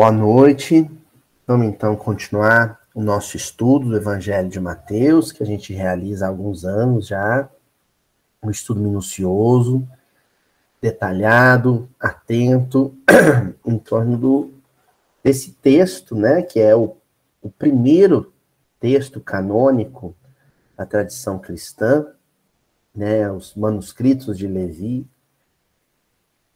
boa 0.00 0.10
noite. 0.10 0.90
Vamos 1.46 1.66
então 1.66 1.94
continuar 1.94 2.80
o 2.94 3.02
nosso 3.02 3.36
estudo 3.36 3.90
do 3.90 3.96
Evangelho 3.98 4.48
de 4.48 4.58
Mateus, 4.58 5.30
que 5.30 5.42
a 5.42 5.46
gente 5.46 5.74
realiza 5.74 6.24
há 6.24 6.28
alguns 6.30 6.64
anos 6.64 7.08
já. 7.08 7.46
Um 8.42 8.50
estudo 8.50 8.80
minucioso, 8.80 9.86
detalhado, 10.80 11.86
atento, 12.00 12.96
em 13.66 13.76
torno 13.76 14.16
do, 14.16 14.50
desse 15.22 15.52
texto, 15.52 16.16
né, 16.16 16.40
que 16.40 16.58
é 16.58 16.74
o, 16.74 16.96
o 17.42 17.50
primeiro 17.50 18.32
texto 18.80 19.20
canônico 19.20 20.16
da 20.78 20.86
tradição 20.86 21.38
cristã, 21.38 22.06
né, 22.94 23.30
os 23.30 23.54
manuscritos 23.54 24.38
de 24.38 24.46
Levi, 24.46 25.06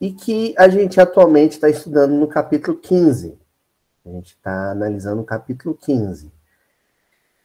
e 0.05 0.13
que 0.13 0.55
a 0.59 0.69
gente 0.69 1.01
atualmente 1.01 1.53
está 1.53 1.71
estudando 1.71 2.13
no 2.13 2.29
capítulo 2.29 2.77
15. 2.77 3.39
A 4.05 4.11
gente 4.11 4.33
está 4.33 4.73
analisando 4.73 5.23
o 5.23 5.25
capítulo 5.25 5.75
15. 5.75 6.31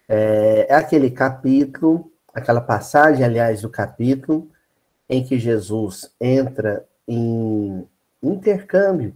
É, 0.09 0.67
é 0.67 0.75
aquele 0.75 1.09
capítulo, 1.09 2.11
aquela 2.33 2.59
passagem, 2.59 3.23
aliás, 3.23 3.61
do 3.61 3.69
capítulo, 3.69 4.51
em 5.07 5.23
que 5.23 5.39
Jesus 5.39 6.13
entra 6.19 6.85
em 7.07 7.87
intercâmbio 8.21 9.15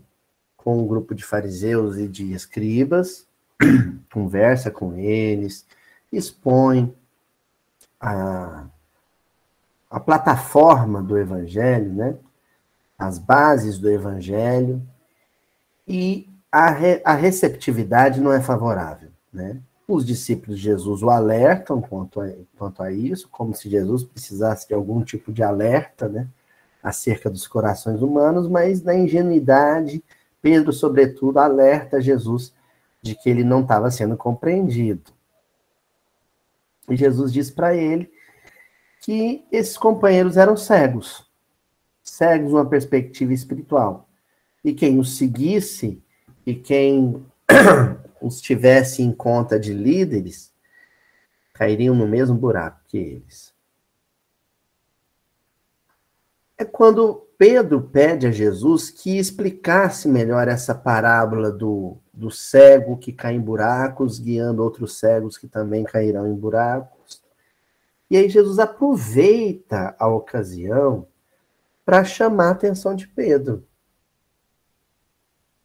com 0.55 0.81
um 0.81 0.87
grupo 0.87 1.13
de 1.13 1.25
fariseus 1.25 1.97
e 1.97 2.07
de 2.07 2.31
escribas, 2.31 3.27
conversa 4.09 4.71
com 4.71 4.95
eles, 4.95 5.65
expõe 6.13 6.95
a, 7.99 8.67
a 9.89 9.99
plataforma 9.99 11.03
do 11.03 11.17
evangelho, 11.17 11.91
né? 11.91 12.15
As 13.05 13.19
bases 13.19 13.77
do 13.77 13.89
evangelho, 13.89 14.81
e 15.87 16.29
a, 16.51 16.69
re, 16.69 17.01
a 17.03 17.13
receptividade 17.13 18.21
não 18.21 18.31
é 18.31 18.41
favorável. 18.41 19.09
Né? 19.31 19.59
Os 19.87 20.05
discípulos 20.05 20.57
de 20.57 20.65
Jesus 20.65 21.01
o 21.01 21.09
alertam 21.09 21.81
quanto 21.81 22.21
a, 22.21 22.29
quanto 22.57 22.83
a 22.83 22.91
isso, 22.91 23.27
como 23.29 23.53
se 23.53 23.69
Jesus 23.69 24.03
precisasse 24.03 24.67
de 24.67 24.73
algum 24.73 25.03
tipo 25.03 25.31
de 25.31 25.43
alerta 25.43 26.07
né, 26.07 26.27
acerca 26.81 27.29
dos 27.29 27.47
corações 27.47 28.01
humanos, 28.01 28.47
mas 28.47 28.81
na 28.81 28.95
ingenuidade, 28.95 30.03
Pedro, 30.41 30.71
sobretudo, 30.71 31.39
alerta 31.39 32.01
Jesus 32.01 32.53
de 33.01 33.15
que 33.15 33.29
ele 33.29 33.43
não 33.43 33.61
estava 33.61 33.91
sendo 33.91 34.15
compreendido. 34.15 35.11
E 36.89 36.95
Jesus 36.95 37.31
diz 37.31 37.49
para 37.49 37.75
ele 37.75 38.11
que 39.01 39.45
esses 39.51 39.77
companheiros 39.77 40.37
eram 40.37 40.55
cegos, 40.55 41.25
cegos 42.13 42.53
uma 42.53 42.65
perspectiva 42.65 43.33
espiritual. 43.33 44.07
E 44.63 44.71
quem 44.73 44.99
os 44.99 45.17
seguisse 45.17 46.01
e 46.45 46.53
quem 46.53 47.25
os 48.21 48.39
tivesse 48.39 49.01
em 49.01 49.11
conta 49.11 49.59
de 49.59 49.73
líderes 49.73 50.53
cairiam 51.53 51.95
no 51.95 52.07
mesmo 52.07 52.35
buraco 52.35 52.81
que 52.87 52.97
eles. 52.97 53.53
É 56.57 56.63
quando 56.63 57.27
Pedro 57.37 57.81
pede 57.81 58.27
a 58.27 58.31
Jesus 58.31 58.91
que 58.91 59.17
explicasse 59.17 60.07
melhor 60.07 60.47
essa 60.47 60.75
parábola 60.75 61.51
do, 61.51 61.97
do 62.13 62.29
cego 62.29 62.97
que 62.97 63.11
cai 63.11 63.33
em 63.33 63.41
buracos, 63.41 64.19
guiando 64.19 64.63
outros 64.63 64.99
cegos 64.99 65.37
que 65.37 65.47
também 65.47 65.83
cairão 65.83 66.27
em 66.27 66.35
buracos. 66.35 67.21
E 68.09 68.17
aí 68.17 68.29
Jesus 68.29 68.59
aproveita 68.59 69.95
a 69.97 70.07
ocasião 70.07 71.07
para 71.85 72.03
chamar 72.03 72.49
a 72.49 72.51
atenção 72.51 72.95
de 72.95 73.07
Pedro. 73.07 73.67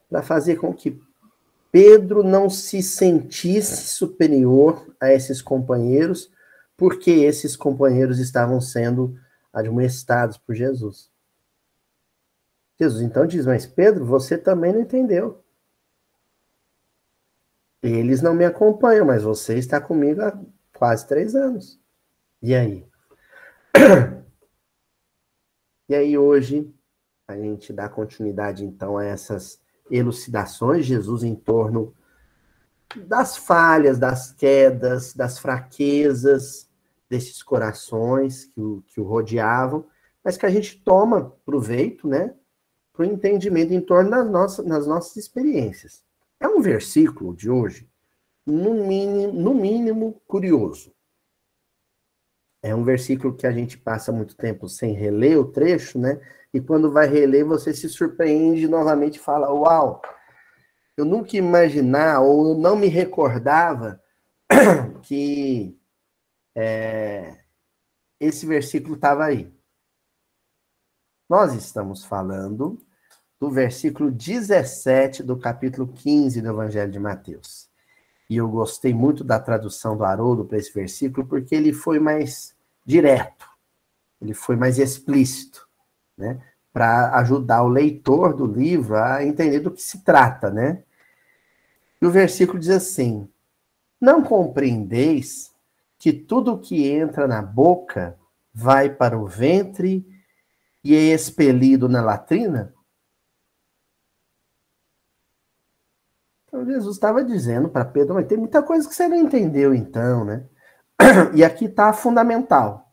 Para 0.08 0.22
fazer 0.22 0.56
com 0.56 0.72
que 0.72 1.00
Pedro 1.70 2.22
não 2.22 2.48
se 2.48 2.82
sentisse 2.82 3.88
superior 3.88 4.86
a 5.00 5.12
esses 5.12 5.42
companheiros, 5.42 6.30
porque 6.76 7.10
esses 7.10 7.56
companheiros 7.56 8.18
estavam 8.18 8.60
sendo 8.60 9.18
admoestados 9.52 10.38
por 10.38 10.54
Jesus. 10.54 11.10
Jesus 12.78 13.02
então 13.02 13.26
diz: 13.26 13.44
Mas 13.44 13.66
Pedro, 13.66 14.04
você 14.04 14.38
também 14.38 14.72
não 14.72 14.80
entendeu. 14.80 15.42
Eles 17.82 18.22
não 18.22 18.34
me 18.34 18.44
acompanham, 18.44 19.06
mas 19.06 19.22
você 19.22 19.56
está 19.56 19.80
comigo 19.80 20.22
há 20.22 20.38
quase 20.74 21.06
três 21.06 21.34
anos. 21.34 21.78
E 22.42 22.54
aí? 22.54 22.86
E 25.88 25.94
aí 25.94 26.19
hoje 26.19 26.71
a 27.26 27.37
gente 27.37 27.72
dá 27.72 27.88
continuidade 27.88 28.65
então 28.65 28.99
a 28.99 29.04
essas 29.04 29.60
elucidações 29.91 30.84
de 30.84 30.94
Jesus 30.94 31.22
em 31.22 31.34
torno 31.34 31.94
das 33.06 33.37
falhas, 33.37 33.98
das 33.98 34.32
quedas, 34.32 35.15
das 35.15 35.38
fraquezas 35.38 36.69
desses 37.09 37.43
corações 37.43 38.44
que 38.44 38.60
o, 38.60 38.82
que 38.87 39.00
o 39.00 39.04
rodeavam, 39.04 39.87
mas 40.22 40.37
que 40.37 40.44
a 40.44 40.50
gente 40.50 40.82
toma 40.82 41.32
proveito, 41.44 42.06
né, 42.06 42.34
para 42.93 43.03
o 43.03 43.06
entendimento 43.06 43.72
em 43.72 43.81
torno 43.81 44.10
das 44.10 44.28
nossas, 44.31 44.66
das 44.66 44.87
nossas 44.87 45.16
experiências. 45.16 46.04
É 46.38 46.47
um 46.47 46.60
versículo 46.60 47.34
de 47.34 47.48
hoje, 47.48 47.88
no 48.47 48.75
mínimo, 48.75 49.32
no 49.32 49.54
mínimo 49.54 50.21
curioso. 50.27 50.93
É 52.68 52.74
um 52.74 52.84
versículo 52.84 53.34
que 53.34 53.46
a 53.46 53.50
gente 53.50 53.78
passa 53.78 54.12
muito 54.12 54.36
tempo 54.36 54.68
sem 54.68 54.92
reler 54.92 55.38
o 55.40 55.50
trecho, 55.50 55.98
né? 55.98 56.20
E 56.52 56.60
quando 56.60 56.92
vai 56.92 57.06
reler, 57.06 57.44
você 57.46 57.72
se 57.72 57.88
surpreende 57.88 58.68
novamente 58.68 59.16
e 59.16 59.20
fala: 59.20 59.50
Uau, 59.50 60.02
eu 60.94 61.06
nunca 61.06 61.34
imaginar 61.34 62.20
ou 62.20 62.50
eu 62.50 62.58
não 62.58 62.76
me 62.76 62.88
recordava 62.88 64.02
que 65.02 65.78
é, 66.54 67.38
esse 68.20 68.44
versículo 68.44 68.96
estava 68.96 69.24
aí. 69.24 69.50
Nós 71.26 71.54
estamos 71.54 72.04
falando 72.04 72.78
do 73.40 73.50
versículo 73.50 74.10
17 74.10 75.22
do 75.22 75.38
capítulo 75.38 75.88
15 75.88 76.42
do 76.42 76.48
Evangelho 76.48 76.92
de 76.92 76.98
Mateus. 76.98 77.70
E 78.28 78.36
eu 78.36 78.46
gostei 78.46 78.92
muito 78.92 79.24
da 79.24 79.40
tradução 79.40 79.96
do 79.96 80.04
Haroldo 80.04 80.44
para 80.44 80.58
esse 80.58 80.70
versículo, 80.74 81.26
porque 81.26 81.54
ele 81.54 81.72
foi 81.72 81.98
mais 81.98 82.57
direto, 82.88 83.47
ele 84.19 84.32
foi 84.32 84.56
mais 84.56 84.78
explícito, 84.78 85.69
né? 86.16 86.41
Para 86.72 87.15
ajudar 87.19 87.62
o 87.62 87.69
leitor 87.69 88.34
do 88.34 88.47
livro 88.47 88.97
a 88.97 89.22
entender 89.22 89.60
do 89.60 89.71
que 89.71 89.82
se 89.82 90.03
trata, 90.03 90.50
né? 90.50 90.82
E 92.00 92.06
o 92.06 92.10
versículo 92.10 92.59
diz 92.59 92.71
assim: 92.71 93.28
Não 94.00 94.22
compreendeis 94.22 95.54
que 95.98 96.15
tudo 96.15 96.59
que 96.59 96.88
entra 96.88 97.28
na 97.28 97.43
boca 97.43 98.19
vai 98.54 98.88
para 98.88 99.19
o 99.19 99.27
ventre 99.27 100.06
e 100.82 100.94
é 100.94 101.15
expelido 101.15 101.91
na 101.91 102.00
latrina? 102.00 102.75
Então 106.47 106.65
Jesus 106.65 106.97
estava 106.97 107.22
dizendo 107.22 107.69
para 107.69 107.84
Pedro, 107.84 108.15
mas 108.15 108.27
tem 108.27 108.38
muita 108.38 108.62
coisa 108.62 108.88
que 108.88 108.94
você 108.94 109.06
não 109.06 109.16
entendeu 109.19 109.75
então, 109.75 110.25
né? 110.25 110.48
E 111.34 111.44
aqui 111.44 111.66
está 111.66 111.88
a 111.91 111.92
fundamental, 111.92 112.92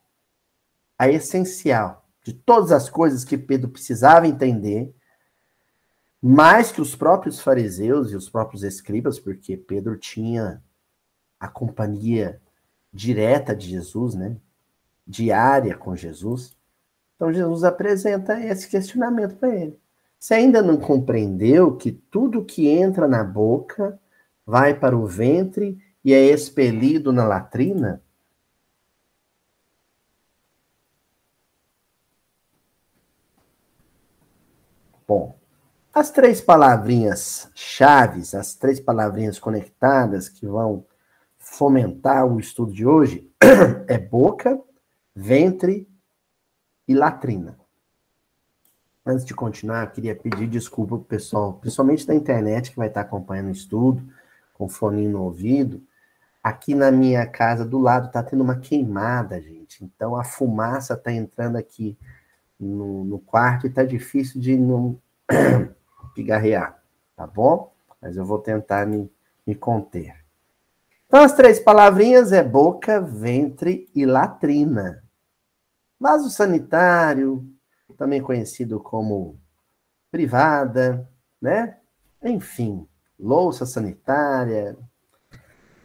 a 0.97 1.09
essencial 1.09 2.05
de 2.23 2.33
todas 2.33 2.71
as 2.71 2.89
coisas 2.89 3.23
que 3.23 3.37
Pedro 3.37 3.69
precisava 3.69 4.27
entender, 4.27 4.93
mais 6.19 6.71
que 6.71 6.81
os 6.81 6.95
próprios 6.95 7.39
fariseus 7.39 8.11
e 8.11 8.15
os 8.15 8.27
próprios 8.27 8.63
escribas, 8.63 9.19
porque 9.19 9.55
Pedro 9.55 9.95
tinha 9.95 10.63
a 11.39 11.47
companhia 11.47 12.41
direta 12.91 13.55
de 13.55 13.69
Jesus, 13.69 14.15
né? 14.15 14.37
Diária 15.05 15.77
com 15.77 15.95
Jesus. 15.95 16.57
Então 17.15 17.31
Jesus 17.31 17.63
apresenta 17.63 18.39
esse 18.39 18.67
questionamento 18.67 19.35
para 19.35 19.55
ele. 19.55 19.79
Você 20.17 20.33
ainda 20.33 20.63
não 20.63 20.77
compreendeu 20.77 21.75
que 21.75 21.91
tudo 21.91 22.43
que 22.43 22.67
entra 22.67 23.07
na 23.07 23.23
boca 23.23 23.99
vai 24.43 24.73
para 24.73 24.97
o 24.97 25.05
ventre 25.05 25.77
e 26.05 26.13
é 26.13 26.23
expelido 26.23 27.11
na 27.11 27.25
latrina? 27.25 27.99
Bom, 35.07 35.35
as 35.91 36.11
três 36.11 36.39
palavrinhas 36.39 37.49
chaves, 37.55 38.35
as 38.35 38.53
três 38.53 38.79
palavrinhas 38.79 39.39
conectadas 39.39 40.29
que 40.29 40.45
vão 40.45 40.85
fomentar 41.39 42.27
o 42.27 42.39
estudo 42.39 42.71
de 42.71 42.85
hoje 42.85 43.31
é 43.87 43.97
boca, 43.97 44.61
ventre 45.15 45.89
e 46.87 46.93
latrina. 46.93 47.57
Antes 49.03 49.25
de 49.25 49.33
continuar, 49.33 49.91
queria 49.91 50.15
pedir 50.15 50.47
desculpa 50.47 50.95
para 50.97 51.01
o 51.01 51.05
pessoal, 51.05 51.53
principalmente 51.53 52.05
da 52.05 52.13
internet, 52.13 52.69
que 52.69 52.77
vai 52.77 52.89
estar 52.89 53.01
acompanhando 53.01 53.47
o 53.47 53.51
estudo, 53.51 54.07
com 54.53 54.69
fone 54.69 55.07
no 55.07 55.23
ouvido. 55.23 55.81
Aqui 56.45 56.75
na 56.75 56.91
minha 56.91 57.25
casa, 57.25 57.65
do 57.65 57.79
lado, 57.79 58.07
está 58.07 58.21
tendo 58.21 58.43
uma 58.43 58.59
queimada, 58.59 59.41
gente. 59.41 59.83
Então, 59.83 60.15
a 60.15 60.23
fumaça 60.23 60.93
está 60.93 61.11
entrando 61.11 61.55
aqui 61.55 61.97
no, 62.59 63.03
no 63.03 63.19
quarto 63.19 63.65
e 63.65 63.69
está 63.69 63.83
difícil 63.83 64.39
de 64.39 64.55
não 64.55 64.99
pigarrear, 66.13 66.79
tá 67.15 67.25
bom? 67.25 67.73
mas 68.05 68.17
eu 68.17 68.23
vou 68.23 68.37
tentar 68.37 68.85
me, 68.85 69.11
me 69.47 69.55
conter. 69.55 70.15
Então, 71.07 71.23
as 71.23 71.33
três 71.33 71.59
palavrinhas 71.59 72.31
é 72.31 72.43
boca, 72.43 73.01
ventre 73.01 73.89
e 73.95 74.05
latrina. 74.05 75.03
Vaso 75.99 76.29
sanitário, 76.29 77.43
também 77.97 78.21
conhecido 78.21 78.79
como 78.79 79.39
privada, 80.11 81.09
né? 81.41 81.79
Enfim, 82.23 82.87
louça 83.19 83.65
sanitária. 83.65 84.77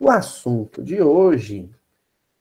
O 0.03 0.09
assunto 0.09 0.83
de 0.83 1.03
hoje, 1.03 1.71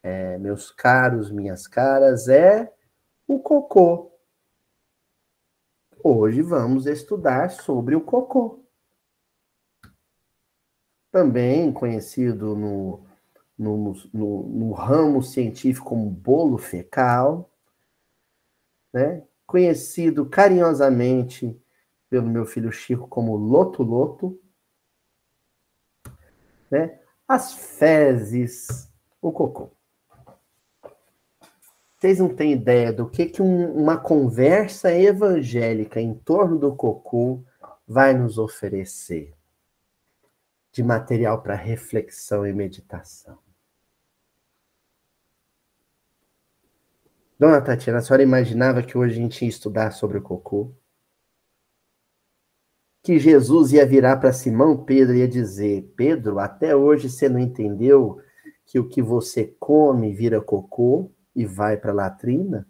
é, 0.01 0.37
meus 0.37 0.71
caros, 0.71 1.29
minhas 1.29 1.67
caras, 1.67 2.29
é 2.29 2.73
o 3.27 3.37
cocô. 3.37 4.13
Hoje 6.01 6.41
vamos 6.41 6.85
estudar 6.85 7.51
sobre 7.51 7.97
o 7.97 8.01
cocô. 8.01 8.63
Também 11.11 11.73
conhecido 11.73 12.55
no, 12.55 13.05
no, 13.57 13.93
no, 14.13 14.43
no 14.43 14.71
ramo 14.71 15.21
científico 15.21 15.89
como 15.89 16.09
bolo 16.09 16.57
fecal, 16.57 17.51
né? 18.93 19.27
conhecido 19.45 20.25
carinhosamente 20.25 21.61
pelo 22.09 22.29
meu 22.29 22.45
filho 22.45 22.71
Chico 22.71 23.05
como 23.05 23.35
Loto 23.35 23.83
Loto, 23.83 24.41
né? 26.71 26.97
As 27.29 27.53
fezes, 27.53 28.91
o 29.21 29.31
cocô. 29.31 29.71
Vocês 31.95 32.17
não 32.17 32.33
têm 32.33 32.53
ideia 32.53 32.91
do 32.91 33.07
que, 33.07 33.27
que 33.27 33.39
um, 33.39 33.71
uma 33.71 33.97
conversa 33.97 34.91
evangélica 34.91 36.01
em 36.01 36.15
torno 36.15 36.57
do 36.57 36.75
cocô 36.75 37.43
vai 37.87 38.15
nos 38.15 38.39
oferecer 38.39 39.35
de 40.71 40.81
material 40.81 41.43
para 41.43 41.53
reflexão 41.53 42.47
e 42.47 42.53
meditação. 42.53 43.37
Dona 47.37 47.61
Tatiana, 47.61 47.99
a 47.99 48.01
senhora 48.01 48.23
imaginava 48.23 48.81
que 48.81 48.97
hoje 48.97 49.13
a 49.13 49.21
gente 49.21 49.43
ia 49.43 49.49
estudar 49.49 49.91
sobre 49.91 50.17
o 50.17 50.21
cocô? 50.21 50.73
Que 53.01 53.17
Jesus 53.17 53.71
ia 53.71 53.85
virar 53.85 54.17
para 54.17 54.33
Simão 54.33 54.77
Pedro 54.83 55.15
e 55.15 55.19
ia 55.19 55.27
dizer: 55.27 55.93
Pedro, 55.95 56.39
até 56.39 56.75
hoje 56.75 57.09
você 57.09 57.29
não 57.29 57.39
entendeu 57.39 58.19
que 58.65 58.77
o 58.77 58.87
que 58.87 59.01
você 59.01 59.55
come 59.59 60.13
vira 60.13 60.41
cocô 60.41 61.09
e 61.35 61.45
vai 61.45 61.77
para 61.77 61.91
a 61.91 61.95
latrina? 61.95 62.67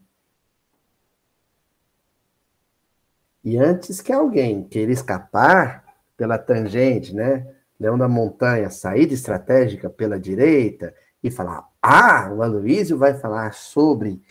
E 3.43 3.57
antes 3.57 4.01
que 4.01 4.11
alguém 4.11 4.63
queira 4.63 4.91
escapar 4.91 5.83
pela 6.15 6.37
tangente, 6.37 7.15
né? 7.15 7.47
Leão 7.79 7.97
da 7.97 8.07
Montanha, 8.07 8.69
saída 8.69 9.13
estratégica 9.13 9.89
pela 9.89 10.19
direita 10.19 10.93
e 11.23 11.31
falar: 11.31 11.67
Ah, 11.81 12.29
o 12.31 12.43
Aloísio 12.43 12.97
vai 12.97 13.13
falar 13.13 13.53
sobre 13.53 14.21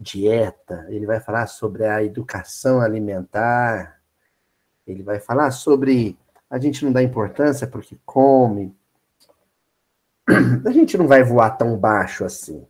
dieta, 0.00 0.86
ele 0.88 1.06
vai 1.06 1.20
falar 1.20 1.46
sobre 1.46 1.84
a 1.84 2.02
educação 2.02 2.80
alimentar, 2.80 3.97
ele 4.90 5.02
vai 5.02 5.20
falar 5.20 5.50
sobre 5.50 6.18
a 6.50 6.58
gente 6.58 6.84
não 6.84 6.92
dá 6.92 7.02
importância 7.02 7.66
porque 7.66 7.98
come. 8.06 8.74
A 10.64 10.70
gente 10.70 10.96
não 10.96 11.06
vai 11.06 11.22
voar 11.22 11.50
tão 11.56 11.76
baixo 11.76 12.24
assim. 12.24 12.66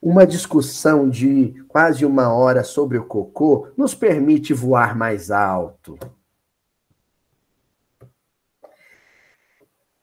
Uma 0.00 0.26
discussão 0.26 1.08
de 1.08 1.62
quase 1.68 2.04
uma 2.04 2.32
hora 2.32 2.64
sobre 2.64 2.98
o 2.98 3.06
cocô 3.06 3.72
nos 3.76 3.94
permite 3.94 4.52
voar 4.52 4.96
mais 4.96 5.30
alto. 5.30 5.96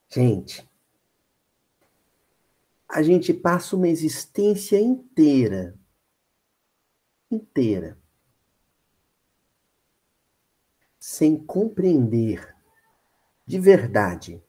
Gente, 0.08 0.68
a 2.88 3.04
gente 3.04 3.34
passa 3.34 3.76
uma 3.76 3.88
existência 3.88 4.80
inteira 4.80 5.78
inteira 7.30 7.99
sem 11.10 11.36
compreender 11.36 12.56
de 13.44 13.60
verdade 13.60 14.44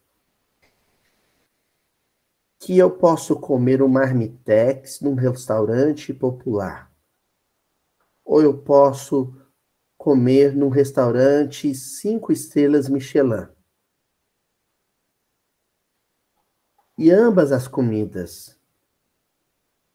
que 2.59 2.77
eu 2.77 2.99
posso 2.99 3.41
comer 3.41 3.83
um 3.83 3.89
marmitex 3.89 5.01
num 5.01 5.15
restaurante 5.15 6.13
popular. 6.13 6.95
Ou 8.23 8.43
eu 8.43 8.63
posso 8.63 9.35
comer 9.97 10.55
num 10.55 10.69
restaurante 10.69 11.75
cinco 11.75 12.31
estrelas 12.31 12.91
Michelin. 12.91 13.49
E 16.99 17.11
ambas 17.11 17.53
as 17.53 17.67
comidas 17.67 18.61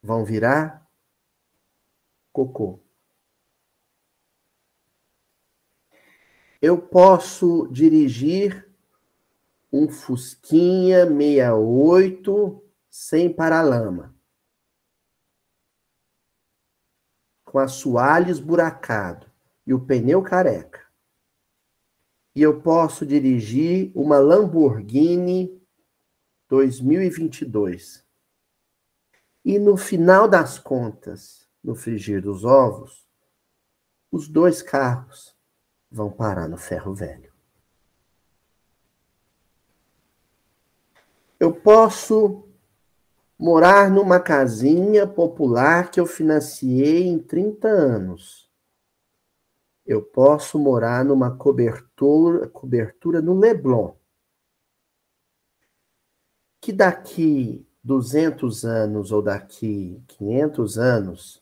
vão 0.01 0.25
virar 0.25 0.89
cocô. 2.33 2.84
Eu 6.61 6.77
posso 6.77 7.67
dirigir 7.67 8.69
um 9.71 9.89
Fusquinha 9.89 11.05
68 11.05 12.63
sem 12.89 13.31
paralama. 13.31 14.15
Com 17.43 17.59
assoalho 17.59 18.29
esburacado 18.29 19.29
e 19.67 19.73
o 19.73 19.79
pneu 19.79 20.21
careca. 20.21 20.81
E 22.33 22.41
eu 22.41 22.61
posso 22.61 23.05
dirigir 23.05 23.91
uma 23.93 24.17
Lamborghini 24.17 25.61
2022. 26.47 28.05
E 29.43 29.59
no 29.59 29.77
final 29.77 30.27
das 30.27 30.57
contas, 30.57 31.47
no 31.63 31.75
frigir 31.75 32.21
dos 32.21 32.43
ovos, 32.43 33.05
os 34.11 34.27
dois 34.27 34.61
carros 34.61 35.34
vão 35.95 36.11
parar 36.11 36.49
no 36.49 36.57
ferro 36.57 36.93
velho. 36.93 37.31
Eu 41.39 41.53
posso 41.53 42.43
morar 43.39 43.89
numa 43.89 44.19
casinha 44.19 45.07
popular 45.07 45.89
que 45.89 45.97
eu 45.97 46.05
financiei 46.05 47.07
em 47.07 47.17
30 47.17 47.69
anos. 47.69 48.51
Eu 49.85 50.01
posso 50.01 50.59
morar 50.59 51.05
numa 51.05 51.33
cobertura, 51.37 52.49
cobertura 52.49 53.21
no 53.21 53.39
Leblon. 53.39 53.95
Que 56.59 56.73
daqui 56.73 57.65
200 57.81 58.65
anos 58.65 59.13
ou 59.13 59.21
daqui 59.21 60.03
500 60.07 60.77
anos 60.77 61.41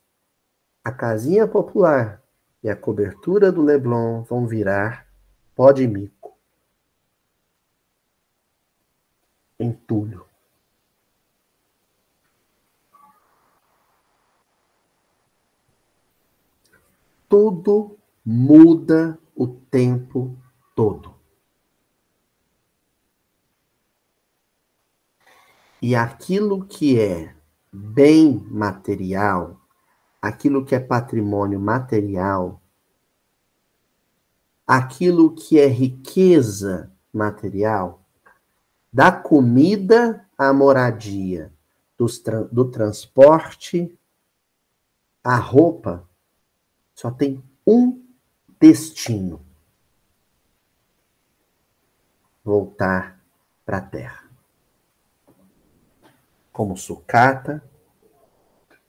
a 0.84 0.92
casinha 0.92 1.48
popular 1.48 2.23
e 2.64 2.70
a 2.70 2.74
cobertura 2.74 3.52
do 3.52 3.60
Leblon 3.60 4.22
vão 4.22 4.46
virar 4.46 5.06
pó 5.54 5.70
de 5.70 5.86
mico. 5.86 6.34
Entulho. 9.60 10.26
Tudo 17.28 17.98
muda 18.24 19.18
o 19.36 19.46
tempo 19.46 20.34
todo. 20.74 21.14
E 25.82 25.94
aquilo 25.94 26.64
que 26.64 26.98
é 26.98 27.36
bem 27.70 28.38
material 28.50 29.60
aquilo 30.24 30.64
que 30.64 30.74
é 30.74 30.80
patrimônio 30.80 31.60
material, 31.60 32.58
aquilo 34.66 35.34
que 35.34 35.60
é 35.60 35.66
riqueza 35.66 36.90
material, 37.12 38.02
da 38.90 39.12
comida 39.12 40.26
à 40.38 40.50
moradia, 40.50 41.52
do, 41.98 42.06
do 42.50 42.70
transporte 42.70 43.98
à 45.22 45.36
roupa, 45.36 46.08
só 46.94 47.10
tem 47.10 47.44
um 47.66 48.02
destino: 48.58 49.44
voltar 52.42 53.20
para 53.66 53.76
a 53.76 53.82
terra. 53.82 54.24
Como 56.50 56.78
sucata, 56.78 57.62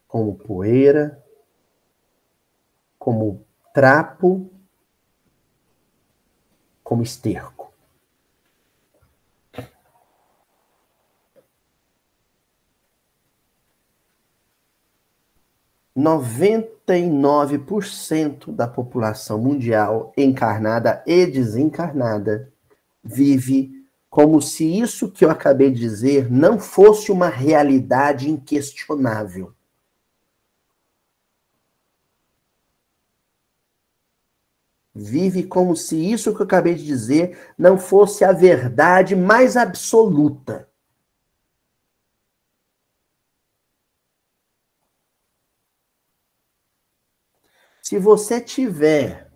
como 0.07 0.35
poeira, 0.35 1.24
como 3.05 3.45
trapo, 3.71 4.49
como 6.83 7.03
esterco. 7.03 7.71
Noventa 15.95 16.97
e 16.97 17.07
nove 17.07 17.59
por 17.59 17.85
cento 17.85 18.51
da 18.51 18.67
população 18.67 19.37
mundial 19.37 20.11
encarnada 20.17 21.03
e 21.05 21.27
desencarnada 21.27 22.51
vive 23.03 23.87
como 24.09 24.41
se 24.41 24.79
isso 24.79 25.11
que 25.11 25.23
eu 25.23 25.29
acabei 25.29 25.69
de 25.69 25.79
dizer 25.79 26.31
não 26.31 26.57
fosse 26.57 27.11
uma 27.11 27.29
realidade 27.29 28.31
inquestionável. 28.31 29.54
Vive 34.95 35.43
como 35.43 35.75
se 35.75 35.97
isso 35.97 36.33
que 36.33 36.41
eu 36.41 36.45
acabei 36.45 36.73
de 36.73 36.85
dizer 36.85 37.53
não 37.57 37.77
fosse 37.77 38.23
a 38.23 38.31
verdade 38.31 39.13
mais 39.13 39.57
absoluta. 39.57 40.69
Se 47.81 47.99
você 47.99 48.39
tiver 48.39 49.29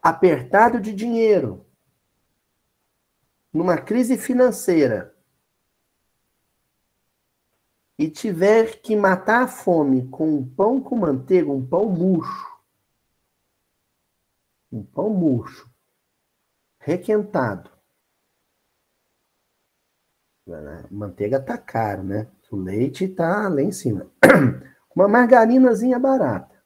apertado 0.00 0.80
de 0.80 0.92
dinheiro, 0.92 1.66
numa 3.52 3.76
crise 3.76 4.16
financeira, 4.16 5.12
e 7.98 8.08
tiver 8.08 8.80
que 8.80 8.96
matar 8.96 9.42
a 9.42 9.48
fome 9.48 10.08
com 10.08 10.36
um 10.36 10.48
pão 10.48 10.80
com 10.80 10.96
manteiga, 10.96 11.50
um 11.50 11.64
pão 11.64 11.88
murcho, 11.88 12.51
um 14.72 14.82
pão 14.82 15.10
murcho, 15.10 15.70
requentado. 16.78 17.70
A 20.48 20.88
manteiga 20.90 21.40
tá 21.40 21.58
caro, 21.58 22.02
né? 22.02 22.28
O 22.50 22.56
leite 22.56 23.06
tá 23.06 23.48
lá 23.48 23.62
em 23.62 23.70
cima. 23.70 24.10
Uma 24.96 25.08
margarinazinha 25.08 25.98
barata. 25.98 26.60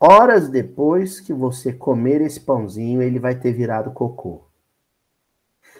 Horas 0.00 0.48
depois 0.48 1.20
que 1.20 1.32
você 1.32 1.72
comer 1.72 2.20
esse 2.22 2.40
pãozinho, 2.40 3.02
ele 3.02 3.20
vai 3.20 3.38
ter 3.38 3.52
virado 3.52 3.92
cocô. 3.92 4.48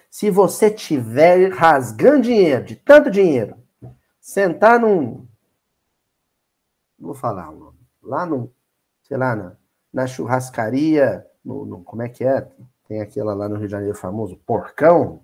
Se 0.09 0.31
você 0.31 0.71
tiver 0.71 1.53
rasgando 1.53 2.23
dinheiro, 2.23 2.65
de 2.65 2.77
tanto 2.77 3.11
dinheiro, 3.11 3.57
sentar 4.21 4.79
num. 4.79 5.27
Vou 6.97 7.15
falar 7.15 7.51
o 7.51 7.59
nome 7.59 7.82
lá 8.03 8.27
no, 8.27 8.53
sei 9.03 9.17
lá, 9.17 9.37
na, 9.37 9.57
na 9.93 10.07
churrascaria, 10.07 11.27
no, 11.45 11.65
no, 11.65 11.85
como 11.85 12.03
é 12.03 12.09
que 12.09 12.25
é? 12.25 12.49
Tem 12.87 13.01
aquela 13.01 13.35
lá 13.35 13.49
no 13.49 13.57
Rio 13.57 13.67
de 13.67 13.73
Janeiro 13.73 13.97
famoso, 13.97 14.37
Porcão. 14.47 15.23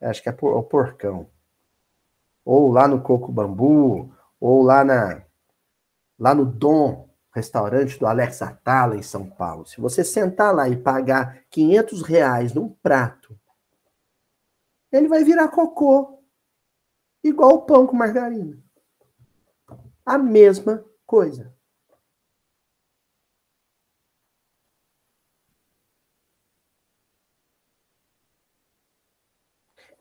Acho 0.00 0.22
que 0.22 0.28
é 0.28 0.32
por, 0.32 0.56
o 0.56 0.62
Porcão. 0.62 1.28
Ou 2.44 2.70
lá 2.70 2.86
no 2.86 3.00
Coco 3.00 3.32
Bambu, 3.32 4.12
ou 4.38 4.62
lá 4.62 4.84
na 4.84 5.22
lá 6.18 6.34
no 6.34 6.44
Dom, 6.44 7.08
restaurante 7.34 7.98
do 7.98 8.06
Alex 8.06 8.40
Atala 8.42 8.96
em 8.96 9.02
São 9.02 9.28
Paulo. 9.28 9.66
Se 9.66 9.80
você 9.80 10.04
sentar 10.04 10.54
lá 10.54 10.68
e 10.68 10.76
pagar 10.76 11.42
500 11.50 12.02
reais 12.02 12.54
num 12.54 12.68
prato, 12.68 13.36
ele 14.92 15.08
vai 15.08 15.24
virar 15.24 15.48
cocô. 15.48 16.22
Igual 17.22 17.54
o 17.54 17.62
pão 17.62 17.86
com 17.86 17.96
margarina. 17.96 18.62
A 20.04 20.18
mesma 20.18 20.84
coisa. 21.06 21.53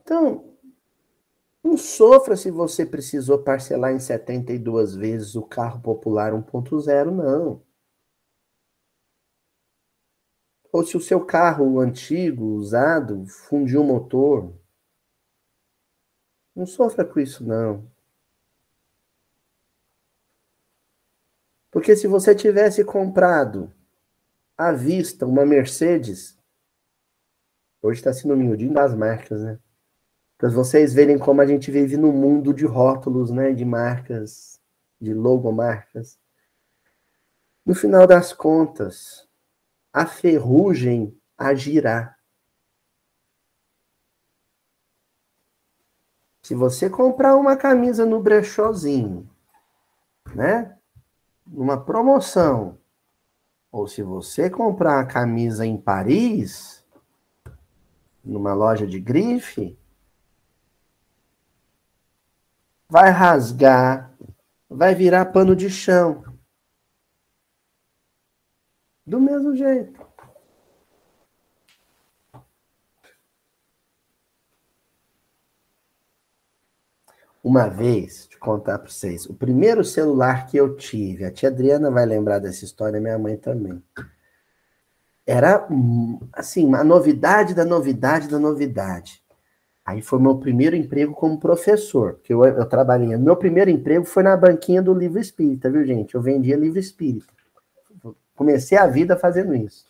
Então, 0.03 0.53
não 1.63 1.77
sofra 1.77 2.35
se 2.35 2.51
você 2.51 2.85
precisou 2.85 3.41
parcelar 3.41 3.93
em 3.93 3.99
72 3.99 4.95
vezes 4.95 5.35
o 5.35 5.41
carro 5.41 5.81
popular 5.81 6.33
1.0, 6.33 7.09
não. 7.09 7.63
Ou 10.71 10.85
se 10.85 10.97
o 10.97 11.01
seu 11.01 11.25
carro 11.25 11.79
antigo, 11.79 12.45
usado, 12.55 13.25
fundiu 13.27 13.81
o 13.81 13.85
motor. 13.85 14.53
Não 16.55 16.65
sofra 16.65 17.05
com 17.05 17.19
isso, 17.19 17.43
não. 17.45 17.89
Porque 21.71 21.95
se 21.95 22.07
você 22.07 22.35
tivesse 22.35 22.83
comprado 22.83 23.73
à 24.57 24.71
vista 24.71 25.25
uma 25.25 25.45
Mercedes, 25.45 26.37
hoje 27.81 27.99
está 27.99 28.13
sendo 28.13 28.35
miudinho 28.35 28.73
das 28.73 28.93
marcas, 28.93 29.41
né? 29.41 29.59
Para 30.43 30.51
vocês 30.51 30.93
verem 30.93 31.17
como 31.17 31.39
a 31.39 31.45
gente 31.45 31.71
vive 31.71 31.95
no 31.95 32.11
mundo 32.11 32.53
de 32.53 32.65
rótulos, 32.65 33.31
né, 33.31 33.53
de 33.53 33.63
marcas, 33.63 34.59
de 34.99 35.13
logomarcas. 35.13 36.19
No 37.65 37.73
final 37.73 38.05
das 38.05 38.33
contas, 38.33 39.25
a 39.93 40.05
ferrugem 40.05 41.17
agirá. 41.37 42.17
Se 46.41 46.53
você 46.53 46.89
comprar 46.89 47.37
uma 47.37 47.55
camisa 47.55 48.05
no 48.05 48.21
brechózinho, 48.21 49.29
né, 50.35 50.77
numa 51.47 51.81
promoção, 51.81 52.77
ou 53.71 53.87
se 53.87 54.03
você 54.03 54.49
comprar 54.49 54.99
a 54.99 55.05
camisa 55.05 55.65
em 55.65 55.77
Paris, 55.77 56.85
numa 58.21 58.53
loja 58.53 58.85
de 58.85 58.99
grife, 58.99 59.79
vai 62.89 63.09
rasgar, 63.09 64.15
vai 64.69 64.95
virar 64.95 65.25
pano 65.25 65.55
de 65.55 65.69
chão. 65.69 66.23
Do 69.05 69.19
mesmo 69.19 69.55
jeito. 69.55 70.03
Uma 77.43 77.67
vez, 77.67 78.25
te 78.27 78.37
contar 78.37 78.79
para 78.79 78.89
vocês, 78.89 79.25
o 79.25 79.33
primeiro 79.33 79.83
celular 79.83 80.47
que 80.47 80.55
eu 80.55 80.77
tive, 80.77 81.25
a 81.25 81.31
tia 81.31 81.49
Adriana 81.49 81.91
vai 81.91 82.05
lembrar 82.05 82.39
dessa 82.39 82.63
história, 82.63 83.01
minha 83.01 83.17
mãe 83.17 83.35
também. 83.35 83.83
Era, 85.25 85.67
assim, 86.31 86.65
uma 86.65 86.83
novidade 86.85 87.53
da 87.53 87.65
novidade 87.65 88.29
da 88.29 88.39
novidade. 88.39 89.22
Aí 89.85 90.01
foi 90.01 90.19
meu 90.19 90.37
primeiro 90.37 90.75
emprego 90.75 91.13
como 91.13 91.39
professor, 91.39 92.19
que 92.23 92.33
eu, 92.33 92.45
eu 92.45 92.65
trabalhei. 92.65 93.17
Meu 93.17 93.35
primeiro 93.35 93.69
emprego 93.69 94.05
foi 94.05 94.23
na 94.23 94.37
banquinha 94.37 94.81
do 94.81 94.93
livro 94.93 95.19
espírita, 95.19 95.69
viu, 95.69 95.85
gente? 95.85 96.15
Eu 96.15 96.21
vendia 96.21 96.55
livro 96.55 96.79
espírita. 96.79 97.27
Comecei 98.35 98.77
a 98.77 98.87
vida 98.87 99.17
fazendo 99.17 99.53
isso. 99.53 99.85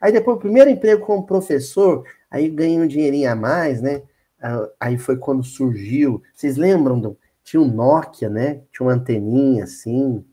Aí 0.00 0.12
depois, 0.12 0.36
o 0.36 0.40
primeiro 0.40 0.68
emprego 0.68 1.06
como 1.06 1.24
professor, 1.24 2.04
aí 2.30 2.48
ganhei 2.48 2.78
um 2.78 2.86
dinheirinho 2.86 3.30
a 3.30 3.34
mais, 3.34 3.80
né? 3.80 4.02
Ah, 4.40 4.68
aí 4.80 4.98
foi 4.98 5.16
quando 5.16 5.44
surgiu. 5.44 6.22
Vocês 6.34 6.56
lembram? 6.56 7.00
Do, 7.00 7.16
tinha 7.44 7.60
um 7.62 7.68
Nokia, 7.68 8.28
né? 8.28 8.62
Tinha 8.72 8.86
uma 8.86 8.94
anteninha 8.94 9.64
assim. 9.64 10.24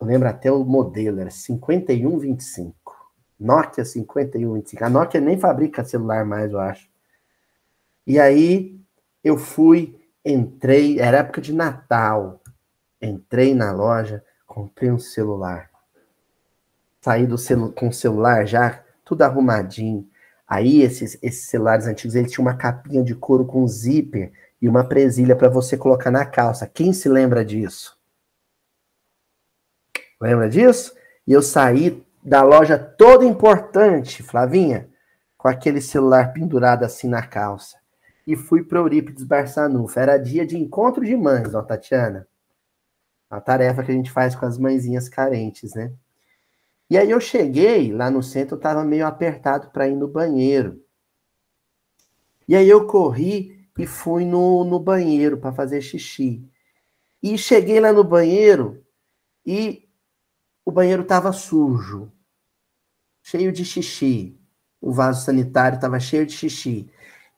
Eu 0.00 0.06
lembro 0.06 0.28
até 0.28 0.50
o 0.52 0.64
modelo, 0.64 1.20
era 1.20 1.30
5125. 1.30 2.74
Nokia 3.38 3.84
5125. 3.84 4.84
A 4.84 4.90
Nokia 4.90 5.20
nem 5.20 5.38
fabrica 5.38 5.84
celular 5.84 6.24
mais, 6.24 6.52
eu 6.52 6.58
acho. 6.58 6.89
E 8.10 8.18
aí 8.18 8.76
eu 9.22 9.38
fui, 9.38 9.96
entrei, 10.24 10.98
era 10.98 11.18
época 11.18 11.40
de 11.40 11.54
Natal. 11.54 12.42
Entrei 13.00 13.54
na 13.54 13.70
loja, 13.70 14.24
comprei 14.44 14.90
um 14.90 14.98
celular. 14.98 15.70
Saí 17.00 17.24
do 17.24 17.38
celu 17.38 17.70
com 17.70 17.86
o 17.86 17.92
celular 17.92 18.48
já 18.48 18.82
tudo 19.04 19.22
arrumadinho. 19.22 20.10
Aí 20.44 20.82
esses, 20.82 21.16
esses 21.22 21.46
celulares 21.50 21.86
antigos, 21.86 22.16
eles 22.16 22.32
tinham 22.32 22.44
uma 22.44 22.56
capinha 22.56 23.04
de 23.04 23.14
couro 23.14 23.44
com 23.44 23.64
zíper 23.68 24.32
e 24.60 24.68
uma 24.68 24.82
presilha 24.82 25.36
para 25.36 25.48
você 25.48 25.76
colocar 25.76 26.10
na 26.10 26.26
calça. 26.26 26.66
Quem 26.66 26.92
se 26.92 27.08
lembra 27.08 27.44
disso? 27.44 27.96
Lembra 30.20 30.48
disso? 30.48 30.96
E 31.24 31.32
eu 31.32 31.42
saí 31.42 32.04
da 32.24 32.42
loja 32.42 32.76
toda 32.76 33.24
importante, 33.24 34.20
Flavinha, 34.20 34.88
com 35.38 35.46
aquele 35.46 35.80
celular 35.80 36.32
pendurado 36.32 36.82
assim 36.82 37.06
na 37.06 37.22
calça 37.22 37.79
e 38.26 38.36
fui 38.36 38.62
para 38.62 38.78
Eurípides 38.78 39.24
Barçanufo. 39.24 39.98
Era 39.98 40.18
dia 40.18 40.46
de 40.46 40.56
encontro 40.56 41.04
de 41.04 41.16
mães, 41.16 41.54
ó, 41.54 41.62
Tatiana. 41.62 42.26
A 43.28 43.40
tarefa 43.40 43.82
que 43.82 43.90
a 43.90 43.94
gente 43.94 44.10
faz 44.10 44.34
com 44.34 44.44
as 44.44 44.58
mãezinhas 44.58 45.08
carentes, 45.08 45.74
né? 45.74 45.92
E 46.88 46.98
aí 46.98 47.10
eu 47.10 47.20
cheguei 47.20 47.92
lá 47.92 48.10
no 48.10 48.22
centro, 48.22 48.56
eu 48.56 48.60
tava 48.60 48.84
meio 48.84 49.06
apertado 49.06 49.70
para 49.70 49.88
ir 49.88 49.94
no 49.94 50.08
banheiro. 50.08 50.84
E 52.48 52.56
aí 52.56 52.68
eu 52.68 52.86
corri 52.86 53.64
e 53.78 53.86
fui 53.86 54.24
no, 54.24 54.64
no 54.64 54.80
banheiro 54.80 55.38
para 55.38 55.52
fazer 55.52 55.80
xixi. 55.80 56.44
E 57.22 57.38
cheguei 57.38 57.78
lá 57.78 57.92
no 57.92 58.02
banheiro 58.02 58.84
e 59.46 59.88
o 60.64 60.72
banheiro 60.72 61.04
tava 61.04 61.32
sujo, 61.32 62.10
cheio 63.22 63.52
de 63.52 63.64
xixi. 63.64 64.36
O 64.80 64.90
vaso 64.90 65.24
sanitário 65.24 65.78
tava 65.78 66.00
cheio 66.00 66.26
de 66.26 66.32
xixi 66.32 66.90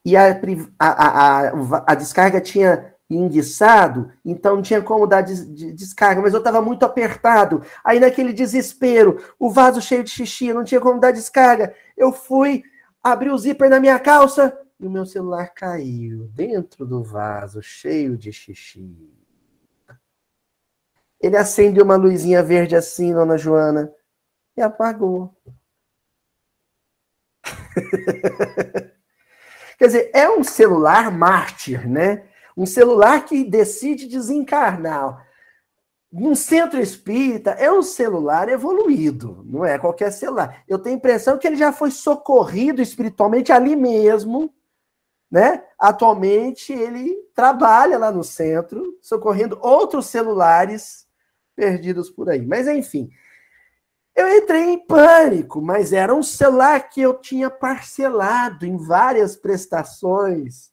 e 0.05 0.17
a, 0.17 0.31
a, 0.79 1.47
a, 1.47 1.83
a 1.87 1.95
descarga 1.95 2.41
tinha 2.41 2.93
enguiçado, 3.09 4.11
então 4.25 4.55
não 4.55 4.61
tinha 4.61 4.81
como 4.81 5.05
dar 5.05 5.21
des 5.21 5.45
descarga, 5.45 6.21
mas 6.21 6.33
eu 6.33 6.39
estava 6.39 6.61
muito 6.61 6.83
apertado. 6.83 7.63
Aí, 7.83 7.99
naquele 7.99 8.33
desespero, 8.33 9.23
o 9.39 9.49
vaso 9.49 9.81
cheio 9.81 10.03
de 10.03 10.09
xixi, 10.09 10.53
não 10.53 10.63
tinha 10.63 10.81
como 10.81 10.99
dar 10.99 11.11
descarga. 11.11 11.75
Eu 11.95 12.11
fui, 12.11 12.63
abri 13.01 13.29
o 13.29 13.37
zíper 13.37 13.69
na 13.69 13.79
minha 13.79 13.99
calça 13.99 14.57
e 14.79 14.87
o 14.87 14.89
meu 14.89 15.05
celular 15.05 15.53
caiu 15.53 16.27
dentro 16.33 16.85
do 16.85 17.03
vaso 17.03 17.61
cheio 17.61 18.17
de 18.17 18.31
xixi. 18.31 19.09
Ele 21.19 21.37
acendeu 21.37 21.85
uma 21.85 21.95
luzinha 21.95 22.43
verde 22.43 22.75
assim, 22.75 23.13
dona 23.13 23.37
Joana, 23.37 23.89
e 24.57 24.61
apagou. 24.61 25.33
Quer 29.83 29.87
dizer, 29.87 30.11
é 30.13 30.29
um 30.29 30.45
celular 30.45 31.11
mártir, 31.11 31.89
né? 31.89 32.23
Um 32.55 32.65
celular 32.65 33.25
que 33.25 33.43
decide 33.43 34.07
desencarnar. 34.07 35.27
Um 36.09 36.33
centro 36.35 36.79
espírita 36.79 37.49
é 37.51 37.69
um 37.69 37.83
celular 37.83 38.47
evoluído, 38.47 39.43
não 39.45 39.65
é 39.65 39.77
qualquer 39.77 40.09
celular. 40.13 40.63
Eu 40.69 40.79
tenho 40.79 40.95
a 40.95 40.99
impressão 40.99 41.37
que 41.37 41.45
ele 41.45 41.57
já 41.57 41.73
foi 41.73 41.91
socorrido 41.91 42.81
espiritualmente 42.81 43.51
ali 43.51 43.75
mesmo, 43.75 44.53
né? 45.29 45.61
Atualmente 45.77 46.71
ele 46.71 47.13
trabalha 47.35 47.97
lá 47.97 48.09
no 48.09 48.23
centro, 48.23 48.97
socorrendo 49.01 49.59
outros 49.61 50.05
celulares 50.05 51.05
perdidos 51.57 52.09
por 52.09 52.29
aí. 52.29 52.41
Mas 52.41 52.69
enfim, 52.69 53.09
eu 54.15 54.29
entrei 54.37 54.63
em 54.63 54.85
pânico, 54.85 55.61
mas 55.61 55.91
era 55.91 56.13
um 56.13 56.21
celular 56.21 56.89
que 56.89 57.01
eu 57.01 57.19
tinha 57.19 57.49
parcelado 57.49 58.65
em 58.65 58.77
várias 58.77 59.35
prestações. 59.35 60.71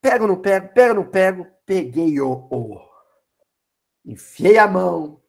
Pego, 0.00 0.26
não 0.26 0.40
pego, 0.40 0.72
pego, 0.72 0.94
não 0.94 1.10
pego, 1.10 1.46
peguei 1.66 2.20
o, 2.20 2.48
o. 2.50 2.78
Enfiei 4.04 4.56
a 4.56 4.68
mão 4.68 5.20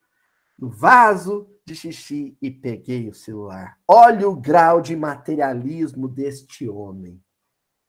no 0.58 0.70
vaso 0.70 1.50
de 1.66 1.76
xixi 1.76 2.38
e 2.42 2.52
peguei 2.52 3.10
o 3.10 3.14
celular. 3.14 3.80
Olha 3.88 4.30
o 4.30 4.36
grau 4.36 4.82
de 4.82 4.96
materialismo 4.96 6.08
deste 6.08 6.70
homem. 6.70 7.24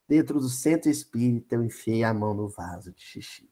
Dentro 0.09 0.41
do 0.41 0.49
centro 0.49 0.91
espírita, 0.91 1.55
eu 1.55 1.63
enfiei 1.63 2.03
a 2.03 2.13
mão 2.13 2.35
no 2.35 2.49
vaso 2.49 2.93
de 2.93 3.03
xixi. 3.03 3.49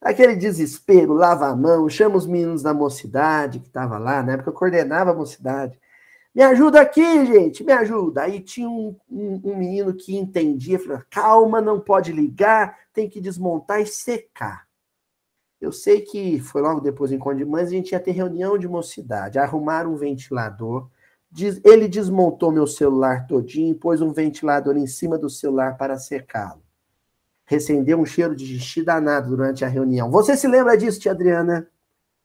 Aquele 0.00 0.36
desespero, 0.36 1.12
lava 1.12 1.48
a 1.48 1.56
mão, 1.56 1.88
chama 1.88 2.16
os 2.16 2.26
meninos 2.26 2.62
da 2.62 2.72
mocidade 2.72 3.58
que 3.58 3.66
estava 3.66 3.98
lá, 3.98 4.22
na 4.22 4.34
época 4.34 4.50
eu 4.50 4.54
coordenava 4.54 5.10
a 5.10 5.14
mocidade. 5.14 5.78
Me 6.32 6.42
ajuda 6.42 6.80
aqui, 6.80 7.26
gente, 7.26 7.64
me 7.64 7.72
ajuda. 7.72 8.22
Aí 8.22 8.40
tinha 8.40 8.68
um, 8.68 8.94
um, 9.10 9.40
um 9.44 9.56
menino 9.56 9.92
que 9.94 10.16
entendia, 10.16 10.78
falou: 10.78 11.02
calma, 11.10 11.60
não 11.60 11.80
pode 11.80 12.12
ligar, 12.12 12.78
tem 12.92 13.08
que 13.08 13.20
desmontar 13.20 13.80
e 13.80 13.86
secar. 13.86 14.68
Eu 15.60 15.72
sei 15.72 16.02
que 16.02 16.38
foi 16.40 16.62
logo 16.62 16.80
depois 16.80 17.10
do 17.10 17.16
encontro 17.16 17.38
de 17.38 17.44
mães, 17.44 17.68
a 17.68 17.72
gente 17.72 17.90
ia 17.90 17.98
ter 17.98 18.12
reunião 18.12 18.56
de 18.56 18.68
mocidade, 18.68 19.38
arrumaram 19.38 19.92
um 19.92 19.96
ventilador. 19.96 20.88
Ele 21.64 21.88
desmontou 21.88 22.52
meu 22.52 22.66
celular 22.66 23.26
todinho, 23.26 23.74
pôs 23.74 24.00
um 24.00 24.12
ventilador 24.12 24.76
em 24.76 24.86
cima 24.86 25.18
do 25.18 25.28
celular 25.28 25.76
para 25.76 25.98
secá-lo 25.98 26.67
recendeu 27.48 27.98
um 27.98 28.04
cheiro 28.04 28.36
de 28.36 28.46
xixi 28.46 28.82
danado 28.82 29.30
durante 29.30 29.64
a 29.64 29.68
reunião. 29.68 30.10
Você 30.10 30.36
se 30.36 30.46
lembra 30.46 30.76
disso, 30.76 31.00
tia 31.00 31.12
Adriana? 31.12 31.66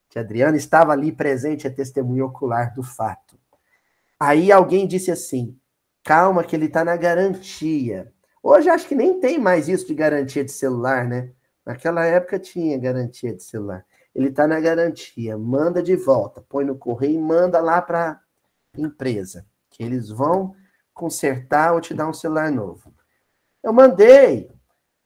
Tia 0.10 0.22
Adriana 0.22 0.58
estava 0.58 0.92
ali 0.92 1.14
presente, 1.14 1.66
é 1.66 1.70
testemunha 1.70 2.26
ocular 2.26 2.74
do 2.76 2.84
fato. 2.84 3.40
Aí 4.20 4.52
alguém 4.52 4.86
disse 4.86 5.10
assim: 5.10 5.58
calma, 6.04 6.44
que 6.44 6.54
ele 6.54 6.66
está 6.66 6.84
na 6.84 6.98
garantia. 6.98 8.12
Hoje 8.44 8.70
acho 8.70 8.86
que 8.86 8.96
nem 8.96 9.22
tem 9.22 9.40
mais 9.40 9.70
isso 9.70 9.88
de 9.88 9.96
garantia 9.96 10.44
de 10.44 10.52
celular, 10.52 11.08
né? 11.08 11.32
Naquela 11.66 12.06
época 12.06 12.38
tinha 12.38 12.78
garantia 12.78 13.34
de 13.34 13.42
celular. 13.42 13.86
Ele 14.14 14.28
está 14.28 14.46
na 14.46 14.60
garantia, 14.60 15.38
manda 15.38 15.82
de 15.82 15.96
volta, 15.96 16.44
põe 16.50 16.66
no 16.66 16.78
correio 16.78 17.16
e 17.16 17.22
manda 17.22 17.62
lá 17.62 17.82
para 17.82 18.20
empresa, 18.78 19.46
que 19.70 19.82
eles 19.82 20.10
vão 20.10 20.54
consertar 20.94 21.74
ou 21.74 21.80
te 21.80 21.94
dar 21.94 22.10
um 22.10 22.14
celular 22.14 22.52
novo. 22.52 22.94
Eu 23.64 23.72
mandei, 23.72 24.52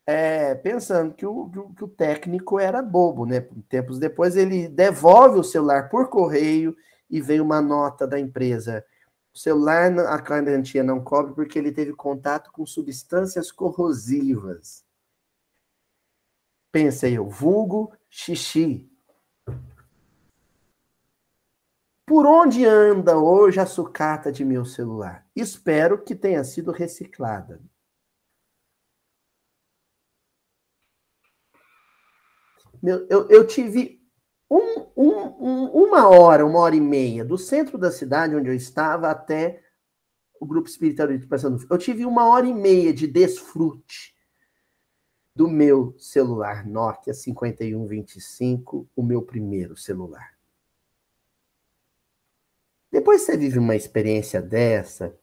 é, 0.09 0.55
pensando 0.55 1.13
que 1.13 1.25
o, 1.25 1.49
que 1.75 1.83
o 1.83 1.87
técnico 1.87 2.57
era 2.57 2.81
bobo, 2.81 3.25
né? 3.25 3.41
Tempos 3.67 3.99
depois 3.99 4.37
ele 4.37 4.69
devolve 4.69 5.37
o 5.37 5.43
celular 5.43 5.89
por 5.89 6.07
correio 6.07 6.75
e 7.09 7.19
vem 7.21 7.41
uma 7.41 7.61
nota 7.61 8.07
da 8.07 8.17
empresa. 8.17 8.85
O 9.35 9.37
celular, 9.37 9.91
a 9.99 10.17
garantia 10.17 10.81
não 10.81 11.03
cobre 11.03 11.33
porque 11.35 11.59
ele 11.59 11.73
teve 11.73 11.91
contato 11.91 12.51
com 12.53 12.65
substâncias 12.65 13.51
corrosivas. 13.51 14.85
Pensei 16.71 17.17
eu, 17.17 17.27
vulgo 17.27 17.91
xixi. 18.09 18.89
Por 22.05 22.25
onde 22.25 22.65
anda 22.65 23.17
hoje 23.17 23.59
a 23.59 23.65
sucata 23.65 24.31
de 24.31 24.45
meu 24.45 24.63
celular? 24.63 25.27
Espero 25.35 26.01
que 26.01 26.15
tenha 26.15 26.45
sido 26.45 26.71
reciclada. 26.71 27.59
Meu, 32.81 33.05
eu, 33.09 33.27
eu 33.29 33.47
tive 33.47 34.01
um, 34.49 34.87
um, 34.95 35.11
um, 35.39 35.65
uma 35.85 36.07
hora, 36.07 36.45
uma 36.45 36.59
hora 36.59 36.75
e 36.75 36.81
meia, 36.81 37.25
do 37.25 37.37
centro 37.37 37.77
da 37.77 37.91
cidade 37.91 38.35
onde 38.35 38.49
eu 38.49 38.55
estava 38.55 39.09
até 39.09 39.61
o 40.39 40.45
grupo 40.45 40.69
espiritual 40.69 41.07
de 41.07 41.25
Passando. 41.25 41.65
Eu 41.69 41.77
tive 41.77 42.05
uma 42.05 42.29
hora 42.29 42.45
e 42.45 42.53
meia 42.53 42.93
de 42.93 43.07
desfrute 43.07 44.15
do 45.35 45.47
meu 45.47 45.95
celular 45.99 46.65
Nokia 46.65 47.13
5125, 47.13 48.87
o 48.95 49.03
meu 49.03 49.21
primeiro 49.21 49.77
celular. 49.77 50.35
Depois 52.91 53.21
você 53.21 53.37
vive 53.37 53.59
uma 53.59 53.75
experiência 53.75 54.41
dessa, 54.41 55.15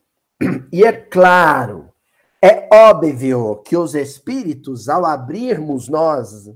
e 0.70 0.84
é 0.84 0.92
claro, 0.92 1.92
é 2.40 2.68
óbvio 2.72 3.56
que 3.62 3.76
os 3.76 3.94
espíritos, 3.94 4.88
ao 4.88 5.04
abrirmos 5.04 5.88
nós 5.88 6.48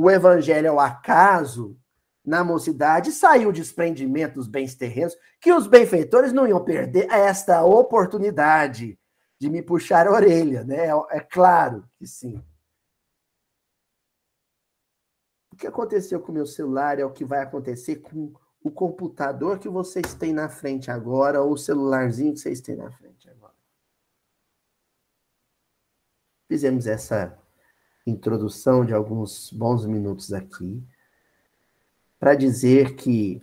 o 0.00 0.08
evangelho 0.08 0.70
ao 0.70 0.78
acaso, 0.78 1.76
na 2.24 2.44
mocidade, 2.44 3.10
saiu 3.10 3.48
o 3.48 3.52
desprendimento 3.52 4.34
dos 4.34 4.46
bens 4.46 4.76
terrenos, 4.76 5.16
que 5.40 5.52
os 5.52 5.66
benfeitores 5.66 6.32
não 6.32 6.46
iam 6.46 6.62
perder 6.62 7.10
esta 7.10 7.64
oportunidade 7.64 8.96
de 9.40 9.50
me 9.50 9.60
puxar 9.60 10.06
a 10.06 10.12
orelha, 10.12 10.62
né? 10.62 10.86
É, 10.86 11.16
é 11.16 11.20
claro 11.20 11.84
que 11.96 12.06
sim. 12.06 12.40
O 15.52 15.56
que 15.56 15.66
aconteceu 15.66 16.20
com 16.20 16.30
o 16.30 16.34
meu 16.36 16.46
celular 16.46 17.00
é 17.00 17.04
o 17.04 17.12
que 17.12 17.24
vai 17.24 17.40
acontecer 17.40 17.96
com 17.96 18.32
o 18.62 18.70
computador 18.70 19.58
que 19.58 19.68
vocês 19.68 20.14
têm 20.14 20.32
na 20.32 20.48
frente 20.48 20.92
agora, 20.92 21.42
ou 21.42 21.54
o 21.54 21.58
celularzinho 21.58 22.34
que 22.34 22.38
vocês 22.38 22.60
têm 22.60 22.76
na 22.76 22.92
frente 22.92 23.28
agora. 23.28 23.54
Fizemos 26.46 26.86
essa 26.86 27.36
introdução 28.08 28.84
de 28.84 28.92
alguns 28.94 29.52
bons 29.52 29.84
minutos 29.84 30.32
aqui, 30.32 30.80
para 32.18 32.34
dizer 32.34 32.96
que, 32.96 33.40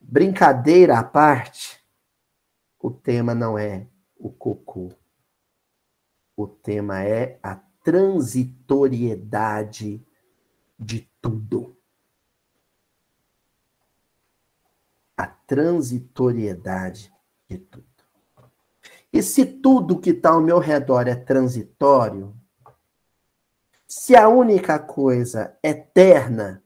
brincadeira 0.00 0.98
à 0.98 1.04
parte, 1.04 1.84
o 2.78 2.90
tema 2.90 3.34
não 3.34 3.58
é 3.58 3.86
o 4.16 4.30
cocô. 4.30 4.90
O 6.36 6.46
tema 6.46 7.02
é 7.02 7.38
a 7.42 7.56
transitoriedade 7.82 10.00
de 10.78 11.10
tudo. 11.20 11.76
A 15.16 15.26
transitoriedade 15.26 17.12
de 17.48 17.58
tudo. 17.58 17.84
E 19.12 19.20
se 19.22 19.46
tudo 19.46 20.00
que 20.00 20.10
está 20.10 20.30
ao 20.30 20.40
meu 20.40 20.58
redor 20.58 21.06
é 21.06 21.14
transitório, 21.14 22.34
se 23.96 24.16
a 24.16 24.28
única 24.28 24.76
coisa 24.76 25.56
eterna 25.62 26.60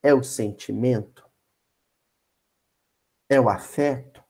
é 0.00 0.14
o 0.14 0.22
sentimento, 0.22 1.28
é 3.28 3.40
o 3.40 3.48
afeto, 3.48 4.22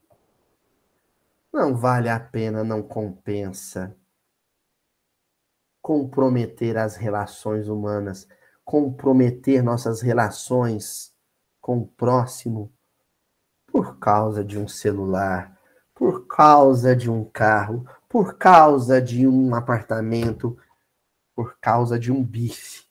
não 1.53 1.77
vale 1.77 2.09
a 2.09 2.19
pena, 2.19 2.63
não 2.63 2.81
compensa 2.81 3.95
comprometer 5.79 6.75
as 6.75 6.95
relações 6.95 7.67
humanas, 7.67 8.27
comprometer 8.65 9.63
nossas 9.63 10.01
relações 10.01 11.15
com 11.61 11.77
o 11.77 11.87
próximo 11.87 12.73
por 13.67 13.99
causa 13.99 14.43
de 14.43 14.57
um 14.57 14.67
celular, 14.67 15.55
por 15.93 16.25
causa 16.25 16.95
de 16.95 17.11
um 17.11 17.23
carro, 17.23 17.85
por 18.09 18.39
causa 18.39 18.99
de 18.99 19.27
um 19.27 19.53
apartamento, 19.53 20.57
por 21.39 21.57
causa 21.61 21.97
de 21.97 22.11
um 22.11 22.21
bife. 22.21 22.85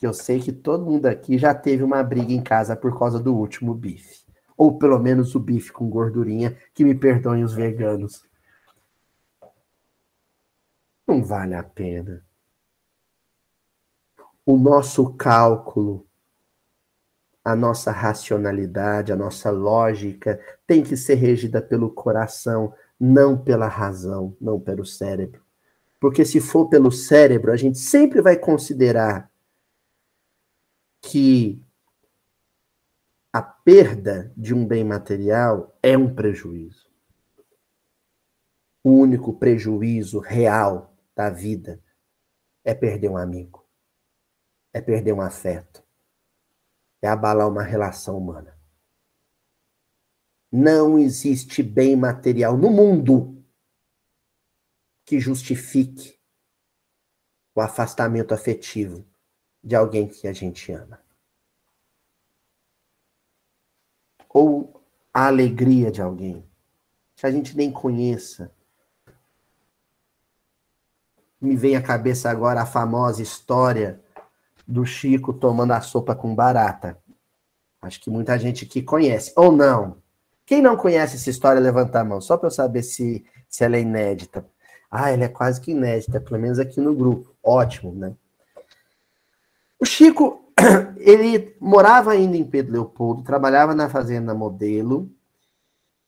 Eu 0.00 0.14
sei 0.14 0.40
que 0.40 0.50
todo 0.50 0.86
mundo 0.86 1.04
aqui 1.04 1.36
já 1.36 1.54
teve 1.54 1.84
uma 1.84 2.02
briga 2.02 2.32
em 2.32 2.42
casa 2.42 2.74
por 2.74 2.98
causa 2.98 3.20
do 3.20 3.36
último 3.36 3.74
bife. 3.74 4.24
Ou 4.56 4.78
pelo 4.78 4.98
menos 4.98 5.34
o 5.34 5.38
bife 5.38 5.70
com 5.70 5.90
gordurinha, 5.90 6.56
que 6.72 6.82
me 6.82 6.94
perdoem 6.94 7.44
os 7.44 7.52
veganos. 7.52 8.24
Não 11.06 11.22
vale 11.22 11.54
a 11.54 11.62
pena. 11.62 12.24
O 14.46 14.56
nosso 14.56 15.12
cálculo, 15.12 16.06
a 17.44 17.54
nossa 17.54 17.92
racionalidade, 17.92 19.12
a 19.12 19.16
nossa 19.16 19.50
lógica 19.50 20.40
tem 20.66 20.82
que 20.82 20.96
ser 20.96 21.16
regida 21.16 21.60
pelo 21.60 21.90
coração, 21.90 22.72
não 22.98 23.36
pela 23.36 23.68
razão, 23.68 24.34
não 24.40 24.58
pelo 24.58 24.86
cérebro. 24.86 25.46
Porque 26.00 26.24
se 26.24 26.40
for 26.40 26.68
pelo 26.68 26.92
cérebro, 26.92 27.52
a 27.52 27.56
gente 27.56 27.78
sempre 27.78 28.20
vai 28.22 28.36
considerar 28.36 29.30
que 31.00 31.60
a 33.32 33.42
perda 33.42 34.32
de 34.36 34.54
um 34.54 34.66
bem 34.66 34.84
material 34.84 35.76
é 35.82 35.96
um 35.96 36.14
prejuízo. 36.14 36.88
O 38.82 38.90
único 38.90 39.34
prejuízo 39.34 40.18
real 40.18 40.96
da 41.14 41.28
vida 41.28 41.82
é 42.64 42.74
perder 42.74 43.08
um 43.08 43.16
amigo, 43.16 43.66
é 44.72 44.80
perder 44.80 45.12
um 45.12 45.20
afeto, 45.20 45.82
é 47.02 47.08
abalar 47.08 47.48
uma 47.48 47.62
relação 47.62 48.16
humana. 48.16 48.56
Não 50.50 50.98
existe 50.98 51.62
bem 51.62 51.96
material 51.96 52.56
no 52.56 52.70
mundo 52.70 53.37
que 55.08 55.18
justifique 55.18 56.18
o 57.54 57.62
afastamento 57.62 58.34
afetivo 58.34 59.06
de 59.64 59.74
alguém 59.74 60.06
que 60.06 60.28
a 60.28 60.34
gente 60.34 60.70
ama. 60.70 61.00
Ou 64.28 64.84
a 65.10 65.26
alegria 65.26 65.90
de 65.90 66.02
alguém 66.02 66.46
que 67.16 67.24
a 67.24 67.30
gente 67.30 67.56
nem 67.56 67.72
conheça. 67.72 68.52
Me 71.40 71.56
vem 71.56 71.74
à 71.74 71.80
cabeça 71.80 72.28
agora 72.28 72.60
a 72.60 72.66
famosa 72.66 73.22
história 73.22 74.04
do 74.66 74.84
Chico 74.84 75.32
tomando 75.32 75.72
a 75.72 75.80
sopa 75.80 76.14
com 76.14 76.34
barata. 76.34 77.02
Acho 77.80 77.98
que 77.98 78.10
muita 78.10 78.38
gente 78.38 78.66
aqui 78.66 78.82
conhece. 78.82 79.32
Ou 79.34 79.50
não. 79.50 80.02
Quem 80.44 80.60
não 80.60 80.76
conhece 80.76 81.16
essa 81.16 81.30
história, 81.30 81.62
levanta 81.62 81.98
a 81.98 82.04
mão, 82.04 82.20
só 82.20 82.36
para 82.36 82.48
eu 82.48 82.52
saber 82.52 82.82
se, 82.82 83.24
se 83.48 83.64
ela 83.64 83.78
é 83.78 83.80
inédita. 83.80 84.46
Ah, 84.90 85.10
ela 85.10 85.24
é 85.24 85.28
quase 85.28 85.60
que 85.60 85.72
inédita, 85.72 86.20
pelo 86.20 86.40
menos 86.40 86.58
aqui 86.58 86.80
no 86.80 86.94
grupo. 86.94 87.34
Ótimo, 87.42 87.92
né? 87.92 88.14
O 89.78 89.84
Chico, 89.84 90.52
ele 90.98 91.54
morava 91.60 92.12
ainda 92.12 92.36
em 92.36 92.44
Pedro 92.44 92.72
Leopoldo, 92.72 93.22
trabalhava 93.22 93.74
na 93.74 93.88
fazenda 93.88 94.34
Modelo 94.34 95.10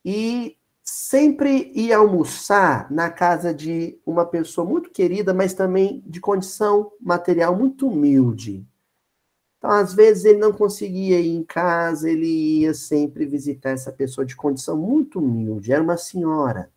e 0.05 0.57
sempre 0.83 1.71
ia 1.75 1.99
almoçar 1.99 2.91
na 2.91 3.11
casa 3.11 3.55
de 3.55 4.01
uma 4.05 4.27
pessoa 4.27 4.67
muito 4.67 4.91
querida, 4.91 5.33
mas 5.33 5.55
também 5.55 6.03
de 6.07 6.21
condição 6.21 6.91
material 7.01 7.55
muito 7.55 7.87
humilde. 7.87 8.67
Então, 9.59 9.71
às 9.71 9.93
vezes, 9.93 10.25
ele 10.25 10.39
não 10.39 10.53
conseguia 10.53 11.21
ir 11.21 11.37
em 11.37 11.45
casa, 11.45 12.11
ele 12.11 12.61
ia 12.61 12.73
sempre 12.73 13.27
visitar 13.27 13.71
essa 13.71 13.93
pessoa 13.93 14.25
de 14.25 14.35
condição 14.35 14.77
muito 14.77 15.19
humilde. 15.19 15.71
Era 15.71 15.83
uma 15.83 15.99
senhora. 15.99 16.71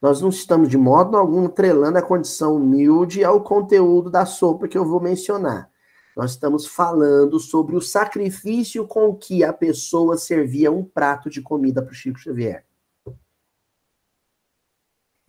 Nós 0.00 0.20
não 0.20 0.28
estamos 0.28 0.68
de 0.68 0.78
modo 0.78 1.16
algum 1.16 1.48
trelando 1.48 1.98
a 1.98 2.02
condição 2.02 2.56
humilde 2.56 3.24
ao 3.24 3.42
conteúdo 3.42 4.10
da 4.10 4.24
sopa 4.24 4.68
que 4.68 4.78
eu 4.78 4.84
vou 4.84 5.00
mencionar. 5.00 5.70
Nós 6.16 6.32
estamos 6.32 6.66
falando 6.66 7.38
sobre 7.38 7.76
o 7.76 7.80
sacrifício 7.80 8.86
com 8.86 9.14
que 9.14 9.44
a 9.44 9.52
pessoa 9.52 10.16
servia 10.16 10.70
um 10.70 10.84
prato 10.84 11.28
de 11.28 11.40
comida 11.40 11.82
para 11.82 11.92
o 11.92 11.94
Chico 11.94 12.18
Xavier. 12.18 12.64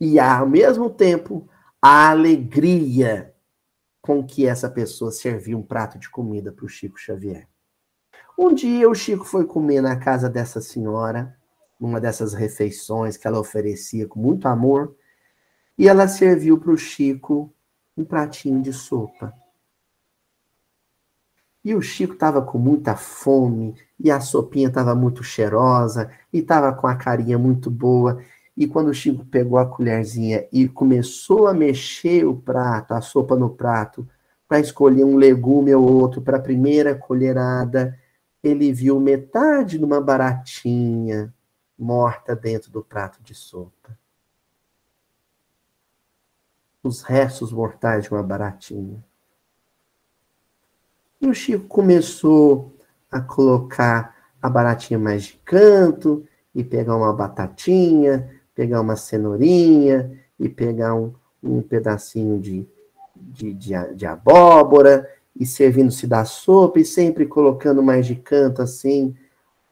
E, 0.00 0.18
ao 0.18 0.48
mesmo 0.48 0.88
tempo, 0.88 1.48
a 1.80 2.10
alegria 2.10 3.34
com 4.00 4.24
que 4.24 4.46
essa 4.46 4.68
pessoa 4.68 5.12
servia 5.12 5.56
um 5.56 5.62
prato 5.62 5.98
de 5.98 6.08
comida 6.08 6.50
para 6.50 6.64
o 6.64 6.68
Chico 6.68 6.98
Xavier. 6.98 7.48
Um 8.38 8.54
dia 8.54 8.88
o 8.88 8.94
Chico 8.94 9.24
foi 9.24 9.46
comer 9.46 9.82
na 9.82 9.98
casa 9.98 10.28
dessa 10.28 10.60
senhora, 10.60 11.38
numa 11.80 12.00
dessas 12.00 12.34
refeições 12.34 13.16
que 13.16 13.26
ela 13.26 13.40
oferecia 13.40 14.06
com 14.06 14.20
muito 14.20 14.46
amor, 14.46 14.94
e 15.78 15.88
ela 15.88 16.06
serviu 16.06 16.58
para 16.58 16.72
o 16.72 16.76
Chico 16.76 17.50
um 17.96 18.04
pratinho 18.04 18.60
de 18.60 18.72
sopa. 18.72 19.32
E 21.64 21.74
o 21.74 21.80
Chico 21.80 22.12
estava 22.12 22.42
com 22.42 22.58
muita 22.58 22.96
fome, 22.96 23.74
e 23.98 24.10
a 24.10 24.20
sopinha 24.20 24.68
estava 24.68 24.94
muito 24.94 25.22
cheirosa, 25.22 26.10
e 26.32 26.38
estava 26.38 26.72
com 26.72 26.86
a 26.86 26.96
carinha 26.96 27.38
muito 27.38 27.70
boa. 27.70 28.22
E 28.56 28.66
quando 28.66 28.88
o 28.88 28.94
Chico 28.94 29.24
pegou 29.24 29.58
a 29.58 29.66
colherzinha 29.66 30.46
e 30.52 30.68
começou 30.68 31.46
a 31.46 31.54
mexer 31.54 32.26
o 32.26 32.34
prato, 32.34 32.92
a 32.92 33.00
sopa 33.00 33.36
no 33.36 33.50
prato, 33.50 34.06
para 34.46 34.60
escolher 34.60 35.04
um 35.04 35.16
legume 35.16 35.74
ou 35.74 35.84
outro 35.84 36.20
para 36.20 36.36
a 36.36 36.42
primeira 36.42 36.94
colherada, 36.94 37.98
ele 38.42 38.72
viu 38.72 38.98
metade 38.98 39.78
de 39.78 39.84
uma 39.84 40.00
baratinha 40.00 41.32
morta 41.80 42.36
dentro 42.36 42.70
do 42.70 42.82
prato 42.82 43.22
de 43.22 43.34
sopa. 43.34 43.98
Os 46.82 47.02
restos 47.02 47.52
mortais 47.52 48.04
de 48.04 48.10
uma 48.10 48.22
baratinha. 48.22 49.04
E 51.20 51.26
o 51.26 51.34
Chico 51.34 51.66
começou 51.66 52.72
a 53.10 53.20
colocar 53.20 54.16
a 54.40 54.48
baratinha 54.48 54.98
mais 54.98 55.24
de 55.24 55.34
canto 55.44 56.26
e 56.54 56.64
pegar 56.64 56.96
uma 56.96 57.12
batatinha 57.12 58.40
pegar 58.60 58.82
uma 58.82 58.94
cenourinha 58.94 60.20
e 60.38 60.46
pegar 60.46 60.94
um, 60.94 61.14
um 61.42 61.62
pedacinho 61.62 62.38
de, 62.38 62.68
de, 63.16 63.54
de, 63.54 63.94
de 63.94 64.04
abóbora 64.04 65.08
e 65.34 65.46
servindo-se 65.46 66.06
da 66.06 66.26
sopa 66.26 66.78
e 66.78 66.84
sempre 66.84 67.24
colocando 67.24 67.82
mais 67.82 68.06
de 68.06 68.16
canto 68.16 68.60
assim 68.60 69.16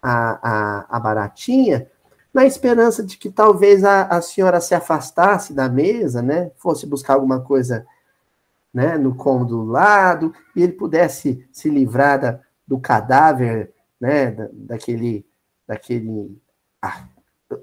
a, 0.02 0.38
a, 0.42 0.96
a 0.96 1.00
baratinha, 1.00 1.86
na 2.32 2.44
esperança 2.44 3.02
de 3.02 3.16
que 3.16 3.30
talvez 3.30 3.84
a, 3.84 4.02
a 4.04 4.20
senhora 4.20 4.60
se 4.60 4.74
afastasse 4.74 5.52
da 5.52 5.68
mesa, 5.68 6.22
né? 6.22 6.50
Fosse 6.56 6.86
buscar 6.86 7.14
alguma 7.14 7.40
coisa 7.40 7.86
né, 8.72 8.98
no 8.98 9.14
cômodo 9.14 9.56
do 9.56 9.64
lado 9.64 10.34
e 10.54 10.62
ele 10.62 10.72
pudesse 10.72 11.48
se 11.50 11.70
livrar 11.70 12.20
da, 12.20 12.40
do 12.66 12.78
cadáver, 12.78 13.72
né, 14.00 14.30
da, 14.30 14.48
daquele, 14.52 15.26
daquele 15.66 16.38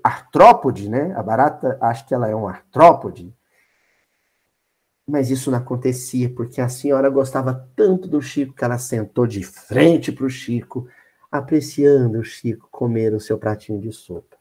artrópode, 0.03 0.89
né? 0.89 1.13
A 1.15 1.21
barata, 1.21 1.77
acho 1.79 2.07
que 2.07 2.13
ela 2.13 2.27
é 2.27 2.35
um 2.35 2.47
artrópode. 2.47 3.33
Mas 5.07 5.29
isso 5.29 5.51
não 5.51 5.59
acontecia, 5.59 6.27
porque 6.33 6.59
a 6.59 6.67
senhora 6.67 7.09
gostava 7.09 7.69
tanto 7.75 8.07
do 8.07 8.19
Chico 8.19 8.55
que 8.55 8.65
ela 8.65 8.79
sentou 8.79 9.27
de 9.27 9.43
frente 9.43 10.11
para 10.11 10.25
o 10.25 10.29
Chico, 10.29 10.87
apreciando 11.31 12.19
o 12.19 12.23
Chico 12.23 12.67
comer 12.71 13.13
o 13.13 13.19
seu 13.19 13.37
pratinho 13.37 13.79
de 13.79 13.91
sopa. 13.91 14.34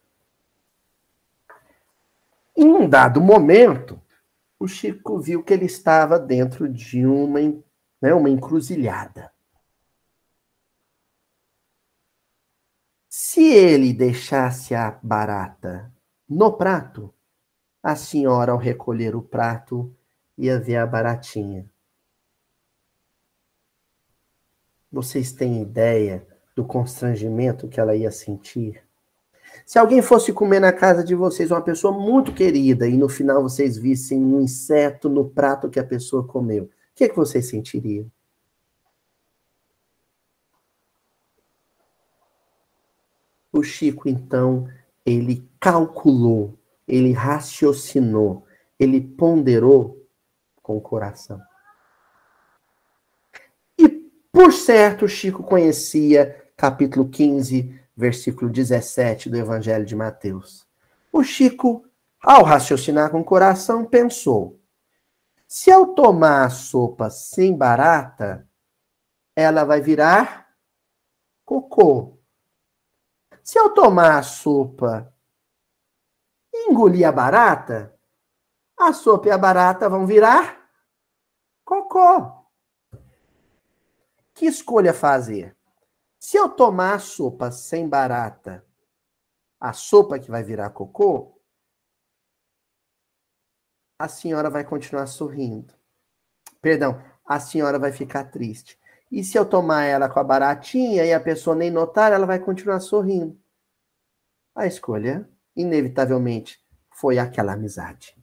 Em 2.57 2.69
um 2.69 2.89
dado 2.89 3.21
momento, 3.21 4.01
o 4.59 4.69
Chico 4.69 5.19
viu 5.19 5.43
que 5.43 5.53
ele 5.53 5.67
estava 5.67 6.19
dentro 6.19 6.69
de 6.69 7.05
uma, 7.05 7.41
né, 8.01 8.15
uma 8.15 8.31
encruzilhada. 8.31 9.33
Se 13.09 13.43
ele 13.43 13.93
deixasse 13.93 14.75
a 14.75 14.99
barata 15.03 15.93
no 16.29 16.53
prato, 16.53 17.13
a 17.83 17.97
senhora, 17.97 18.53
ao 18.53 18.59
recolher 18.59 19.15
o 19.15 19.23
prato, 19.23 19.95
ia 20.39 20.59
ver 20.59 20.77
a 20.77 20.87
baratinha. 20.87 21.69
Vocês 24.91 25.33
têm 25.33 25.61
ideia 25.61 26.27
do 26.55 26.65
constrangimento 26.65 27.69
que 27.69 27.81
ela 27.81 27.97
ia 27.97 28.11
sentir? 28.11 28.83
Se 29.65 29.79
alguém 29.79 30.03
fosse 30.03 30.33
comer 30.33 30.61
na 30.61 30.73
casa 30.73 31.03
de 31.03 31.15
vocês, 31.15 31.51
uma 31.51 31.63
pessoa 31.63 31.93
muito 31.93 32.35
querida, 32.35 32.87
e 32.87 32.97
no 32.97 33.09
final 33.09 33.43
vocês 33.43 33.79
vissem 33.79 34.23
um 34.23 34.41
inseto 34.41 35.09
no 35.09 35.29
prato 35.29 35.71
que 35.71 35.81
a 35.81 35.85
pessoa 35.85 36.27
comeu, 36.27 36.65
o 36.65 36.71
que, 36.95 37.05
é 37.05 37.09
que 37.09 37.17
vocês 37.17 37.49
sentiriam? 37.49 38.11
O 43.51 43.63
Chico, 43.63 44.09
então, 44.09 44.69
ele 45.07 45.49
calculou, 45.59 46.59
ele 46.87 47.13
raciocinou, 47.13 48.45
ele 48.79 49.01
ponderou 49.01 50.07
com 50.63 50.77
o 50.77 50.81
coração. 50.81 51.41
E, 53.79 53.89
por 54.31 54.53
certo, 54.53 55.09
Chico 55.09 55.43
conhecia 55.43 56.45
capítulo 56.57 57.09
15, 57.09 57.81
versículo 57.97 58.51
17 58.51 59.31
do 59.31 59.37
Evangelho 59.37 59.85
de 59.85 59.95
Mateus. 59.95 60.67
O 61.13 61.23
Chico, 61.23 61.85
ao 62.23 62.43
raciocinar 62.43 63.11
com 63.11 63.21
o 63.21 63.25
coração, 63.25 63.85
pensou: 63.85 64.61
se 65.47 65.71
eu 65.71 65.95
tomar 65.95 66.47
a 66.47 66.51
sopa 66.51 67.11
sem 67.11 67.57
barata, 67.57 68.49
ela 69.37 69.65
vai 69.65 69.81
virar 69.81 70.49
cocô. 71.45 72.19
Se 73.43 73.59
eu 73.59 73.71
tomar 73.71 74.19
a 74.19 74.23
sopa 74.23 75.13
e 76.53 76.71
engolir 76.71 77.07
a 77.07 77.13
barata, 77.13 77.95
a 78.77 78.93
sopa 78.93 79.29
e 79.29 79.31
a 79.31 79.39
barata 79.39 79.89
vão 79.89 80.07
virar 80.07 80.69
cocô. 81.65 82.45
Que 84.35 84.47
escolha 84.47 84.93
fazer? 84.93 85.57
Se 86.27 86.39
eu 86.39 86.49
tomar 86.49 86.95
a 86.95 86.99
sopa 86.99 87.53
sem 87.53 87.87
barata, 87.87 88.65
a 89.61 89.75
sopa 89.75 90.19
que 90.19 90.31
vai 90.31 90.43
virar 90.43 90.71
cocô, 90.71 91.39
a 93.99 94.09
senhora 94.09 94.49
vai 94.49 94.65
continuar 94.65 95.07
sorrindo. 95.07 95.75
Perdão, 96.63 96.99
a 97.27 97.39
senhora 97.39 97.79
vai 97.79 97.93
ficar 97.93 98.25
triste. 98.25 98.81
E 99.13 99.23
se 99.23 99.37
eu 99.37 99.45
tomar 99.45 99.85
ela 99.85 100.09
com 100.09 100.19
a 100.19 100.25
baratinha 100.25 101.05
e 101.05 101.13
a 101.13 101.21
pessoa 101.21 101.55
nem 101.55 101.71
notar, 101.71 102.11
ela 102.11 102.25
vai 102.25 102.39
continuar 102.39 102.81
sorrindo. 102.81 103.39
A 104.55 104.67
escolha, 104.67 105.29
inevitavelmente, 105.55 106.59
foi 106.91 107.19
aquela 107.19 107.53
amizade. 107.53 108.17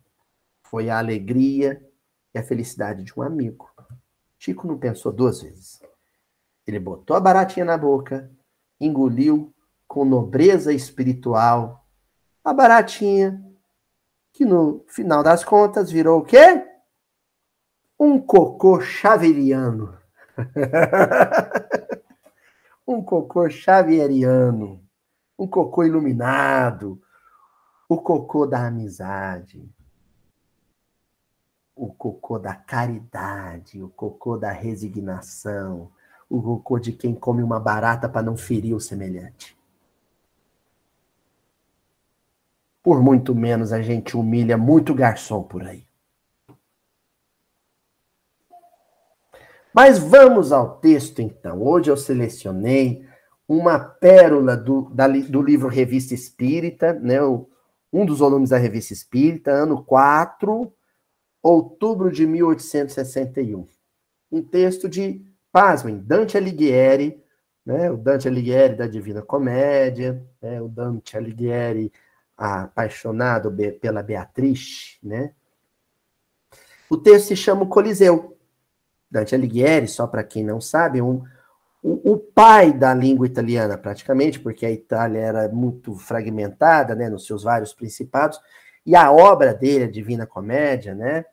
Foi 0.63 0.89
a 0.89 0.97
alegria 0.97 1.79
e 2.33 2.39
a 2.39 2.43
felicidade 2.43 3.03
de 3.03 3.13
um 3.15 3.21
amigo. 3.21 3.71
Chico 4.39 4.65
não 4.65 4.79
pensou 4.79 5.11
duas 5.11 5.43
vezes. 5.43 5.90
Ele 6.65 6.79
botou 6.79 7.15
a 7.15 7.19
baratinha 7.19 7.65
na 7.65 7.77
boca, 7.77 8.31
engoliu 8.79 9.53
com 9.87 10.05
nobreza 10.05 10.71
espiritual 10.71 11.81
a 12.43 12.53
baratinha, 12.53 13.39
que 14.33 14.43
no 14.43 14.83
final 14.87 15.21
das 15.21 15.43
contas 15.43 15.91
virou 15.91 16.21
o 16.21 16.25
quê? 16.25 16.65
Um 17.99 18.19
cocô 18.19 18.81
chaveriano. 18.81 19.95
um 22.87 23.03
cocô 23.03 23.47
xavieriano. 23.49 24.83
Um 25.37 25.47
cocô 25.47 25.83
iluminado. 25.83 26.99
O 27.87 28.01
cocô 28.01 28.47
da 28.47 28.65
amizade. 28.65 29.69
O 31.75 31.93
cocô 31.93 32.39
da 32.39 32.55
caridade. 32.55 33.83
O 33.83 33.89
cocô 33.89 34.35
da 34.35 34.51
resignação. 34.51 35.91
O 36.31 36.41
cocô 36.41 36.79
de 36.79 36.93
quem 36.93 37.13
come 37.13 37.43
uma 37.43 37.59
barata 37.59 38.07
para 38.07 38.21
não 38.21 38.37
ferir 38.37 38.73
o 38.73 38.79
semelhante. 38.79 39.53
Por 42.81 43.03
muito 43.03 43.35
menos 43.35 43.73
a 43.73 43.81
gente 43.81 44.15
humilha 44.15 44.57
muito 44.57 44.93
garçom 44.95 45.43
por 45.43 45.61
aí. 45.61 45.85
Mas 49.73 49.99
vamos 49.99 50.53
ao 50.53 50.77
texto 50.77 51.21
então. 51.21 51.61
Hoje 51.61 51.91
eu 51.91 51.97
selecionei 51.97 53.05
uma 53.45 53.77
pérola 53.77 54.55
do, 54.55 54.89
da, 54.89 55.09
do 55.09 55.41
livro 55.41 55.67
Revista 55.67 56.13
Espírita, 56.13 56.93
né? 56.93 57.21
O, 57.21 57.49
um 57.91 58.05
dos 58.05 58.19
volumes 58.19 58.51
da 58.51 58.57
Revista 58.57 58.93
Espírita, 58.93 59.51
ano 59.51 59.83
4, 59.83 60.73
outubro 61.43 62.09
de 62.09 62.25
1861. 62.25 63.67
Um 64.31 64.41
texto 64.41 64.87
de, 64.87 65.25
pasmem, 65.51 65.99
Dante 65.99 66.37
Alighieri, 66.37 67.21
né? 67.65 67.91
o 67.91 67.97
Dante 67.97 68.27
Alighieri 68.27 68.75
da 68.75 68.87
Divina 68.87 69.21
Comédia, 69.21 70.23
né? 70.41 70.61
o 70.61 70.67
Dante 70.67 71.17
Alighieri 71.17 71.91
apaixonado 72.37 73.55
pela 73.79 74.01
Beatriz, 74.01 74.97
né? 75.03 75.33
O 76.89 76.97
texto 76.97 77.27
se 77.27 77.35
chama 77.35 77.63
o 77.63 77.67
Coliseu. 77.67 78.37
Dante 79.09 79.35
Alighieri, 79.35 79.87
só 79.87 80.07
para 80.07 80.23
quem 80.23 80.43
não 80.43 80.59
sabe, 80.59 81.01
um, 81.01 81.23
o, 81.83 82.13
o, 82.13 82.17
pai 82.17 82.71
da 82.71 82.93
língua 82.93 83.25
italiana, 83.25 83.77
praticamente, 83.77 84.39
porque 84.39 84.65
a 84.65 84.71
Itália 84.71 85.19
era 85.19 85.49
muito 85.49 85.95
fragmentada, 85.95 86.95
né, 86.95 87.09
nos 87.09 87.25
seus 87.25 87.43
vários 87.43 87.73
principados, 87.73 88.39
e 88.85 88.95
a 88.95 89.11
obra 89.11 89.53
dele, 89.53 89.83
a 89.83 89.91
Divina 89.91 90.25
Comédia, 90.25 90.95
né, 90.95 91.25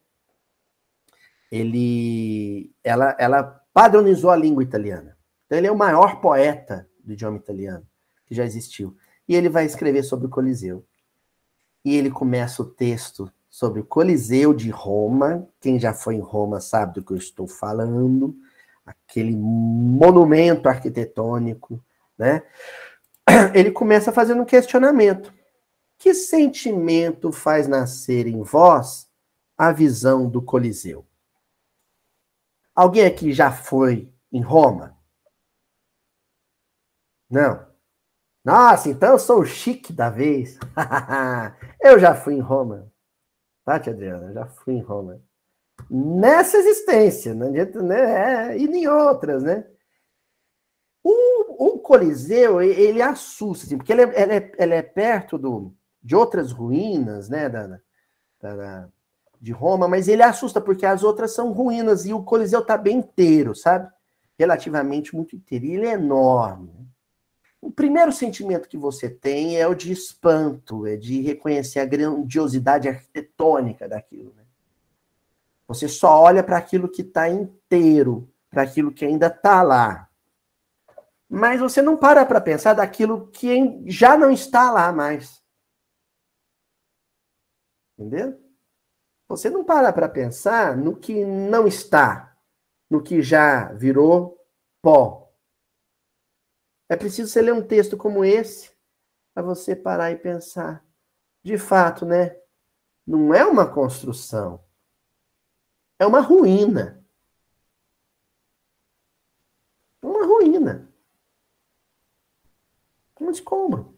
ele, 1.51 2.73
ela, 2.83 3.17
ela 3.19 3.65
padronizou 3.79 4.31
a 4.31 4.37
língua 4.37 4.65
italiana. 4.65 5.17
Então, 5.47 5.57
ele 5.57 5.69
é 5.69 5.71
o 5.71 5.79
maior 5.79 6.21
poeta 6.21 6.89
do 6.99 7.13
idioma 7.13 7.37
italiano 7.37 7.87
que 8.27 8.35
já 8.35 8.45
existiu. 8.45 8.97
E 9.29 9.37
ele 9.37 9.49
vai 9.49 9.67
escrever 9.67 10.03
sobre 10.03 10.27
o 10.27 10.29
Coliseu 10.29 10.85
e 11.85 11.95
ele 11.95 12.11
começa 12.11 12.61
o 12.61 12.65
texto 12.65 13.31
sobre 13.49 13.79
o 13.79 13.85
Coliseu 13.85 14.53
de 14.53 14.69
Roma. 14.69 15.47
Quem 15.61 15.79
já 15.79 15.95
foi 15.95 16.17
em 16.17 16.21
Roma 16.21 16.61
sabe 16.61 16.95
do 16.95 17.05
que 17.05 17.13
eu 17.13 17.17
estou 17.17 17.47
falando. 17.47 18.35
Aquele 18.85 19.37
monumento 19.37 20.69
arquitetônico, 20.69 21.81
né? 22.19 22.43
Ele 23.55 23.71
começa 23.71 24.11
fazendo 24.11 24.43
um 24.43 24.45
questionamento. 24.45 25.33
Que 25.97 26.15
sentimento 26.15 27.31
faz 27.31 27.69
nascer 27.69 28.27
em 28.27 28.43
vós 28.43 29.07
a 29.57 29.71
visão 29.71 30.29
do 30.29 30.43
Coliseu? 30.43 31.08
Alguém 32.79 33.07
aqui 33.07 33.33
já 33.33 33.51
foi 33.51 34.09
em 34.31 34.41
Roma? 34.41 34.97
Não. 37.29 37.67
Nossa, 38.45 38.89
então 38.89 39.15
eu 39.15 39.19
sou 39.19 39.41
o 39.41 39.45
chique 39.45 39.93
da 39.93 40.09
vez. 40.09 40.57
eu 41.83 41.99
já 41.99 42.15
fui 42.15 42.35
em 42.35 42.41
Roma. 42.41 42.89
Tati, 43.65 43.91
Adriana, 43.91 44.33
já 44.33 44.47
fui 44.47 44.75
em 44.75 44.81
Roma. 44.81 45.21
Nessa 45.91 46.59
existência, 46.59 47.35
não 47.35 47.49
adianta, 47.49 47.83
né? 47.83 48.53
É, 48.53 48.57
e 48.57 48.67
em 48.67 48.87
outras, 48.87 49.43
né? 49.43 49.69
O, 51.03 51.75
o 51.75 51.79
Coliseu, 51.81 52.63
ele 52.63 53.03
assusta, 53.03 53.67
assim, 53.67 53.77
porque 53.77 53.93
ele 53.93 54.03
é, 54.03 54.23
ele 54.23 54.35
é, 54.35 54.53
ele 54.57 54.75
é 54.75 54.83
perto 54.83 55.37
do, 55.37 55.75
de 56.01 56.15
outras 56.15 56.53
ruínas, 56.53 57.29
né? 57.29 57.49
Da, 57.49 57.67
da, 57.67 58.57
da, 58.57 58.89
de 59.41 59.53
Roma, 59.53 59.87
mas 59.87 60.09
ele 60.09 60.23
assusta 60.23 60.61
porque 60.61 60.85
as 60.85 61.03
outras 61.03 61.33
são 61.33 61.53
ruínas 61.53 62.05
e 62.07 62.13
o 62.13 62.23
Coliseu 62.23 62.61
está 62.61 62.77
bem 62.77 62.99
inteiro, 62.99 63.55
sabe? 63.55 63.89
Relativamente 64.39 65.15
muito 65.15 65.37
inteiro. 65.37 65.65
E 65.65 65.75
ele 65.75 65.87
é 65.87 65.93
enorme. 65.93 66.89
O 67.61 67.71
primeiro 67.71 68.13
sentimento 68.13 68.69
que 68.69 68.77
você 68.77 69.11
tem 69.11 69.57
é 69.57 69.67
o 69.67 69.75
de 69.75 69.91
espanto, 69.91 70.87
é 70.87 70.97
de 70.97 71.21
reconhecer 71.21 71.81
a 71.81 71.85
grandiosidade 71.85 72.89
arquitetônica 72.89 73.89
daquilo. 73.89 74.33
Né? 74.37 74.45
Você 75.67 75.89
só 75.89 76.21
olha 76.21 76.43
para 76.43 76.57
aquilo 76.57 76.89
que 76.89 77.03
está 77.03 77.29
inteiro, 77.29 78.29
para 78.49 78.63
aquilo 78.63 78.93
que 78.93 79.05
ainda 79.05 79.27
está 79.27 79.63
lá. 79.63 80.09
Mas 81.29 81.61
você 81.61 81.83
não 81.83 81.97
para 81.97 82.25
para 82.25 82.41
pensar 82.41 82.75
daquilo 82.75 83.27
que 83.29 83.83
já 83.87 84.17
não 84.17 84.31
está 84.31 84.71
lá 84.71 84.93
mais. 84.93 85.43
Entendeu? 87.99 88.48
Você 89.29 89.51
não 89.51 89.63
para 89.63 89.93
para 89.93 90.09
pensar 90.09 90.77
no 90.77 90.97
que 90.97 91.25
não 91.25 91.67
está, 91.67 92.37
no 92.89 93.03
que 93.03 93.21
já 93.21 93.73
virou 93.75 94.43
pó, 94.81 95.29
é 96.89 96.97
preciso 96.97 97.31
você 97.31 97.43
ler 97.43 97.53
um 97.53 97.67
texto 97.67 97.97
como 97.97 98.25
esse 98.25 98.75
para 99.35 99.43
você 99.43 99.77
parar 99.77 100.11
e 100.11 100.17
pensar. 100.17 100.83
De 101.43 101.59
fato, 101.59 102.07
né? 102.07 102.41
Não 103.07 103.35
é 103.35 103.45
uma 103.45 103.71
construção. 103.71 104.65
É 105.99 106.07
uma 106.07 106.21
ruína. 106.21 107.05
Uma 110.03 110.25
ruína. 110.25 110.91
Um 113.21 113.31
escombro. 113.31 113.98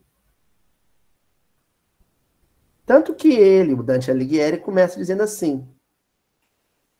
Tanto 2.90 3.14
que 3.14 3.32
ele, 3.32 3.72
o 3.72 3.84
Dante 3.84 4.10
Alighieri, 4.10 4.58
começa 4.58 4.98
dizendo 4.98 5.22
assim, 5.22 5.64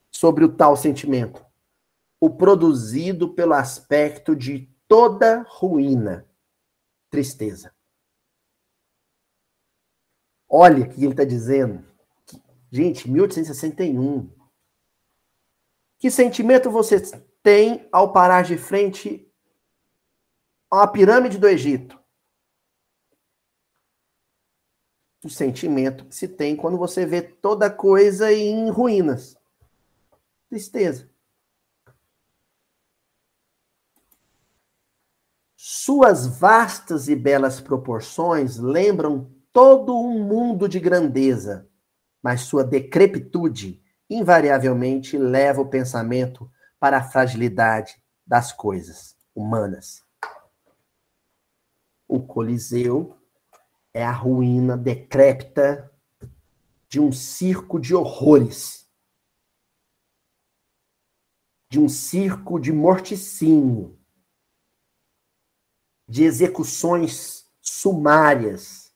sobre 0.08 0.44
o 0.44 0.48
tal 0.48 0.76
sentimento. 0.76 1.44
O 2.20 2.30
produzido 2.30 3.34
pelo 3.34 3.54
aspecto 3.54 4.36
de 4.36 4.72
toda 4.86 5.44
ruína, 5.48 6.24
tristeza. 7.10 7.74
Olha 10.48 10.84
o 10.84 10.88
que 10.88 11.02
ele 11.02 11.10
está 11.10 11.24
dizendo. 11.24 11.84
Gente, 12.70 13.10
1861. 13.10 14.30
Que 15.98 16.08
sentimento 16.08 16.70
você 16.70 17.00
tem 17.42 17.88
ao 17.90 18.12
parar 18.12 18.44
de 18.44 18.56
frente 18.56 19.28
a 20.70 20.86
pirâmide 20.86 21.36
do 21.36 21.48
Egito? 21.48 21.99
O 25.22 25.28
sentimento 25.28 26.06
que 26.06 26.14
se 26.14 26.26
tem 26.26 26.56
quando 26.56 26.78
você 26.78 27.04
vê 27.04 27.20
toda 27.20 27.70
coisa 27.70 28.32
em 28.32 28.70
ruínas. 28.70 29.36
Tristeza. 30.48 31.10
Suas 35.56 36.26
vastas 36.26 37.08
e 37.08 37.14
belas 37.14 37.60
proporções 37.60 38.56
lembram 38.56 39.30
todo 39.52 39.94
um 39.98 40.22
mundo 40.24 40.68
de 40.68 40.80
grandeza, 40.80 41.68
mas 42.22 42.42
sua 42.42 42.64
decrepitude 42.64 43.82
invariavelmente 44.08 45.18
leva 45.18 45.60
o 45.60 45.68
pensamento 45.68 46.50
para 46.78 46.98
a 46.98 47.02
fragilidade 47.02 48.02
das 48.26 48.52
coisas 48.52 49.14
humanas. 49.34 50.02
O 52.08 52.20
Coliseu 52.20 53.19
é 53.92 54.04
a 54.04 54.12
ruína 54.12 54.76
decrépita 54.76 55.90
de 56.88 57.00
um 57.00 57.12
circo 57.12 57.78
de 57.78 57.94
horrores, 57.94 58.88
de 61.70 61.78
um 61.78 61.88
circo 61.88 62.58
de 62.58 62.72
morticínio, 62.72 63.98
de 66.08 66.24
execuções 66.24 67.48
sumárias. 67.60 68.92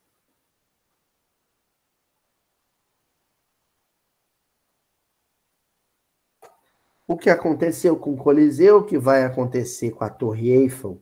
O 7.07 7.17
que 7.17 7.31
aconteceu 7.31 7.97
com 7.99 8.15
o 8.15 8.17
Coliseu, 8.17 8.79
o 8.79 8.85
que 8.85 8.99
vai 8.99 9.25
acontecer 9.25 9.93
com 9.93 10.03
a 10.03 10.11
Torre 10.11 10.51
Eiffel, 10.51 11.01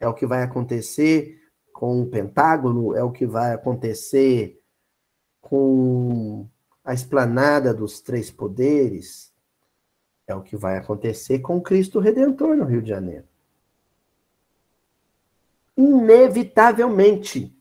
é 0.00 0.06
o 0.06 0.12
que 0.12 0.26
vai 0.26 0.42
acontecer 0.42 1.45
com 1.76 2.00
o 2.00 2.06
Pentágono, 2.06 2.96
é 2.96 3.02
o 3.02 3.12
que 3.12 3.26
vai 3.26 3.52
acontecer 3.52 4.58
com 5.42 6.48
a 6.82 6.94
esplanada 6.94 7.74
dos 7.74 8.00
três 8.00 8.30
poderes, 8.30 9.30
é 10.26 10.34
o 10.34 10.40
que 10.42 10.56
vai 10.56 10.78
acontecer 10.78 11.40
com 11.40 11.60
Cristo 11.60 12.00
Redentor 12.00 12.56
no 12.56 12.64
Rio 12.64 12.80
de 12.80 12.88
Janeiro 12.88 13.26
inevitavelmente. 15.76 17.54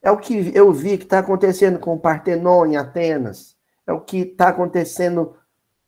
É 0.00 0.10
o 0.10 0.16
que 0.16 0.50
eu 0.56 0.72
vi 0.72 0.96
que 0.96 1.04
está 1.04 1.18
acontecendo 1.18 1.78
com 1.78 1.94
o 1.94 2.00
Partenon 2.00 2.64
em 2.64 2.76
Atenas. 2.76 3.56
É 3.86 3.92
o 3.92 4.00
que 4.00 4.18
está 4.18 4.48
acontecendo 4.48 5.36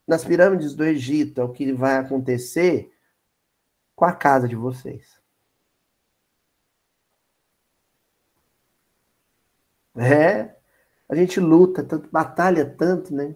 nas 0.07 0.25
pirâmides 0.25 0.75
do 0.75 0.85
Egito. 0.85 1.41
É 1.41 1.45
o 1.45 1.53
que 1.53 1.73
vai 1.73 1.97
acontecer 1.97 2.93
com 3.97 4.05
a 4.05 4.13
casa 4.13 4.47
de 4.47 4.57
vocês. 4.57 5.18
É, 9.99 10.55
a 11.09 11.15
gente 11.15 11.41
luta 11.41 11.83
tanto, 11.83 12.09
batalha 12.11 12.65
tanto, 12.65 13.15
né? 13.15 13.35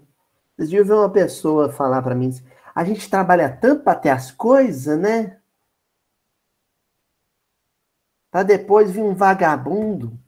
Vocês 0.57 0.71
viram 0.71 0.85
ver 0.85 0.95
uma 0.95 1.11
pessoa 1.11 1.73
falar 1.73 2.03
para 2.03 2.15
mim, 2.15 2.31
a 2.75 2.85
gente 2.85 3.09
trabalha 3.09 3.49
tanto 3.51 3.83
para 3.83 3.99
ter 3.99 4.11
as 4.11 4.31
coisas, 4.31 4.99
né? 4.99 5.39
para 8.33 8.45
depois 8.45 8.91
vir 8.91 9.03
um 9.03 9.15
vagabundo 9.15 10.19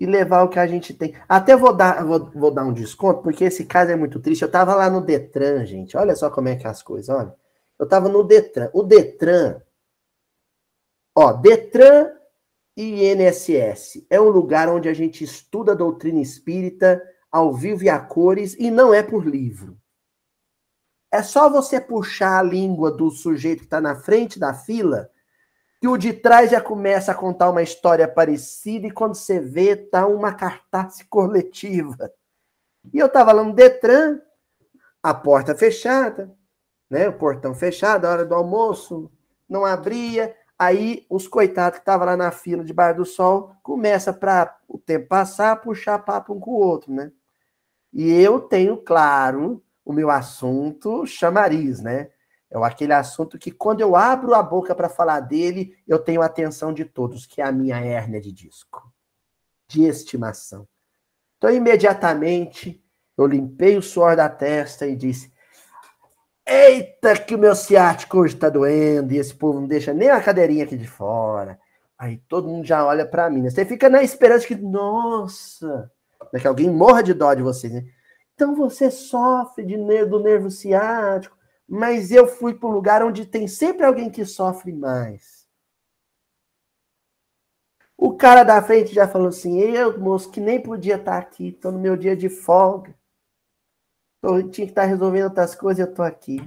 e 0.00 0.06
levar 0.06 0.44
o 0.44 0.48
que 0.48 0.58
a 0.58 0.66
gente 0.66 0.94
tem. 0.94 1.14
Até 1.28 1.54
vou 1.54 1.74
dar, 1.74 2.02
vou, 2.02 2.30
vou 2.30 2.50
dar 2.50 2.64
um 2.64 2.72
desconto, 2.72 3.22
porque 3.22 3.44
esse 3.44 3.66
caso 3.66 3.92
é 3.92 3.96
muito 3.96 4.18
triste. 4.18 4.40
Eu 4.40 4.46
estava 4.46 4.74
lá 4.74 4.88
no 4.88 5.02
Detran, 5.02 5.66
gente. 5.66 5.94
Olha 5.94 6.16
só 6.16 6.30
como 6.30 6.48
é 6.48 6.56
que 6.56 6.66
é 6.66 6.70
as 6.70 6.82
coisas, 6.82 7.14
olha. 7.14 7.34
Eu 7.78 7.84
estava 7.84 8.08
no 8.08 8.24
Detran. 8.24 8.70
O 8.72 8.82
Detran, 8.82 9.60
ó, 11.14 11.34
Detran 11.34 12.12
INSS 12.80 14.06
é 14.08 14.20
um 14.20 14.28
lugar 14.28 14.68
onde 14.68 14.88
a 14.88 14.94
gente 14.94 15.24
estuda 15.24 15.72
a 15.72 15.74
doutrina 15.74 16.20
espírita 16.20 17.02
ao 17.30 17.52
vivo 17.52 17.82
e 17.82 17.88
a 17.88 17.98
cores 17.98 18.54
e 18.56 18.70
não 18.70 18.94
é 18.94 19.02
por 19.02 19.26
livro. 19.26 19.76
É 21.10 21.22
só 21.22 21.50
você 21.50 21.80
puxar 21.80 22.38
a 22.38 22.42
língua 22.42 22.92
do 22.92 23.10
sujeito 23.10 23.60
que 23.60 23.64
está 23.64 23.80
na 23.80 23.96
frente 23.96 24.38
da 24.38 24.54
fila 24.54 25.10
que 25.80 25.88
o 25.88 25.96
de 25.96 26.12
trás 26.12 26.50
já 26.50 26.60
começa 26.60 27.12
a 27.12 27.14
contar 27.14 27.50
uma 27.50 27.62
história 27.62 28.06
parecida 28.06 28.86
e 28.86 28.90
quando 28.90 29.14
você 29.14 29.38
vê, 29.38 29.76
tá 29.76 30.06
uma 30.06 30.32
cartaz 30.32 31.02
coletiva. 31.08 32.12
E 32.92 32.98
eu 32.98 33.06
estava 33.06 33.32
lá 33.32 33.44
no 33.44 33.52
Detran, 33.52 34.20
a 35.02 35.14
porta 35.14 35.54
fechada, 35.54 36.34
né? 36.90 37.08
O 37.08 37.12
portão 37.12 37.54
fechado, 37.54 38.06
a 38.06 38.10
hora 38.10 38.24
do 38.24 38.34
almoço, 38.34 39.10
não 39.48 39.64
abria. 39.64 40.34
Aí 40.58 41.06
os 41.08 41.28
coitados 41.28 41.78
que 41.78 41.82
estavam 41.82 42.06
lá 42.06 42.16
na 42.16 42.32
fila 42.32 42.64
debaixo 42.64 42.98
do 42.98 43.04
sol 43.04 43.54
começa 43.62 44.12
para 44.12 44.58
o 44.66 44.76
tempo 44.76 45.06
passar, 45.06 45.60
puxar 45.60 46.00
papo 46.00 46.34
um 46.34 46.40
com 46.40 46.50
o 46.50 46.58
outro, 46.60 46.92
né? 46.92 47.12
E 47.92 48.10
eu 48.10 48.40
tenho, 48.40 48.76
claro, 48.76 49.62
o 49.84 49.92
meu 49.92 50.10
assunto 50.10 51.06
chamariz, 51.06 51.80
né? 51.80 52.10
É 52.50 52.58
aquele 52.64 52.92
assunto 52.92 53.38
que, 53.38 53.50
quando 53.50 53.82
eu 53.82 53.94
abro 53.94 54.34
a 54.34 54.42
boca 54.42 54.74
para 54.74 54.88
falar 54.88 55.20
dele, 55.20 55.76
eu 55.86 55.98
tenho 55.98 56.22
a 56.22 56.26
atenção 56.26 56.72
de 56.72 56.84
todos, 56.84 57.26
que 57.26 57.40
é 57.40 57.44
a 57.44 57.52
minha 57.52 57.76
hérnia 57.76 58.20
de 58.20 58.32
disco, 58.32 58.92
de 59.68 59.84
estimação. 59.84 60.66
Então, 61.36 61.50
imediatamente, 61.50 62.82
eu 63.16 63.26
limpei 63.26 63.76
o 63.76 63.82
suor 63.82 64.16
da 64.16 64.28
testa 64.28 64.86
e 64.86 64.96
disse: 64.96 65.32
Eita, 66.48 67.14
que 67.16 67.34
o 67.34 67.38
meu 67.38 67.54
ciático 67.54 68.18
hoje 68.18 68.34
está 68.34 68.48
doendo, 68.48 69.12
e 69.12 69.18
esse 69.18 69.34
povo 69.34 69.60
não 69.60 69.68
deixa 69.68 69.92
nem 69.92 70.10
a 70.10 70.20
cadeirinha 70.20 70.64
aqui 70.64 70.76
de 70.76 70.86
fora. 70.86 71.58
Aí 71.98 72.18
todo 72.28 72.48
mundo 72.48 72.66
já 72.66 72.84
olha 72.86 73.06
para 73.06 73.28
mim. 73.28 73.42
Né? 73.42 73.50
Você 73.50 73.64
fica 73.64 73.88
na 73.88 74.02
esperança 74.02 74.46
que, 74.46 74.54
nossa, 74.54 75.90
né, 76.32 76.40
que 76.40 76.46
alguém 76.46 76.70
morra 76.70 77.02
de 77.02 77.12
dó 77.12 77.34
de 77.34 77.42
você. 77.42 77.68
Né? 77.68 77.84
Então 78.34 78.54
você 78.54 78.90
sofre 78.90 79.64
de, 79.64 79.76
do 80.06 80.20
nervo 80.20 80.50
ciático 80.50 81.38
mas 81.68 82.10
eu 82.10 82.26
fui 82.26 82.58
um 82.62 82.68
lugar 82.68 83.02
onde 83.02 83.26
tem 83.26 83.46
sempre 83.46 83.84
alguém 83.84 84.08
que 84.08 84.24
sofre 84.24 84.72
mais. 84.72 85.46
O 87.94 88.16
cara 88.16 88.42
da 88.42 88.62
frente 88.62 88.94
já 88.94 89.06
falou 89.06 89.28
assim: 89.28 89.60
eu, 89.60 89.98
moço, 90.00 90.30
que 90.30 90.40
nem 90.40 90.62
podia 90.62 90.94
estar 90.94 91.12
tá 91.12 91.18
aqui, 91.18 91.48
estou 91.48 91.70
no 91.70 91.78
meu 91.78 91.96
dia 91.96 92.16
de 92.16 92.30
folga. 92.30 92.96
Tô, 94.20 94.42
tinha 94.42 94.66
que 94.66 94.72
estar 94.72 94.84
resolvendo 94.84 95.24
outras 95.24 95.54
coisas, 95.54 95.84
eu 95.84 95.90
estou 95.90 96.04
aqui. 96.04 96.38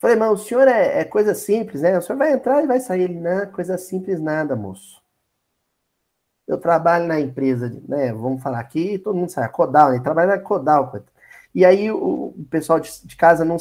Falei, 0.00 0.16
mas 0.16 0.32
o 0.32 0.36
senhor 0.36 0.66
é, 0.66 1.00
é, 1.00 1.04
coisa 1.04 1.34
simples, 1.34 1.82
né? 1.82 1.96
O 1.96 2.02
senhor 2.02 2.18
vai 2.18 2.32
entrar 2.32 2.62
e 2.62 2.66
vai 2.66 2.80
sair. 2.80 3.02
Ele, 3.02 3.20
não, 3.20 3.46
coisa 3.52 3.78
simples 3.78 4.20
nada, 4.20 4.56
moço. 4.56 5.00
Eu 6.46 6.58
trabalho 6.58 7.06
na 7.06 7.20
empresa, 7.20 7.68
né? 7.88 8.12
Vamos 8.12 8.42
falar 8.42 8.58
aqui, 8.60 8.98
todo 8.98 9.16
mundo 9.16 9.30
sabe, 9.30 9.52
Codal, 9.52 9.92
né? 9.92 10.00
Trabalho 10.00 10.30
na 10.30 10.38
Codal, 10.38 10.92
e 11.54 11.64
aí 11.64 11.90
o, 11.90 12.34
pessoal 12.50 12.80
de, 12.80 12.90
de 13.04 13.14
casa 13.14 13.44
não, 13.44 13.58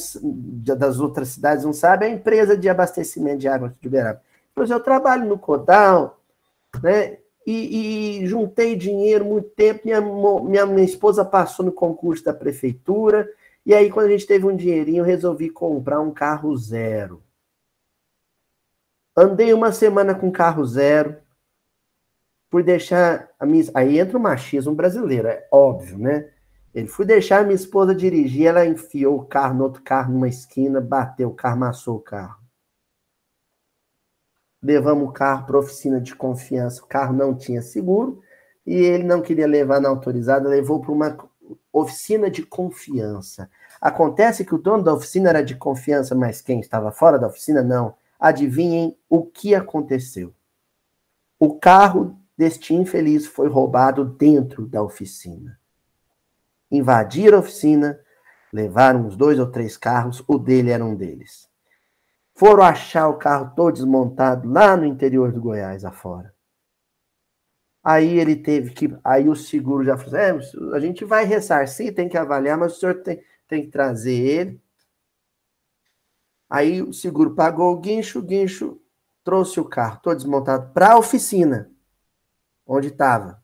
das 0.63 0.99
outras 0.99 1.29
cidades 1.29 1.65
não 1.65 1.73
sabe, 1.73 2.05
é 2.05 2.09
a 2.09 2.11
empresa 2.11 2.57
de 2.57 2.69
abastecimento 2.69 3.39
de 3.39 3.47
água 3.47 3.75
de 3.79 3.87
Uberaba. 3.87 4.21
Pois 4.55 4.69
eu 4.69 4.79
trabalho 4.79 5.25
no 5.25 5.37
Codal, 5.37 6.19
né? 6.81 7.17
E, 7.45 8.19
e, 8.21 8.27
juntei 8.27 8.75
dinheiro 8.75 9.25
muito 9.25 9.49
tempo. 9.49 9.81
Minha, 9.85 10.01
minha, 10.01 10.65
minha 10.65 10.85
esposa 10.85 11.25
passou 11.25 11.65
no 11.65 11.71
concurso 11.71 12.23
da 12.23 12.33
prefeitura. 12.33 13.27
E 13.65 13.73
aí, 13.73 13.89
quando 13.89 14.07
a 14.07 14.11
gente 14.11 14.27
teve 14.27 14.45
um 14.45 14.55
dinheirinho, 14.55 15.03
resolvi 15.03 15.49
comprar 15.49 15.99
um 15.99 16.11
carro 16.11 16.55
zero. 16.55 17.21
Andei 19.15 19.53
uma 19.53 19.71
semana 19.71 20.15
com 20.15 20.31
carro 20.31 20.65
zero, 20.65 21.17
por 22.49 22.63
deixar 22.63 23.29
a 23.39 23.45
minha. 23.45 23.63
Aí 23.73 23.99
entra 23.99 24.17
o 24.17 24.21
machismo 24.21 24.73
brasileiro, 24.73 25.27
é 25.27 25.47
óbvio, 25.51 25.97
né? 25.97 26.29
Ele 26.73 26.87
fui 26.87 27.05
deixar 27.05 27.43
minha 27.43 27.55
esposa 27.55 27.93
dirigir, 27.93 28.47
ela 28.47 28.65
enfiou 28.65 29.17
o 29.17 29.25
carro 29.25 29.55
no 29.55 29.63
outro 29.65 29.83
carro 29.83 30.13
numa 30.13 30.29
esquina, 30.29 30.79
bateu 30.79 31.29
o 31.29 31.33
carro, 31.33 31.55
amassou 31.55 31.97
o 31.97 32.01
carro. 32.01 32.40
Levamos 34.61 35.09
o 35.09 35.11
carro 35.11 35.45
para 35.45 35.59
oficina 35.59 35.99
de 35.99 36.15
confiança, 36.15 36.83
o 36.83 36.87
carro 36.87 37.13
não 37.13 37.35
tinha 37.35 37.61
seguro 37.61 38.21
e 38.65 38.75
ele 38.75 39.03
não 39.03 39.21
queria 39.21 39.47
levar 39.47 39.81
na 39.81 39.89
autorizada, 39.89 40.47
levou 40.47 40.79
para 40.79 40.91
uma 40.91 41.17
oficina 41.73 42.29
de 42.29 42.43
confiança. 42.43 43.49
Acontece 43.79 44.45
que 44.45 44.53
o 44.53 44.59
dono 44.59 44.83
da 44.83 44.93
oficina 44.93 45.29
era 45.29 45.43
de 45.43 45.55
confiança, 45.55 46.13
mas 46.13 46.41
quem 46.41 46.59
estava 46.59 46.91
fora 46.91 47.17
da 47.17 47.27
oficina 47.27 47.63
não. 47.63 47.95
Adivinhem 48.19 48.95
o 49.09 49.25
que 49.25 49.55
aconteceu. 49.55 50.33
O 51.39 51.57
carro 51.57 52.15
deste 52.37 52.75
infeliz 52.75 53.25
foi 53.25 53.49
roubado 53.49 54.05
dentro 54.05 54.67
da 54.67 54.83
oficina 54.83 55.59
invadiram 56.71 57.37
a 57.37 57.41
oficina, 57.41 57.99
levaram 58.51 59.05
uns 59.05 59.17
dois 59.17 59.37
ou 59.37 59.47
três 59.47 59.75
carros, 59.75 60.23
o 60.27 60.39
dele 60.39 60.71
era 60.71 60.83
um 60.83 60.95
deles. 60.95 61.49
Foram 62.41 62.63
achar 62.63 63.07
o 63.07 63.19
carro 63.19 63.53
todo 63.55 63.73
desmontado 63.73 64.49
lá 64.49 64.75
no 64.75 64.83
interior 64.83 65.31
do 65.31 65.39
Goiás, 65.39 65.85
afora. 65.85 66.33
Aí 67.83 68.17
ele 68.17 68.35
teve 68.35 68.71
que. 68.71 68.89
Aí 69.03 69.29
o 69.29 69.35
seguro 69.35 69.83
já 69.83 69.95
falou: 69.95 70.19
é, 70.19 70.75
a 70.75 70.79
gente 70.79 71.05
vai 71.05 71.23
ressarcir, 71.23 71.93
tem 71.93 72.09
que 72.09 72.17
avaliar, 72.17 72.57
mas 72.57 72.75
o 72.75 72.79
senhor 72.79 73.03
tem, 73.03 73.23
tem 73.47 73.61
que 73.61 73.67
trazer 73.67 74.15
ele. 74.15 74.61
Aí 76.49 76.81
o 76.81 76.91
seguro 76.91 77.35
pagou 77.35 77.75
o 77.75 77.79
guincho, 77.79 78.17
o 78.17 78.23
guincho 78.23 78.81
trouxe 79.23 79.59
o 79.59 79.65
carro 79.65 79.99
todo 80.01 80.17
desmontado 80.17 80.73
para 80.73 80.93
a 80.93 80.97
oficina, 80.97 81.69
onde 82.65 82.87
estava. 82.87 83.40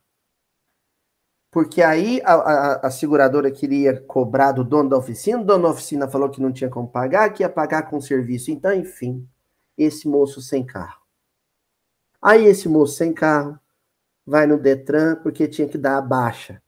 Porque 1.49 1.81
aí 1.81 2.21
a, 2.23 2.33
a, 2.33 2.87
a, 2.87 2.91
seguradora 2.91 3.49
queria 3.49 3.99
cobrar 4.01 4.51
do 4.51 4.63
dono 4.63 4.89
da 4.89 4.97
oficina, 4.97 5.41
o 5.41 5.45
dono 5.45 5.63
da 5.63 5.69
oficina 5.69 6.07
falou 6.07 6.29
que 6.29 6.41
não 6.41 6.51
tinha 6.51 6.69
como 6.69 6.87
pagar, 6.87 7.33
que 7.33 7.41
ia 7.41 7.49
pagar 7.49 7.89
com 7.89 8.01
serviço. 8.01 8.51
Então, 8.51 8.73
enfim, 8.73 9.27
esse 9.77 10.07
moço 10.07 10.41
sem 10.41 10.65
carro. 10.65 11.01
Aí 12.21 12.45
esse 12.45 12.67
moço 12.67 12.95
sem 12.95 13.13
carro 13.13 13.57
vai 14.25 14.45
no 14.45 14.59
Detran 14.59 15.15
porque 15.15 15.47
tinha 15.47 15.67
que 15.67 15.77
dar 15.77 15.97
a 15.97 16.01
baixa 16.01 16.61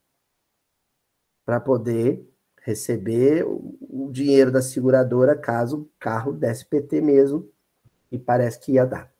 para 1.46 1.60
poder 1.60 2.26
receber 2.62 3.44
o, 3.46 3.78
o 3.82 4.12
dinheiro 4.12 4.52
da 4.52 4.62
seguradora 4.62 5.36
caso 5.36 5.82
o 5.82 5.90
carro 6.00 6.32
desse 6.32 6.66
PT 6.66 7.02
mesmo, 7.02 7.50
e 8.12 8.18
parece 8.18 8.60
que 8.60 8.74
ia 8.74 8.86
dar. 8.86 9.12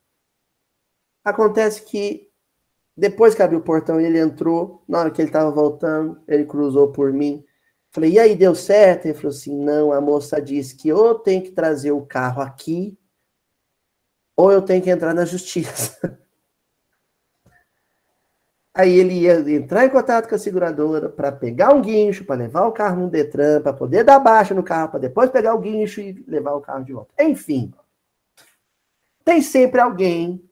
Acontece 1.24 1.82
que 1.82 2.29
Depois 2.96 3.34
que 3.34 3.42
abriu 3.42 3.60
o 3.60 3.62
portão, 3.62 4.00
ele 4.00 4.18
entrou. 4.18 4.82
Na 4.88 5.00
hora 5.00 5.10
que 5.10 5.20
ele 5.20 5.28
estava 5.28 5.50
voltando, 5.50 6.20
ele 6.28 6.44
cruzou 6.44 6.92
por 6.92 7.12
mim. 7.12 7.44
Falei, 7.90 8.12
e 8.12 8.18
aí, 8.18 8.36
deu 8.36 8.54
certo? 8.54 9.06
Ele 9.06 9.14
falou 9.14 9.30
assim: 9.30 9.56
não, 9.56 9.92
a 9.92 10.00
moça 10.00 10.40
disse 10.40 10.76
que 10.76 10.92
ou 10.92 11.14
tenho 11.14 11.42
que 11.42 11.50
trazer 11.50 11.92
o 11.92 12.06
carro 12.06 12.42
aqui, 12.42 12.96
ou 14.36 14.52
eu 14.52 14.62
tenho 14.62 14.82
que 14.82 14.90
entrar 14.90 15.14
na 15.14 15.24
justiça. 15.24 16.18
Aí 18.72 18.92
ele 18.92 19.14
ia 19.14 19.40
entrar 19.50 19.84
em 19.84 19.90
contato 19.90 20.28
com 20.28 20.34
a 20.34 20.38
seguradora 20.38 21.08
para 21.08 21.32
pegar 21.32 21.74
um 21.74 21.82
guincho, 21.82 22.24
para 22.24 22.36
levar 22.36 22.66
o 22.66 22.72
carro 22.72 23.02
no 23.02 23.10
Detran, 23.10 23.60
para 23.60 23.72
poder 23.72 24.04
dar 24.04 24.20
baixa 24.20 24.54
no 24.54 24.62
carro, 24.62 24.90
para 24.90 25.00
depois 25.00 25.28
pegar 25.28 25.54
o 25.54 25.58
guincho 25.58 26.00
e 26.00 26.24
levar 26.26 26.54
o 26.54 26.60
carro 26.60 26.84
de 26.84 26.92
volta. 26.92 27.12
Enfim, 27.22 27.74
tem 29.24 29.42
sempre 29.42 29.80
alguém 29.80 30.48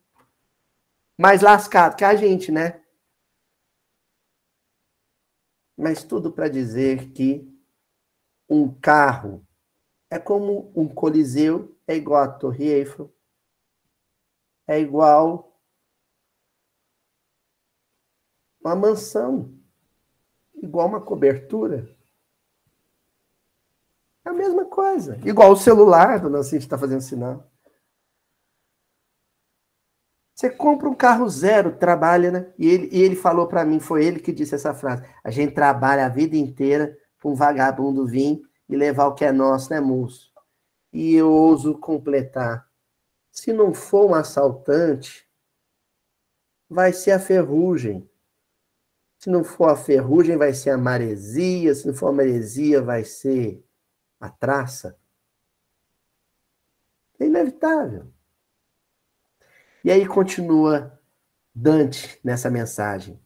mais 1.18 1.42
lascado 1.42 1.96
que 1.96 2.04
a 2.04 2.14
gente, 2.14 2.52
né? 2.52 2.80
Mas 5.76 6.04
tudo 6.04 6.32
para 6.32 6.48
dizer 6.48 7.10
que 7.10 7.46
um 8.48 8.72
carro 8.72 9.44
é 10.08 10.18
como 10.18 10.72
um 10.74 10.88
coliseu, 10.88 11.76
é 11.86 11.96
igual 11.96 12.22
a 12.22 12.28
Torre 12.28 12.68
Eiffel, 12.68 13.12
é 14.66 14.78
igual 14.78 15.60
uma 18.60 18.76
mansão, 18.76 19.52
igual 20.54 20.86
uma 20.86 21.00
cobertura. 21.00 21.94
É 24.24 24.30
a 24.30 24.32
mesma 24.32 24.66
coisa. 24.66 25.18
Igual 25.24 25.52
o 25.52 25.56
celular, 25.56 26.20
dona 26.20 26.42
Cintia 26.42 26.58
está 26.58 26.78
fazendo 26.78 27.00
sinal. 27.00 27.50
Você 30.39 30.49
compra 30.51 30.89
um 30.89 30.95
carro 30.95 31.28
zero, 31.28 31.74
trabalha, 31.74 32.30
né? 32.30 32.53
E 32.57 32.68
ele, 32.68 32.89
e 32.93 33.03
ele 33.03 33.16
falou 33.16 33.49
para 33.49 33.64
mim, 33.64 33.80
foi 33.80 34.05
ele 34.05 34.20
que 34.20 34.30
disse 34.30 34.55
essa 34.55 34.72
frase. 34.72 35.03
A 35.24 35.32
gente 35.32 35.53
trabalha 35.53 36.07
a 36.07 36.09
vida 36.09 36.36
inteira 36.36 36.97
para 37.18 37.28
um 37.28 37.34
vagabundo 37.34 38.07
vir 38.07 38.41
e 38.68 38.76
levar 38.76 39.09
o 39.09 39.14
que 39.16 39.24
é 39.24 39.32
nosso, 39.32 39.70
né, 39.70 39.80
moço? 39.80 40.32
E 40.93 41.12
eu 41.12 41.28
ouso 41.28 41.76
completar. 41.78 42.70
Se 43.32 43.53
não 43.53 43.74
for 43.74 44.11
um 44.11 44.14
assaltante, 44.14 45.28
vai 46.70 46.93
ser 46.93 47.11
a 47.11 47.18
ferrugem. 47.18 48.09
Se 49.18 49.28
não 49.28 49.43
for 49.43 49.70
a 49.70 49.76
ferrugem, 49.76 50.36
vai 50.36 50.55
ser 50.55 50.70
a 50.70 50.78
maresia. 50.78 51.74
Se 51.74 51.84
não 51.84 51.95
for 51.95 52.11
a 52.11 52.12
maresia, 52.12 52.80
vai 52.80 53.03
ser 53.03 53.61
a 54.20 54.30
traça. 54.30 54.97
É 57.18 57.26
inevitável. 57.26 58.16
E 59.84 59.90
aí 59.90 60.06
continua 60.06 60.98
Dante 61.54 62.20
nessa 62.22 62.50
mensagem. 62.50 63.18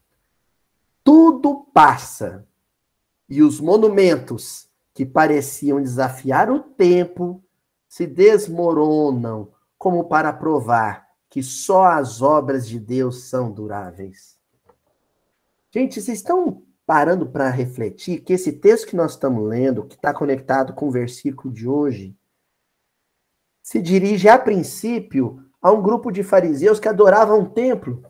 Tudo 1.05 1.67
passa, 1.75 2.47
e 3.29 3.43
os 3.43 3.61
monumentos 3.61 4.69
que 4.95 5.05
pareciam 5.05 5.83
desafiar 5.83 6.51
o 6.51 6.61
tempo 6.61 7.43
se 7.89 8.07
desmoronam 8.07 9.53
como 9.77 10.05
para 10.05 10.33
provar 10.33 11.09
que 11.29 11.43
só 11.43 11.85
as 11.85 12.23
obras 12.23 12.69
de 12.69 12.79
Deus 12.79 13.25
são 13.25 13.51
duráveis. 13.51 14.39
Gente, 15.71 16.01
vocês 16.01 16.19
estão 16.19 16.63
parando 16.87 17.27
para 17.27 17.49
refletir 17.49 18.21
que 18.21 18.35
esse 18.35 18.53
texto 18.53 18.87
que 18.87 18.97
nós 18.97 19.13
estamos 19.13 19.47
lendo, 19.49 19.87
que 19.87 19.95
está 19.95 20.13
conectado 20.13 20.75
com 20.75 20.89
o 20.89 20.93
versículo 20.93 21.53
de 21.53 21.67
hoje, 21.67 22.17
se 23.63 23.81
dirige 23.81 24.29
a 24.29 24.39
princípio 24.39 25.43
a 25.63 25.71
um 25.71 25.81
grupo 25.81 26.11
de 26.11 26.25
fariseus 26.25 26.81
que 26.81 26.89
adoravam 26.89 27.39
um 27.39 27.49
templo. 27.49 28.05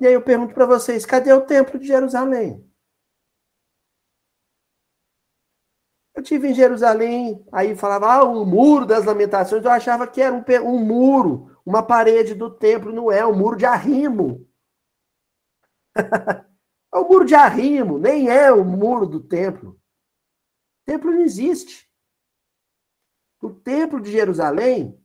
E 0.00 0.06
aí 0.06 0.14
eu 0.14 0.22
pergunto 0.22 0.54
para 0.54 0.64
vocês, 0.64 1.04
cadê 1.04 1.32
o 1.32 1.44
templo 1.44 1.78
de 1.78 1.86
Jerusalém? 1.86 2.66
Eu 6.14 6.22
tive 6.22 6.48
em 6.48 6.54
Jerusalém, 6.54 7.44
aí 7.52 7.76
falava, 7.76 8.12
ah, 8.12 8.24
o 8.24 8.46
muro 8.46 8.86
das 8.86 9.04
lamentações, 9.04 9.64
eu 9.64 9.70
achava 9.70 10.06
que 10.06 10.22
era 10.22 10.34
um, 10.34 10.42
um 10.64 10.78
muro, 10.78 11.60
uma 11.66 11.82
parede 11.82 12.34
do 12.34 12.50
templo, 12.50 12.92
não 12.92 13.12
é, 13.12 13.26
um 13.26 13.36
muro 13.36 13.56
de 13.56 13.66
arrimo. 13.66 14.48
é 15.94 16.96
o 16.96 17.06
muro 17.06 17.24
de 17.24 17.34
arrimo, 17.34 17.98
nem 17.98 18.28
é 18.28 18.50
o 18.50 18.64
muro 18.64 19.06
do 19.06 19.20
templo. 19.20 19.72
O 19.72 20.84
templo 20.86 21.10
não 21.10 21.20
existe. 21.20 21.90
O 23.42 23.50
templo 23.50 24.00
de 24.00 24.10
Jerusalém 24.10 25.03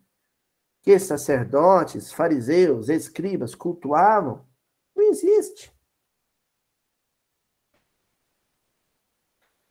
que 0.81 0.97
sacerdotes, 0.97 2.11
fariseus, 2.11 2.89
escribas 2.89 3.53
cultuavam, 3.53 4.47
não 4.95 5.03
existe. 5.09 5.73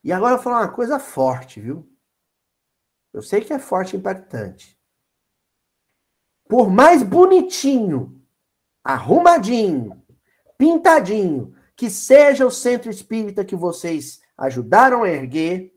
E 0.05 0.13
agora 0.13 0.33
eu 0.33 0.37
vou 0.37 0.45
falar 0.45 0.61
uma 0.61 0.73
coisa 0.73 0.99
forte, 0.99 1.61
viu? 1.61 1.91
Eu 3.13 3.23
sei 3.23 3.41
que 3.41 3.53
é 3.53 3.59
forte 3.59 3.95
e 3.95 3.99
impactante. 3.99 4.79
Por 6.49 6.71
mais 6.71 7.03
bonitinho, 7.03 8.25
arrumadinho, 8.83 10.03
pintadinho, 10.57 11.55
que 11.77 11.91
seja 11.91 12.47
o 12.47 12.51
centro 12.51 12.91
espírita 12.91 13.45
que 13.45 13.55
vocês 13.55 14.21
ajudaram 14.37 15.03
a 15.03 15.09
erguer, 15.09 15.75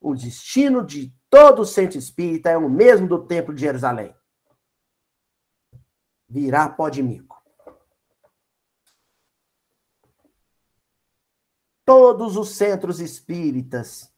o 0.00 0.14
destino 0.14 0.84
de 0.84 1.14
Todo 1.30 1.66
centro 1.66 1.98
espírita 1.98 2.50
é 2.50 2.56
o 2.56 2.70
mesmo 2.70 3.06
do 3.06 3.26
Templo 3.26 3.54
de 3.54 3.60
Jerusalém. 3.60 4.14
Virar 6.28 6.70
pó 6.70 6.88
de 6.88 7.02
mico. 7.02 7.36
Todos 11.84 12.36
os 12.36 12.50
centros 12.50 13.00
espíritas 13.00 14.12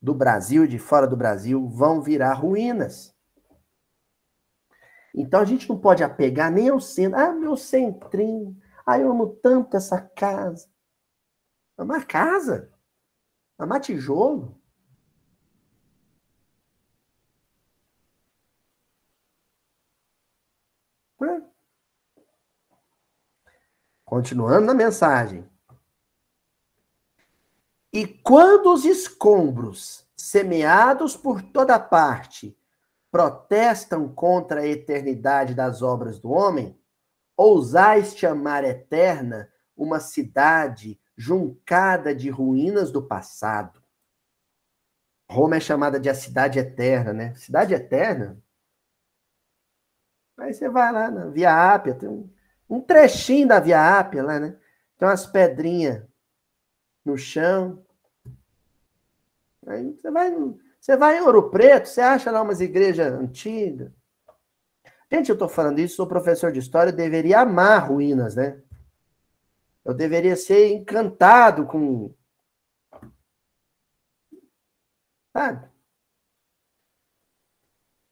do 0.00 0.14
Brasil 0.14 0.64
e 0.64 0.68
de 0.68 0.78
fora 0.78 1.06
do 1.06 1.16
Brasil 1.16 1.68
vão 1.68 2.00
virar 2.00 2.34
ruínas. 2.34 3.14
Então 5.14 5.40
a 5.40 5.44
gente 5.44 5.68
não 5.68 5.78
pode 5.78 6.02
apegar 6.02 6.50
nem 6.50 6.68
ao 6.68 6.80
centro. 6.80 7.18
Ah, 7.18 7.32
meu 7.32 7.56
centrinho. 7.56 8.56
Ah, 8.86 8.98
eu 8.98 9.10
amo 9.10 9.36
tanto 9.42 9.76
essa 9.76 10.00
casa. 10.00 10.68
Amar 11.76 12.06
casa. 12.06 12.72
Amar 13.58 13.80
tijolo. 13.80 14.59
Continuando 24.10 24.66
na 24.66 24.74
mensagem. 24.74 25.48
E 27.92 28.08
quando 28.08 28.74
os 28.74 28.84
escombros, 28.84 30.04
semeados 30.16 31.16
por 31.16 31.40
toda 31.40 31.78
parte, 31.78 32.58
protestam 33.08 34.12
contra 34.12 34.62
a 34.62 34.66
eternidade 34.66 35.54
das 35.54 35.80
obras 35.80 36.18
do 36.18 36.32
homem, 36.32 36.76
ousais 37.36 38.16
chamar 38.16 38.64
eterna 38.64 39.48
uma 39.76 40.00
cidade 40.00 41.00
juncada 41.16 42.12
de 42.12 42.28
ruínas 42.30 42.90
do 42.90 43.00
passado. 43.00 43.80
Roma 45.30 45.54
é 45.54 45.60
chamada 45.60 46.00
de 46.00 46.10
a 46.10 46.14
cidade 46.16 46.58
eterna, 46.58 47.12
né? 47.12 47.34
Cidade 47.36 47.74
eterna 47.74 48.42
Aí 50.36 50.52
você 50.52 50.68
vai 50.68 50.90
lá 50.90 51.10
na 51.10 51.26
Via 51.26 51.74
Ápia, 51.74 51.94
tem 51.94 52.08
um, 52.08 52.28
um 52.70 52.80
trechinho 52.80 53.48
da 53.48 53.58
Via 53.58 53.98
Ápia 53.98 54.22
lá, 54.22 54.38
né? 54.38 54.56
Tem 54.96 55.08
umas 55.08 55.26
pedrinhas 55.26 56.06
no 57.04 57.18
chão. 57.18 57.84
Aí 59.66 59.92
você 59.92 60.10
vai, 60.10 60.30
você 60.80 60.96
vai 60.96 61.18
em 61.18 61.22
Ouro 61.22 61.50
Preto, 61.50 61.88
você 61.88 62.00
acha 62.00 62.30
lá 62.30 62.40
umas 62.40 62.60
igrejas 62.60 63.12
antigas. 63.12 63.90
Gente, 65.12 65.28
eu 65.28 65.34
estou 65.34 65.48
falando 65.48 65.80
isso, 65.80 65.96
sou 65.96 66.06
professor 66.06 66.52
de 66.52 66.60
história, 66.60 66.90
eu 66.90 66.96
deveria 66.96 67.40
amar 67.40 67.88
ruínas, 67.88 68.36
né? 68.36 68.62
Eu 69.84 69.92
deveria 69.92 70.36
ser 70.36 70.68
encantado 70.68 71.66
com. 71.66 72.14
Sabe? 75.32 75.68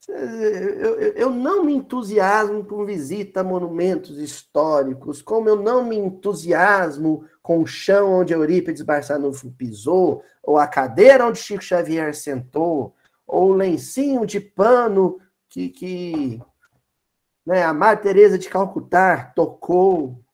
Eu, 0.08 0.98
eu, 1.12 1.30
não 1.30 1.64
me 1.64 1.74
entusiasmo 1.74 2.64
com 2.64 2.86
visita 2.86 3.40
a 3.40 3.44
monumentos 3.44 4.16
históricos, 4.16 5.20
como 5.20 5.50
eu 5.50 5.56
não 5.56 5.84
me 5.84 5.96
entusiasmo 5.96 7.28
com 7.42 7.62
o 7.62 7.66
chão 7.66 8.14
onde 8.14 8.32
Eurípides 8.32 8.80
Barçanufo 8.80 9.50
pisou, 9.52 10.24
ou 10.42 10.56
a 10.56 10.66
cadeira 10.66 11.26
onde 11.26 11.38
Chico 11.38 11.62
Xavier 11.62 12.14
sentou, 12.14 12.96
ou 13.26 13.50
o 13.50 13.54
lencinho 13.54 14.24
de 14.24 14.40
pano 14.40 15.20
que, 15.46 15.68
que 15.68 16.40
né, 17.46 17.62
a 17.62 17.74
Mar 17.74 18.00
Teresa 18.00 18.38
de 18.38 18.48
Calcutá 18.48 19.32
tocou. 19.36 20.24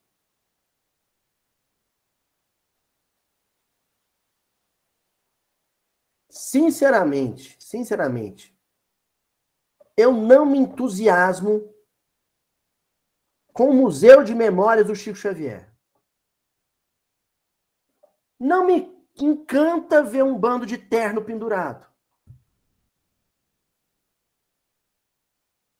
Sinceramente, 6.30 7.56
sinceramente, 7.58 8.53
eu 9.96 10.12
não 10.12 10.44
me 10.44 10.58
entusiasmo 10.58 11.72
com 13.52 13.70
o 13.70 13.74
Museu 13.74 14.24
de 14.24 14.34
Memórias 14.34 14.86
do 14.86 14.94
Chico 14.94 15.16
Xavier. 15.16 15.72
Não 18.38 18.66
me 18.66 18.92
encanta 19.16 20.02
ver 20.02 20.24
um 20.24 20.36
bando 20.36 20.66
de 20.66 20.76
terno 20.76 21.24
pendurado. 21.24 21.86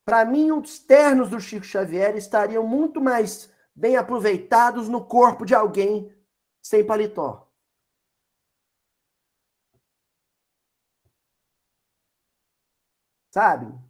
Para 0.05 0.25
mim, 0.25 0.53
os 0.53 0.79
ternos 0.79 1.31
do 1.31 1.41
Chico 1.41 1.65
Xavier 1.65 2.15
estariam 2.17 2.65
muito 2.67 3.01
mais 3.01 3.53
bem 3.75 3.97
aproveitados 3.97 4.89
no 4.89 5.05
corpo 5.05 5.45
de 5.45 5.55
alguém 5.55 6.15
sem 6.63 6.87
paletó. 6.87 7.51
Sabe? 13.31 13.84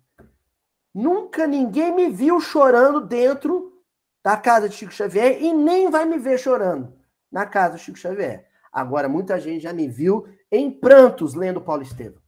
Nunca 0.94 1.44
ninguém 1.46 1.92
me 1.92 2.08
viu 2.08 2.40
chorando 2.40 3.00
dentro 3.00 3.82
da 4.22 4.36
casa 4.36 4.68
de 4.68 4.76
Chico 4.76 4.92
Xavier 4.92 5.42
e 5.42 5.52
nem 5.52 5.90
vai 5.90 6.04
me 6.04 6.18
ver 6.18 6.38
chorando 6.38 6.96
na 7.30 7.44
casa 7.44 7.74
do 7.74 7.80
Chico 7.80 7.98
Xavier. 7.98 8.48
Agora, 8.70 9.08
muita 9.08 9.40
gente 9.40 9.62
já 9.62 9.72
me 9.72 9.88
viu 9.88 10.26
em 10.50 10.70
prantos 10.70 11.34
lendo 11.34 11.60
Paulo 11.60 11.82
Estevam. 11.82 12.22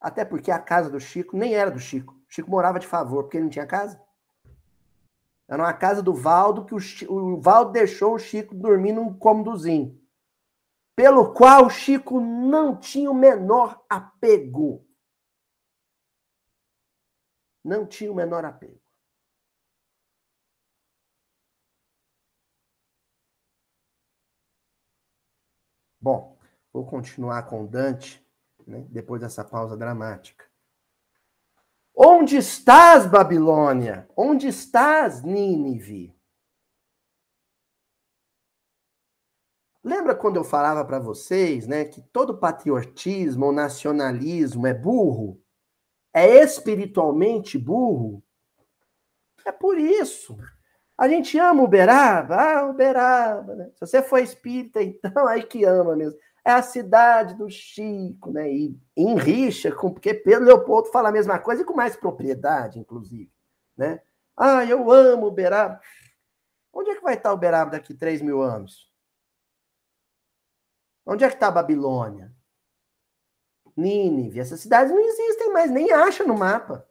Até 0.00 0.24
porque 0.24 0.50
a 0.50 0.58
casa 0.58 0.90
do 0.90 1.00
Chico 1.00 1.36
nem 1.36 1.54
era 1.54 1.70
do 1.70 1.78
Chico. 1.78 2.14
O 2.14 2.32
Chico 2.32 2.50
morava 2.50 2.78
de 2.78 2.86
favor, 2.86 3.24
porque 3.24 3.36
ele 3.36 3.44
não 3.44 3.50
tinha 3.50 3.66
casa. 3.66 4.02
Era 5.48 5.62
uma 5.62 5.72
casa 5.72 6.02
do 6.02 6.14
Valdo 6.14 6.64
que 6.64 6.74
o, 6.74 6.78
Chico, 6.78 7.12
o 7.14 7.40
Valdo 7.40 7.72
deixou 7.72 8.14
o 8.14 8.18
Chico 8.18 8.54
dormir 8.54 8.92
num 8.92 9.12
cômodozinho. 9.14 9.98
Pelo 10.96 11.32
qual 11.34 11.68
Chico 11.68 12.20
não 12.20 12.78
tinha 12.78 13.10
o 13.10 13.14
menor 13.14 13.84
apego. 13.88 14.86
Não 17.64 17.86
tinha 17.86 18.12
o 18.12 18.14
menor 18.14 18.44
apego. 18.44 18.80
Bom, 26.00 26.38
vou 26.70 26.84
continuar 26.84 27.44
com 27.48 27.66
Dante 27.66 28.22
né, 28.66 28.86
depois 28.90 29.22
dessa 29.22 29.42
pausa 29.42 29.74
dramática. 29.74 30.44
Onde 31.96 32.36
estás, 32.36 33.06
Babilônia? 33.06 34.06
Onde 34.14 34.48
estás, 34.48 35.22
Nínive? 35.22 36.13
Lembra 39.84 40.14
quando 40.14 40.36
eu 40.36 40.44
falava 40.44 40.82
para 40.84 40.98
vocês, 40.98 41.66
né, 41.66 41.84
que 41.84 42.00
todo 42.00 42.38
patriotismo 42.38 43.46
ou 43.46 43.52
nacionalismo 43.52 44.66
é 44.66 44.72
burro? 44.72 45.38
É 46.12 46.42
espiritualmente 46.42 47.58
burro? 47.58 48.22
É 49.44 49.52
por 49.52 49.78
isso. 49.78 50.38
A 50.96 51.06
gente 51.06 51.38
ama 51.38 51.62
Uberaba, 51.62 52.36
ah, 52.36 52.66
Uberaba, 52.70 53.54
né? 53.54 53.70
Se 53.74 53.80
você 53.86 54.02
for 54.02 54.18
espírita, 54.18 54.80
então 54.82 55.26
aí 55.26 55.42
que 55.42 55.64
ama 55.64 55.94
mesmo 55.94 56.18
é 56.44 56.52
a 56.52 56.62
cidade 56.62 57.34
do 57.34 57.48
Chico, 57.48 58.30
né? 58.30 58.52
E 58.52 58.78
em 58.96 59.16
rixa, 59.16 59.72
com, 59.72 59.90
porque 59.90 60.12
Pedro 60.12 60.44
Leopoldo 60.44 60.90
fala 60.90 61.08
a 61.08 61.12
mesma 61.12 61.38
coisa 61.38 61.62
e 61.62 61.64
com 61.64 61.74
mais 61.74 61.96
propriedade, 61.96 62.78
inclusive, 62.78 63.32
né? 63.76 64.00
Ah, 64.36 64.64
eu 64.64 64.90
amo 64.90 65.28
Uberaba. 65.28 65.80
Onde 66.72 66.90
é 66.90 66.94
que 66.96 67.02
vai 67.02 67.14
estar 67.14 67.32
Uberaba 67.32 67.70
daqui 67.70 67.94
3 67.94 68.20
mil 68.20 68.42
anos? 68.42 68.92
Onde 71.06 71.24
é 71.24 71.28
que 71.28 71.34
está 71.34 71.48
a 71.48 71.52
Babilônia? 71.52 72.34
Nínive. 73.76 74.40
Essas 74.40 74.60
cidades 74.60 74.92
não 74.92 75.00
existem 75.00 75.52
mais, 75.52 75.70
nem 75.70 75.92
acha 75.92 76.24
no 76.24 76.36
mapa. 76.36 76.88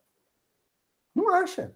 Não 1.15 1.29
acha. 1.33 1.75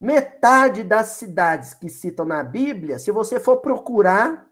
Metade 0.00 0.82
das 0.82 1.08
cidades 1.08 1.74
que 1.74 1.88
citam 1.88 2.24
na 2.24 2.42
Bíblia, 2.42 2.98
se 2.98 3.10
você 3.10 3.38
for 3.38 3.58
procurar, 3.58 4.50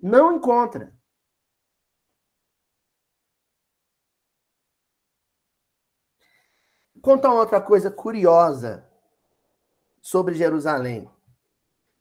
não 0.00 0.36
encontra. 0.36 0.92
contar 7.02 7.30
uma 7.30 7.40
outra 7.40 7.60
coisa 7.60 7.90
curiosa 7.90 8.88
sobre 10.00 10.36
Jerusalém. 10.36 11.10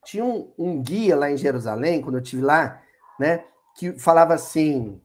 Tinha 0.06 0.24
um, 0.24 0.54
um, 0.58 0.82
guia 0.82 1.16
lá 1.16 1.30
em 1.30 1.38
Jerusalém, 1.38 2.02
quando 2.02 2.18
eu 2.18 2.22
estive 2.22 2.44
lá, 2.44 2.82
né, 3.20 3.46
que 3.76 3.94
falava 4.00 4.34
assim: 4.34 5.02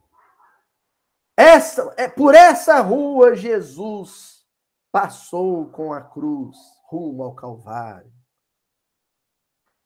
essa, 1.35 1.93
é 1.97 2.07
por 2.07 2.33
essa 2.33 2.81
rua 2.81 3.35
Jesus 3.35 4.43
passou 4.91 5.67
com 5.67 5.93
a 5.93 6.01
cruz 6.01 6.57
rumo 6.89 7.23
ao 7.23 7.35
Calvário. 7.35 8.11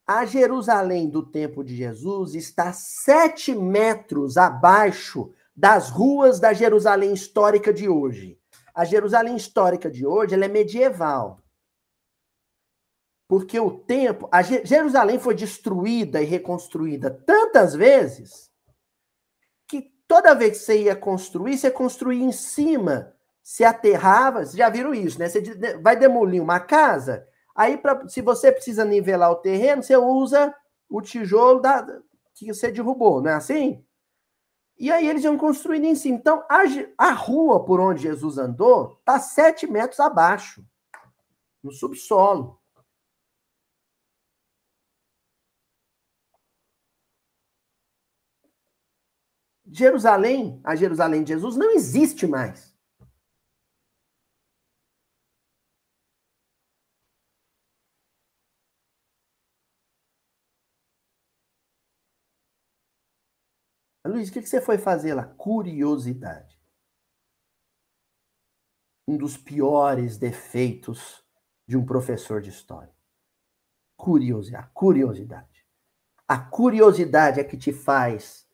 A 0.07 0.25
Jerusalém 0.25 1.09
do 1.09 1.25
tempo 1.25 1.63
de 1.63 1.75
Jesus 1.75 2.35
está 2.35 2.73
sete 2.73 3.53
metros 3.53 4.37
abaixo 4.37 5.33
das 5.55 5.89
ruas 5.89 6.39
da 6.39 6.53
Jerusalém 6.53 7.13
histórica 7.13 7.73
de 7.73 7.87
hoje. 7.87 8.37
A 8.73 8.85
Jerusalém 8.85 9.35
histórica 9.35 9.89
de 9.89 10.05
hoje 10.05 10.35
é 10.35 10.47
medieval. 10.47 11.41
Porque 13.27 13.59
o 13.59 13.71
tempo. 13.71 14.27
A 14.31 14.41
Jerusalém 14.41 15.19
foi 15.19 15.35
destruída 15.35 16.21
e 16.21 16.25
reconstruída 16.25 17.09
tantas 17.09 17.73
vezes 17.73 18.50
toda 20.11 20.35
vez 20.35 20.57
que 20.57 20.65
você 20.65 20.81
ia 20.81 20.93
construir, 20.93 21.57
você 21.57 21.71
construía 21.71 22.21
em 22.21 22.33
cima, 22.33 23.13
se 23.41 23.63
aterrava. 23.63 24.39
Vocês 24.39 24.57
já 24.57 24.67
viram 24.67 24.93
isso, 24.93 25.17
né? 25.17 25.29
Você 25.29 25.41
vai 25.81 25.95
demolir 25.95 26.43
uma 26.43 26.59
casa, 26.59 27.25
aí 27.55 27.77
pra, 27.77 28.05
se 28.09 28.21
você 28.21 28.51
precisa 28.51 28.83
nivelar 28.83 29.31
o 29.31 29.37
terreno, 29.37 29.81
você 29.81 29.95
usa 29.95 30.53
o 30.89 31.01
tijolo 31.01 31.61
da, 31.61 31.87
que 32.35 32.53
você 32.53 32.69
derrubou, 32.69 33.21
não 33.21 33.31
é 33.31 33.35
assim? 33.35 33.81
E 34.77 34.91
aí 34.91 35.07
eles 35.07 35.23
iam 35.23 35.37
construindo 35.37 35.85
em 35.85 35.95
cima. 35.95 36.17
Então, 36.17 36.43
a, 36.49 36.63
a 36.97 37.11
rua 37.13 37.63
por 37.63 37.79
onde 37.79 38.01
Jesus 38.01 38.37
andou 38.37 38.97
está 38.99 39.17
sete 39.17 39.65
metros 39.65 40.01
abaixo, 40.01 40.61
no 41.63 41.71
subsolo. 41.71 42.59
Jerusalém, 49.71 50.59
a 50.65 50.75
Jerusalém 50.75 51.23
de 51.23 51.33
Jesus, 51.33 51.55
não 51.55 51.71
existe 51.71 52.27
mais. 52.27 52.71
Luiz, 64.05 64.27
o 64.29 64.33
que 64.33 64.41
você 64.41 64.59
foi 64.59 64.77
fazer 64.77 65.13
lá? 65.13 65.23
Curiosidade. 65.23 66.59
Um 69.07 69.15
dos 69.15 69.37
piores 69.37 70.17
defeitos 70.17 71.23
de 71.65 71.77
um 71.77 71.85
professor 71.85 72.41
de 72.41 72.49
história. 72.49 72.93
Curiosidade. 73.95 74.65
A 74.65 74.67
curiosidade. 74.67 75.65
A 76.27 76.37
curiosidade 76.37 77.39
é 77.39 77.43
que 77.43 77.57
te 77.57 77.71
faz 77.71 78.50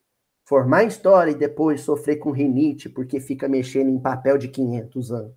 formar 0.48 0.86
história 0.86 1.32
e 1.32 1.36
depois 1.36 1.82
sofrer 1.82 2.16
com 2.20 2.32
rinite 2.32 2.88
porque 2.88 3.20
fica 3.20 3.50
mexendo 3.50 3.89
em 3.89 4.00
papel 4.00 4.38
de 4.38 4.48
500 4.48 5.12
anos. 5.12 5.36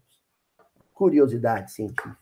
Curiosidade 0.95 1.73
científica. 1.73 2.17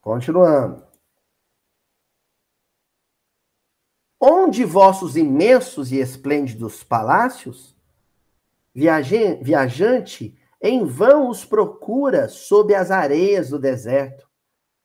Continuando. 0.00 0.86
Onde 4.20 4.64
vossos 4.64 5.16
imensos 5.16 5.90
e 5.90 5.98
esplêndidos 5.98 6.84
palácios? 6.84 7.76
Viajante, 8.72 10.38
em 10.62 10.84
vão 10.84 11.28
os 11.30 11.44
procura 11.44 12.28
sob 12.28 12.72
as 12.76 12.92
areias 12.92 13.50
do 13.50 13.58
deserto. 13.58 14.30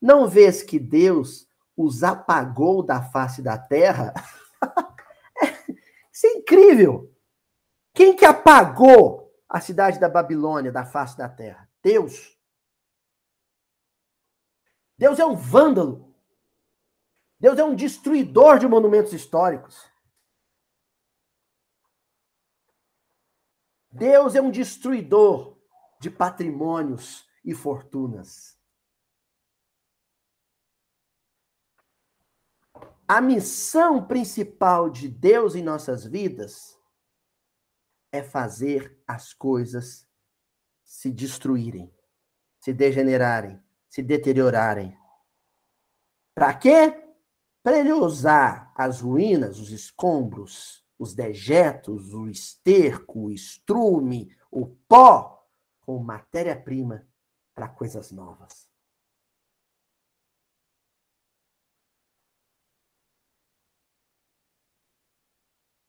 Não 0.01 0.27
vês 0.27 0.63
que 0.63 0.79
Deus 0.79 1.50
os 1.83 2.03
apagou 2.03 2.83
da 2.83 3.01
face 3.01 3.41
da 3.41 3.57
terra? 3.57 4.13
Isso 6.11 6.27
é 6.27 6.33
incrível. 6.33 7.13
Quem 7.93 8.15
que 8.15 8.25
apagou 8.25 9.33
a 9.49 9.59
cidade 9.59 9.99
da 9.99 10.07
Babilônia 10.07 10.71
da 10.71 10.85
face 10.85 11.17
da 11.17 11.27
terra? 11.27 11.69
Deus. 11.81 12.37
Deus 14.97 15.19
é 15.19 15.25
um 15.25 15.35
vândalo. 15.35 16.15
Deus 17.39 17.57
é 17.57 17.63
um 17.63 17.75
destruidor 17.75 18.59
de 18.59 18.67
monumentos 18.67 19.13
históricos. 19.13 19.89
Deus 23.91 24.35
é 24.35 24.41
um 24.41 24.51
destruidor 24.51 25.57
de 25.99 26.09
patrimônios 26.09 27.27
e 27.43 27.53
fortunas. 27.53 28.60
A 33.13 33.19
missão 33.19 34.07
principal 34.07 34.89
de 34.89 35.09
Deus 35.09 35.53
em 35.53 35.61
nossas 35.61 36.05
vidas 36.05 36.79
é 38.09 38.23
fazer 38.23 39.03
as 39.05 39.33
coisas 39.33 40.07
se 40.81 41.11
destruírem, 41.11 41.93
se 42.61 42.71
degenerarem, 42.71 43.61
se 43.89 44.01
deteriorarem. 44.01 44.97
Para 46.33 46.53
quê? 46.53 47.03
Para 47.61 47.79
ele 47.79 47.91
usar 47.91 48.71
as 48.77 49.01
ruínas, 49.01 49.59
os 49.59 49.71
escombros, 49.71 50.81
os 50.97 51.13
dejetos, 51.13 52.13
o 52.13 52.29
esterco, 52.29 53.23
o 53.23 53.29
estrume, 53.29 54.33
o 54.49 54.67
pó, 54.87 55.45
como 55.81 56.01
matéria-prima 56.01 57.05
para 57.53 57.67
coisas 57.67 58.09
novas. 58.09 58.70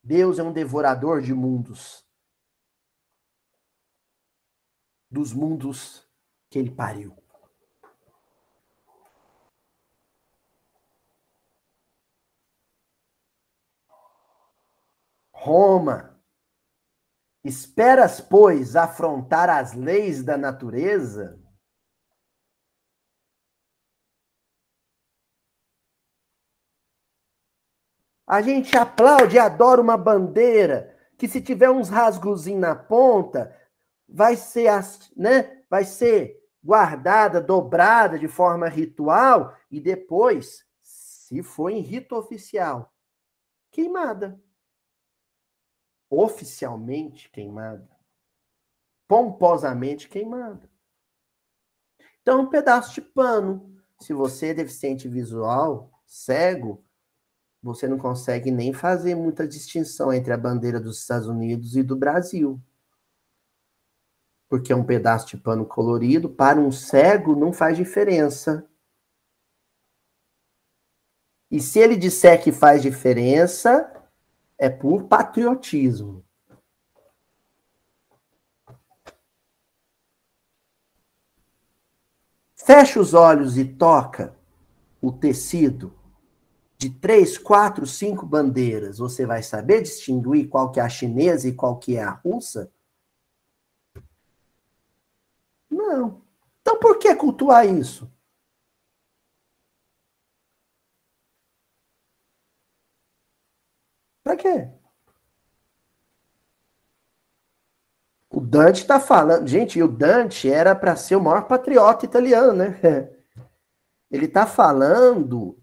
Deus 0.02 0.38
é 0.38 0.42
um 0.42 0.52
devorador 0.52 1.22
de 1.22 1.32
mundos. 1.32 2.04
Dos 5.10 5.32
mundos 5.32 6.08
que 6.50 6.58
ele 6.58 6.70
pariu. 6.70 7.16
Roma. 15.32 16.20
Esperas, 17.42 18.20
pois, 18.20 18.76
afrontar 18.76 19.50
as 19.50 19.72
leis 19.72 20.22
da 20.22 20.38
natureza? 20.38 21.41
A 28.32 28.40
gente 28.40 28.74
aplaude 28.78 29.36
e 29.36 29.38
adora 29.38 29.78
uma 29.78 29.98
bandeira 29.98 30.96
que 31.18 31.28
se 31.28 31.42
tiver 31.42 31.68
uns 31.68 31.90
rasgos 31.90 32.46
na 32.46 32.74
ponta, 32.74 33.54
vai 34.08 34.36
ser, 34.36 34.70
né, 35.14 35.62
vai 35.68 35.84
ser 35.84 36.42
guardada, 36.64 37.42
dobrada 37.42 38.18
de 38.18 38.26
forma 38.28 38.70
ritual 38.70 39.54
e 39.70 39.78
depois, 39.78 40.64
se 40.80 41.42
for 41.42 41.68
em 41.68 41.80
rito 41.80 42.16
oficial, 42.16 42.90
queimada 43.70 44.42
oficialmente 46.08 47.28
queimada, 47.28 47.86
pomposamente 49.06 50.08
queimada. 50.08 50.70
Então, 52.22 52.40
um 52.40 52.48
pedaço 52.48 52.94
de 52.94 53.02
pano. 53.02 53.78
Se 54.00 54.14
você 54.14 54.48
é 54.48 54.54
deficiente 54.54 55.06
visual, 55.06 55.92
cego, 56.06 56.82
você 57.62 57.86
não 57.86 57.96
consegue 57.96 58.50
nem 58.50 58.72
fazer 58.72 59.14
muita 59.14 59.46
distinção 59.46 60.12
entre 60.12 60.32
a 60.32 60.36
bandeira 60.36 60.80
dos 60.80 60.98
Estados 60.98 61.28
Unidos 61.28 61.76
e 61.76 61.82
do 61.82 61.94
Brasil. 61.94 62.60
Porque 64.48 64.72
é 64.72 64.76
um 64.76 64.84
pedaço 64.84 65.28
de 65.28 65.36
pano 65.36 65.64
colorido, 65.64 66.28
para 66.28 66.58
um 66.58 66.72
cego 66.72 67.36
não 67.36 67.52
faz 67.52 67.76
diferença. 67.76 68.68
E 71.48 71.60
se 71.60 71.78
ele 71.78 71.96
disser 71.96 72.42
que 72.42 72.50
faz 72.50 72.82
diferença, 72.82 73.90
é 74.58 74.68
por 74.68 75.04
patriotismo. 75.04 76.24
Fecha 82.56 83.00
os 83.00 83.14
olhos 83.14 83.56
e 83.56 83.64
toca 83.64 84.36
o 85.00 85.12
tecido 85.12 86.01
de 86.82 86.90
três, 86.90 87.38
quatro, 87.38 87.86
cinco 87.86 88.26
bandeiras. 88.26 88.98
Você 88.98 89.24
vai 89.24 89.40
saber 89.42 89.82
distinguir 89.82 90.48
qual 90.48 90.72
que 90.72 90.80
é 90.80 90.82
a 90.82 90.88
chinesa 90.88 91.48
e 91.48 91.54
qual 91.54 91.78
que 91.78 91.96
é 91.96 92.02
a 92.02 92.10
russa? 92.10 92.72
Não. 95.70 96.22
Então 96.60 96.78
por 96.80 96.98
que 96.98 97.14
cultuar 97.14 97.66
isso? 97.66 98.10
Para 104.24 104.36
quê? 104.36 104.68
O 108.28 108.40
Dante 108.40 108.80
está 108.82 108.98
falando. 108.98 109.46
Gente, 109.46 109.80
o 109.80 109.86
Dante 109.86 110.50
era 110.50 110.74
para 110.74 110.96
ser 110.96 111.14
o 111.14 111.20
maior 111.20 111.46
patriota 111.46 112.04
italiano, 112.04 112.52
né? 112.54 112.80
Ele 114.10 114.26
está 114.26 114.46
falando 114.46 115.61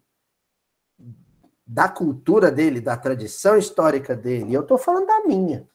da 1.71 1.87
cultura 1.87 2.51
dele, 2.51 2.81
da 2.81 2.97
tradição 2.97 3.55
histórica 3.55 4.15
dele. 4.15 4.51
Eu 4.51 4.61
estou 4.61 4.75
falando 4.75 5.05
da 5.05 5.23
minha. 5.23 5.69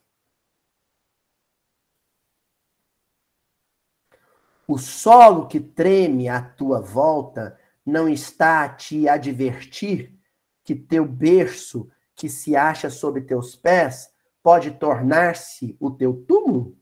O 4.66 4.76
solo 4.76 5.46
que 5.46 5.60
treme 5.60 6.28
à 6.28 6.42
tua 6.42 6.80
volta 6.80 7.56
não 7.86 8.08
está 8.08 8.64
a 8.64 8.68
te 8.68 9.08
advertir 9.08 10.18
que 10.64 10.74
teu 10.74 11.06
berço 11.06 11.88
que 12.16 12.28
se 12.28 12.56
acha 12.56 12.90
sob 12.90 13.20
teus 13.20 13.54
pés 13.54 14.12
pode 14.42 14.72
tornar-se 14.72 15.76
o 15.78 15.92
teu 15.92 16.24
túmulo? 16.24 16.76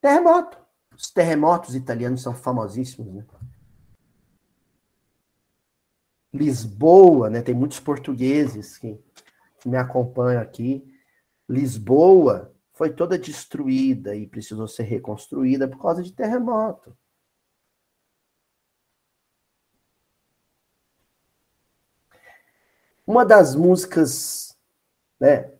Terremoto. 0.00 0.58
Os 0.96 1.10
terremotos 1.10 1.74
italianos 1.74 2.22
são 2.22 2.34
famosíssimos, 2.34 3.12
né? 3.12 3.26
Lisboa, 6.36 7.30
né? 7.30 7.42
Tem 7.42 7.54
muitos 7.54 7.80
portugueses 7.80 8.78
que, 8.78 8.98
que 9.60 9.68
me 9.68 9.76
acompanham 9.76 10.40
aqui. 10.40 10.84
Lisboa 11.48 12.54
foi 12.72 12.92
toda 12.92 13.18
destruída 13.18 14.14
e 14.14 14.26
precisou 14.26 14.68
ser 14.68 14.84
reconstruída 14.84 15.66
por 15.66 15.80
causa 15.80 16.02
de 16.02 16.12
terremoto. 16.12 16.96
Uma 23.06 23.24
das 23.24 23.54
músicas 23.54 24.58
né, 25.20 25.52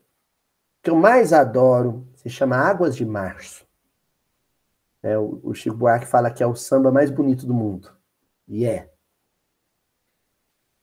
que 0.83 0.91
eu 0.91 0.97
mais 0.97 1.33
adoro 1.33 2.07
se 2.17 2.29
chama 2.29 2.57
Águas 2.57 2.97
de 2.97 3.05
Março. 3.05 3.65
É, 5.03 5.17
o, 5.17 5.55
Chico 5.55 5.77
Buarque 5.77 6.07
fala 6.07 6.33
que 6.33 6.43
é 6.43 6.47
o 6.47 6.57
samba 6.57 6.91
mais 6.91 7.11
bonito 7.11 7.47
do 7.47 7.55
mundo. 7.55 7.97
E 8.49 8.65
é. 8.67 8.93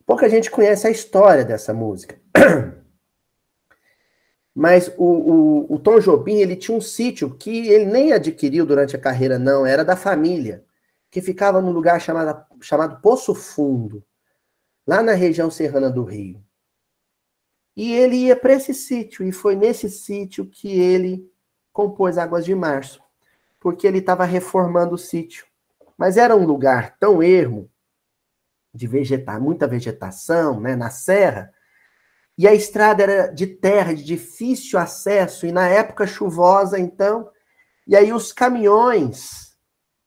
Pouca 0.06 0.30
gente 0.30 0.52
conhece 0.52 0.86
a 0.88 0.92
história 0.92 1.46
dessa 1.46 1.74
música. 1.74 2.20
Mas 4.54 4.94
o, 4.98 5.06
o, 5.06 5.74
o, 5.74 5.80
Tom 5.80 6.00
Jobim, 6.00 6.36
ele 6.36 6.56
tinha 6.56 6.78
um 6.78 6.82
sítio 6.82 7.34
que 7.36 7.70
ele 7.70 7.86
nem 7.86 8.14
adquiriu 8.14 8.66
durante 8.66 8.96
a 8.96 9.00
carreira, 9.00 9.40
não, 9.40 9.66
era 9.66 9.84
da 9.84 9.96
família, 9.96 10.64
que 11.10 11.22
ficava 11.22 11.60
num 11.62 11.72
lugar 11.72 12.00
chamado, 12.00 12.46
chamado 12.62 13.02
Poço 13.02 13.34
Fundo, 13.34 14.04
lá 14.86 15.02
na 15.02 15.14
região 15.14 15.50
serrana 15.50 15.90
do 15.90 16.04
Rio. 16.04 16.44
E 17.76 17.94
ele 17.94 18.18
ia 18.18 18.36
para 18.36 18.54
esse 18.54 18.74
sítio, 18.74 19.26
e 19.26 19.32
foi 19.32 19.56
nesse 19.56 19.90
sítio 19.90 20.46
que 20.46 20.80
ele 20.80 21.28
compôs 21.72 22.20
Águas 22.20 22.46
de 22.46 22.54
Março, 22.54 23.02
porque 23.60 23.88
ele 23.88 23.98
estava 23.98 24.24
reformando 24.26 24.94
o 24.94 25.00
sítio. 25.00 25.48
Mas 25.98 26.18
era 26.18 26.36
um 26.36 26.46
lugar 26.46 26.96
tão 27.00 27.24
ermo, 27.24 27.70
de 28.74 28.88
vegetar, 28.88 29.40
muita 29.40 29.68
vegetação, 29.68 30.60
né, 30.60 30.76
na 30.76 30.90
serra, 30.90 31.54
e 32.38 32.48
a 32.48 32.54
estrada 32.54 33.04
era 33.04 33.28
de 33.28 33.46
terra, 33.46 33.94
de 33.94 34.04
difícil 34.04 34.80
acesso, 34.80 35.46
e 35.46 35.52
na 35.52 35.68
época 35.68 36.08
chuvosa, 36.08 36.80
então, 36.80 37.30
e 37.86 37.96
aí 37.96 38.12
os 38.12 38.32
caminhões 38.32 39.56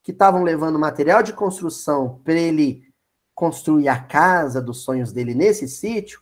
que 0.03 0.11
estavam 0.11 0.43
levando 0.43 0.79
material 0.79 1.23
de 1.23 1.33
construção 1.33 2.21
para 2.25 2.35
ele 2.35 2.87
construir 3.35 3.89
a 3.89 4.03
casa 4.03 4.63
dos 4.63 4.83
sonhos 4.83 5.13
dele 5.13 5.35
nesse 5.35 5.69
sítio, 5.69 6.21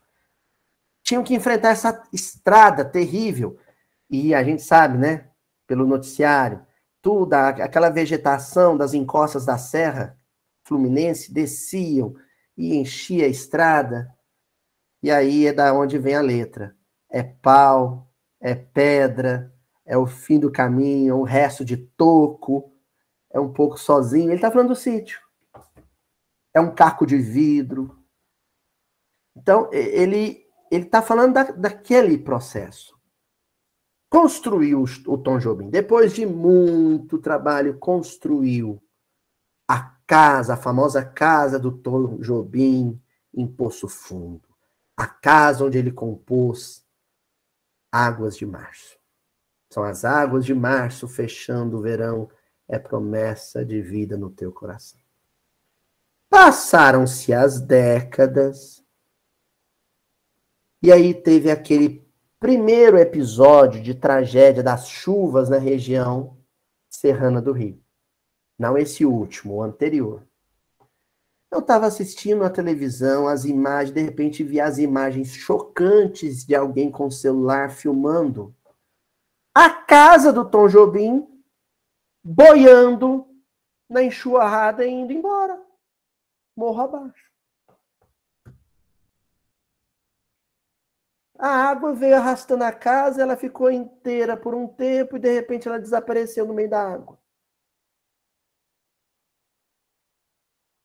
tinham 1.03 1.23
que 1.23 1.35
enfrentar 1.35 1.71
essa 1.71 2.03
estrada 2.13 2.85
terrível. 2.85 3.59
E 4.11 4.35
a 4.35 4.43
gente 4.43 4.63
sabe, 4.63 4.99
né, 4.99 5.29
pelo 5.67 5.87
noticiário, 5.87 6.65
tudo, 7.01 7.35
aquela 7.35 7.91
vegetação 7.91 8.77
das 8.77 8.95
encostas 8.95 9.45
da 9.45 9.59
Serra 9.59 10.19
Fluminense 10.65 11.33
desciam 11.33 12.17
e 12.57 12.77
enchia 12.77 13.27
a 13.27 13.29
estrada. 13.29 14.15
E 15.03 15.11
aí 15.11 15.47
é 15.47 15.53
da 15.53 15.73
onde 15.73 15.99
vem 15.99 16.15
a 16.15 16.21
letra. 16.21 16.77
É 17.11 17.23
pau, 17.23 18.11
é 18.41 18.55
pedra, 18.55 19.53
é 19.85 19.97
o 19.97 20.07
fim 20.07 20.39
do 20.39 20.51
caminho, 20.51 21.13
é 21.13 21.17
um 21.17 21.23
resto 21.23 21.65
de 21.65 21.77
toco, 21.77 22.73
é 23.31 23.39
um 23.39 23.53
pouco 23.53 23.79
sozinho. 23.79 24.29
Ele 24.29 24.37
está 24.37 24.51
falando 24.51 24.69
do 24.69 24.77
sítio. 24.77 25.21
É 26.53 26.61
um 26.61 26.75
caco 26.75 27.07
de 27.07 27.19
vidro. 27.19 27.99
Então, 29.37 29.69
ele 29.73 30.45
ele 30.75 30.87
está 30.87 31.01
falando 31.01 31.35
da, 31.35 31.45
daquele 31.45 32.19
processo. 32.19 32.99
Construiu 34.11 34.85
o 35.07 35.19
Tom 35.19 35.39
Jobim, 35.39 35.71
depois 35.71 36.13
de 36.13 36.27
muito 36.27 37.19
trabalho, 37.19 37.79
construiu 37.79 38.83
casa, 40.07 40.55
a 40.55 40.57
famosa 40.57 41.05
casa 41.05 41.59
do 41.59 41.73
Tom 41.73 42.19
Jobim 42.19 43.01
em 43.33 43.47
Poço 43.47 43.89
Fundo. 43.89 44.49
A 44.97 45.07
casa 45.07 45.65
onde 45.65 45.79
ele 45.79 45.91
compôs 45.91 46.85
Águas 47.91 48.37
de 48.37 48.47
Março. 48.47 48.99
São 49.71 49.83
as 49.83 50.05
águas 50.05 50.45
de 50.45 50.55
março 50.55 51.09
fechando 51.09 51.79
o 51.79 51.81
verão, 51.81 52.31
é 52.69 52.79
promessa 52.79 53.65
de 53.65 53.83
vida 53.83 54.17
no 54.17 54.31
teu 54.31 54.53
coração. 54.53 55.01
Passaram-se 56.31 57.33
as 57.33 57.61
décadas, 57.61 58.85
e 60.81 60.93
aí 60.93 61.13
teve 61.13 61.51
aquele 61.51 62.07
primeiro 62.39 62.99
episódio 62.99 63.83
de 63.83 63.95
tragédia 63.95 64.63
das 64.63 64.89
chuvas 64.89 65.49
na 65.49 65.59
região 65.59 66.37
serrana 66.89 67.43
do 67.43 67.53
Rio. 67.53 67.84
Não 68.59 68.79
esse 68.79 69.05
último, 69.05 69.55
o 69.55 69.63
anterior. 69.63 70.23
Eu 71.51 71.61
estava 71.61 71.87
assistindo 71.87 72.45
a 72.45 72.51
televisão, 72.51 73.29
as 73.29 73.45
imagens, 73.45 73.95
de 73.95 74.03
repente 74.03 74.43
vi 74.43 74.61
as 74.61 74.79
imagens 74.79 75.35
chocantes 75.35 76.45
de 76.45 76.55
alguém 76.55 76.91
com 76.91 77.07
o 77.07 77.13
celular 77.13 77.71
filmando 77.71 78.55
a 79.55 79.71
casa 79.71 80.33
do 80.33 80.45
Tom 80.45 80.67
Jobim 80.67 81.29
boiando 82.25 83.29
na 83.89 84.03
enxurrada 84.03 84.85
e 84.85 84.91
indo 84.91 85.13
embora. 85.13 85.63
Morro 86.57 86.83
abaixo. 86.83 87.31
A 91.39 91.49
água 91.49 91.93
veio 91.93 92.17
arrastando 92.17 92.65
a 92.65 92.73
casa, 92.73 93.23
ela 93.23 93.37
ficou 93.37 93.71
inteira 93.71 94.37
por 94.37 94.55
um 94.55 94.67
tempo 94.67 95.17
e 95.17 95.21
de 95.21 95.33
repente 95.33 95.69
ela 95.69 95.79
desapareceu 95.79 96.47
no 96.47 96.55
meio 96.55 96.71
da 96.71 96.95
água. 96.95 97.19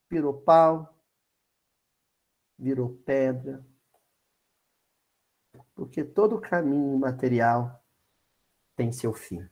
Virou 0.09 0.33
pau, 0.41 0.97
virou 2.57 2.97
pedra. 3.05 3.63
Porque 5.75 6.03
todo 6.03 6.41
caminho 6.41 6.97
material 6.97 7.81
tem 8.75 8.91
seu 8.91 9.13
fim. 9.13 9.47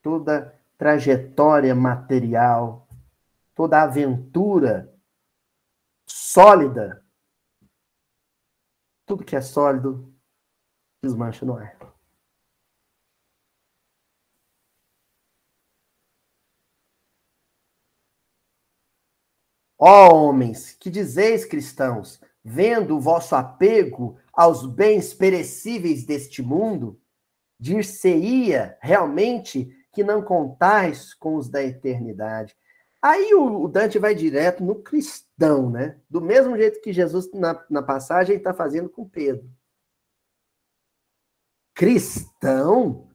Toda 0.00 0.58
trajetória 0.78 1.74
material, 1.74 2.86
toda 3.54 3.82
aventura 3.82 4.94
sólida, 6.06 7.04
tudo 9.04 9.24
que 9.24 9.34
é 9.34 9.40
sólido 9.40 10.14
desmancha 11.02 11.44
no 11.44 11.56
ar. 11.56 11.95
Ó 19.88 20.12
homens, 20.12 20.72
que 20.80 20.90
dizeis 20.90 21.44
cristãos, 21.44 22.20
vendo 22.42 22.96
o 22.96 23.00
vosso 23.00 23.36
apego 23.36 24.18
aos 24.32 24.66
bens 24.66 25.14
perecíveis 25.14 26.04
deste 26.04 26.42
mundo, 26.42 27.00
dir-se-ia 27.56 28.76
realmente 28.80 29.70
que 29.92 30.02
não 30.02 30.20
contais 30.22 31.14
com 31.14 31.36
os 31.36 31.48
da 31.48 31.62
eternidade. 31.62 32.56
Aí 33.00 33.32
o 33.32 33.68
Dante 33.68 33.96
vai 33.96 34.12
direto 34.12 34.64
no 34.64 34.82
cristão, 34.82 35.70
né? 35.70 36.00
Do 36.10 36.20
mesmo 36.20 36.56
jeito 36.56 36.80
que 36.80 36.92
Jesus, 36.92 37.32
na, 37.32 37.64
na 37.70 37.80
passagem, 37.80 38.38
está 38.38 38.52
fazendo 38.52 38.88
com 38.88 39.08
Pedro. 39.08 39.48
Cristão 41.72 43.08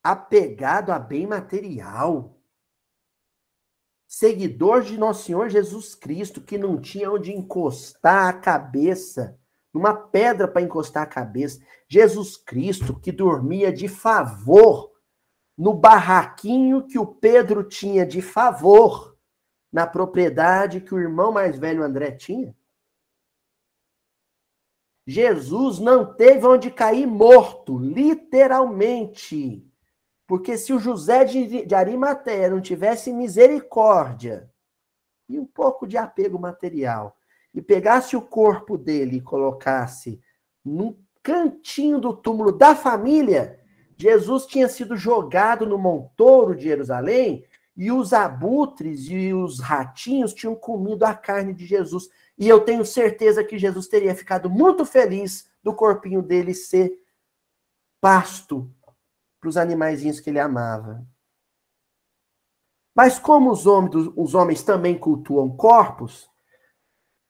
apegado 0.00 0.92
a 0.92 0.98
bem 1.00 1.26
material 1.26 2.35
seguidor 4.06 4.82
de 4.82 4.96
nosso 4.96 5.24
Senhor 5.24 5.48
Jesus 5.48 5.94
Cristo, 5.94 6.40
que 6.40 6.56
não 6.56 6.80
tinha 6.80 7.10
onde 7.10 7.32
encostar 7.32 8.28
a 8.28 8.32
cabeça, 8.32 9.38
numa 9.72 9.94
pedra 9.94 10.46
para 10.48 10.62
encostar 10.62 11.02
a 11.02 11.06
cabeça. 11.06 11.60
Jesus 11.88 12.36
Cristo, 12.36 12.98
que 12.98 13.12
dormia 13.12 13.72
de 13.72 13.88
favor 13.88 14.92
no 15.56 15.72
barraquinho 15.74 16.86
que 16.86 16.98
o 16.98 17.06
Pedro 17.06 17.64
tinha 17.64 18.04
de 18.04 18.20
favor 18.20 19.16
na 19.72 19.86
propriedade 19.86 20.80
que 20.80 20.94
o 20.94 20.98
irmão 20.98 21.32
mais 21.32 21.58
velho 21.58 21.82
André 21.82 22.12
tinha. 22.12 22.54
Jesus 25.06 25.78
não 25.78 26.14
teve 26.14 26.44
onde 26.46 26.70
cair 26.70 27.06
morto, 27.06 27.78
literalmente. 27.78 29.64
Porque 30.26 30.58
se 30.58 30.72
o 30.72 30.78
José 30.78 31.24
de, 31.24 31.74
Arimateia 31.74 32.50
não 32.50 32.60
tivesse 32.60 33.12
misericórdia 33.12 34.50
e 35.28 35.38
um 35.38 35.46
pouco 35.46 35.86
de 35.86 35.96
apego 35.96 36.38
material, 36.38 37.16
e 37.54 37.62
pegasse 37.62 38.16
o 38.16 38.22
corpo 38.22 38.76
dele 38.76 39.16
e 39.16 39.20
colocasse 39.20 40.20
num 40.64 40.96
cantinho 41.22 41.98
do 41.98 42.14
túmulo 42.14 42.52
da 42.52 42.76
família, 42.76 43.58
Jesus 43.96 44.44
tinha 44.44 44.68
sido 44.68 44.96
jogado 44.96 45.64
no 45.64 45.78
montouro 45.78 46.54
de 46.54 46.64
Jerusalém 46.64 47.44
e 47.74 47.90
os 47.90 48.12
abutres 48.12 49.08
e 49.08 49.32
os 49.32 49.58
ratinhos 49.58 50.34
tinham 50.34 50.54
comido 50.54 51.04
a 51.04 51.14
carne 51.14 51.54
de 51.54 51.64
Jesus. 51.64 52.08
E 52.38 52.46
eu 52.46 52.60
tenho 52.60 52.84
certeza 52.84 53.42
que 53.42 53.58
Jesus 53.58 53.88
teria 53.88 54.14
ficado 54.14 54.50
muito 54.50 54.84
feliz 54.84 55.48
do 55.62 55.74
corpinho 55.74 56.20
dele 56.20 56.52
ser 56.52 56.92
pasto 58.00 58.70
para 59.46 59.50
os 59.50 59.56
animaizinhos 59.56 60.18
que 60.18 60.28
ele 60.28 60.40
amava. 60.40 61.06
Mas 62.92 63.16
como 63.16 63.52
os 63.52 63.64
homens, 63.64 64.10
os 64.16 64.34
homens 64.34 64.62
também 64.64 64.98
cultuam 64.98 65.54
corpos, 65.56 66.28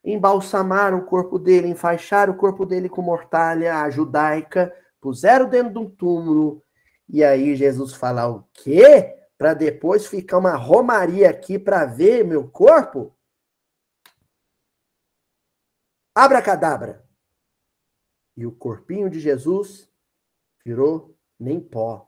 embalsamaram 0.02 0.98
o 0.98 1.04
corpo 1.04 1.38
dele, 1.38 1.68
enfaixaram 1.68 2.32
o 2.32 2.36
corpo 2.36 2.64
dele 2.64 2.88
com 2.88 3.02
mortalha 3.02 3.90
judaica, 3.90 4.74
puseram 4.98 5.46
dentro 5.48 5.74
de 5.74 5.78
um 5.78 5.90
túmulo, 5.90 6.62
e 7.06 7.22
aí 7.22 7.54
Jesus 7.54 7.92
fala 7.92 8.26
o 8.28 8.44
quê? 8.54 9.14
Para 9.36 9.52
depois 9.52 10.06
ficar 10.06 10.38
uma 10.38 10.56
romaria 10.56 11.28
aqui 11.28 11.58
para 11.58 11.84
ver 11.84 12.24
meu 12.24 12.48
corpo? 12.48 13.14
Abra 16.14 16.40
cadabra. 16.40 17.06
E 18.34 18.46
o 18.46 18.52
corpinho 18.52 19.10
de 19.10 19.20
Jesus 19.20 19.90
virou 20.64 21.14
nem 21.38 21.60
pó, 21.60 22.05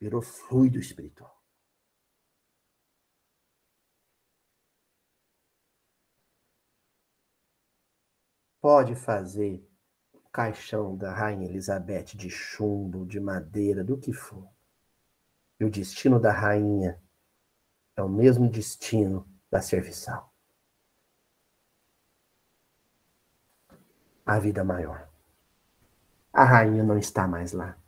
virou 0.00 0.22
fluido 0.22 0.78
espiritual. 0.78 1.38
Pode 8.60 8.94
fazer 8.94 9.66
o 10.12 10.20
caixão 10.30 10.96
da 10.96 11.12
Rainha 11.12 11.48
Elizabeth 11.48 12.16
de 12.16 12.30
chumbo, 12.30 13.06
de 13.06 13.20
madeira, 13.20 13.84
do 13.84 13.98
que 13.98 14.12
for. 14.12 14.50
E 15.58 15.64
o 15.64 15.70
destino 15.70 16.18
da 16.18 16.32
rainha 16.32 17.02
é 17.94 18.02
o 18.02 18.08
mesmo 18.08 18.48
destino 18.50 19.26
da 19.50 19.60
serviçal. 19.60 20.32
A 24.24 24.38
vida 24.38 24.62
maior. 24.62 25.10
A 26.32 26.44
rainha 26.44 26.82
não 26.82 26.98
está 26.98 27.26
mais 27.26 27.52
lá. 27.52 27.79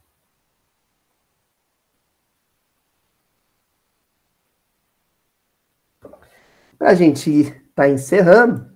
Para 6.83 6.91
a 6.91 6.95
gente 6.97 7.30
estar 7.30 7.62
tá 7.74 7.89
encerrando, 7.89 8.68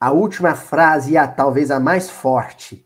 a 0.00 0.10
última 0.10 0.56
frase, 0.56 1.12
e 1.12 1.16
a 1.16 1.28
talvez 1.28 1.70
a 1.70 1.78
mais 1.78 2.10
forte 2.10 2.84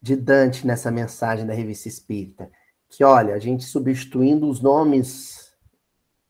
de 0.00 0.16
Dante 0.16 0.66
nessa 0.66 0.90
mensagem 0.90 1.46
da 1.46 1.52
Revista 1.52 1.86
Espírita, 1.86 2.50
que 2.88 3.04
olha, 3.04 3.34
a 3.34 3.38
gente 3.38 3.62
substituindo 3.64 4.48
os 4.48 4.62
nomes, 4.62 5.54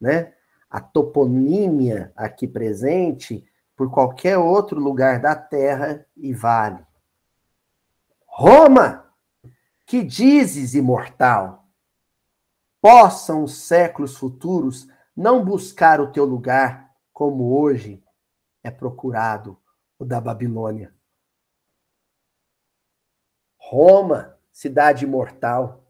né, 0.00 0.34
a 0.68 0.80
toponímia 0.80 2.12
aqui 2.16 2.48
presente 2.48 3.44
por 3.76 3.88
qualquer 3.88 4.36
outro 4.36 4.80
lugar 4.80 5.20
da 5.20 5.36
terra 5.36 6.04
e 6.16 6.34
vale. 6.34 6.84
Roma, 8.26 9.14
que 9.86 10.02
dizes 10.02 10.74
imortal, 10.74 11.61
possam 12.82 13.44
os 13.44 13.54
séculos 13.58 14.16
futuros 14.16 14.88
não 15.16 15.44
buscar 15.44 16.00
o 16.00 16.10
teu 16.10 16.24
lugar 16.24 16.92
como 17.12 17.56
hoje 17.56 18.02
é 18.60 18.72
procurado 18.72 19.56
o 19.96 20.04
da 20.04 20.20
Babilônia. 20.20 20.92
Roma, 23.56 24.36
cidade 24.52 25.04
imortal. 25.04 25.86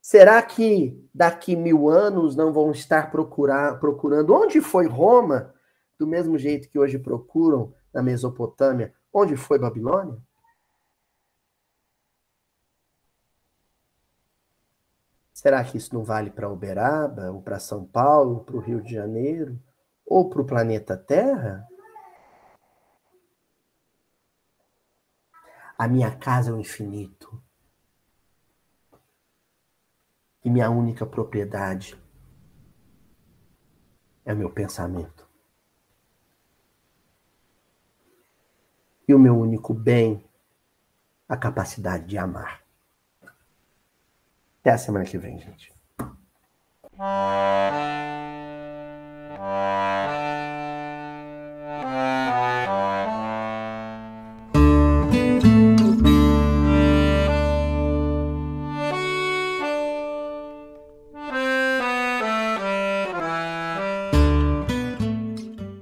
Será 0.00 0.40
que 0.42 1.06
daqui 1.12 1.54
mil 1.54 1.90
anos 1.90 2.34
não 2.34 2.50
vão 2.50 2.70
estar 2.70 3.10
procurar, 3.10 3.78
procurando 3.78 4.34
onde 4.34 4.62
foi 4.62 4.86
Roma, 4.86 5.54
do 5.98 6.06
mesmo 6.06 6.38
jeito 6.38 6.70
que 6.70 6.78
hoje 6.78 6.98
procuram 6.98 7.74
na 7.92 8.02
Mesopotâmia, 8.02 8.94
onde 9.12 9.36
foi 9.36 9.58
Babilônia? 9.58 10.16
Será 15.38 15.62
que 15.62 15.76
isso 15.76 15.94
não 15.94 16.02
vale 16.02 16.32
para 16.32 16.50
Uberaba, 16.50 17.30
ou 17.30 17.40
para 17.40 17.60
São 17.60 17.86
Paulo, 17.86 18.42
para 18.42 18.56
o 18.56 18.60
Rio 18.60 18.82
de 18.82 18.92
Janeiro, 18.92 19.56
ou 20.04 20.28
para 20.28 20.42
o 20.42 20.44
planeta 20.44 20.96
Terra? 20.96 21.64
A 25.78 25.86
minha 25.86 26.10
casa 26.10 26.50
é 26.50 26.52
o 26.52 26.58
infinito. 26.58 27.40
E 30.44 30.50
minha 30.50 30.68
única 30.70 31.06
propriedade 31.06 31.96
é 34.24 34.34
o 34.34 34.36
meu 34.36 34.50
pensamento. 34.50 35.24
E 39.06 39.14
o 39.14 39.20
meu 39.20 39.38
único 39.38 39.72
bem, 39.72 40.28
a 41.28 41.36
capacidade 41.36 42.06
de 42.06 42.18
amar. 42.18 42.67
Até 44.60 44.70
a 44.70 44.78
semana 44.78 45.04
que 45.04 45.18
vem, 45.18 45.38
gente. 45.38 45.72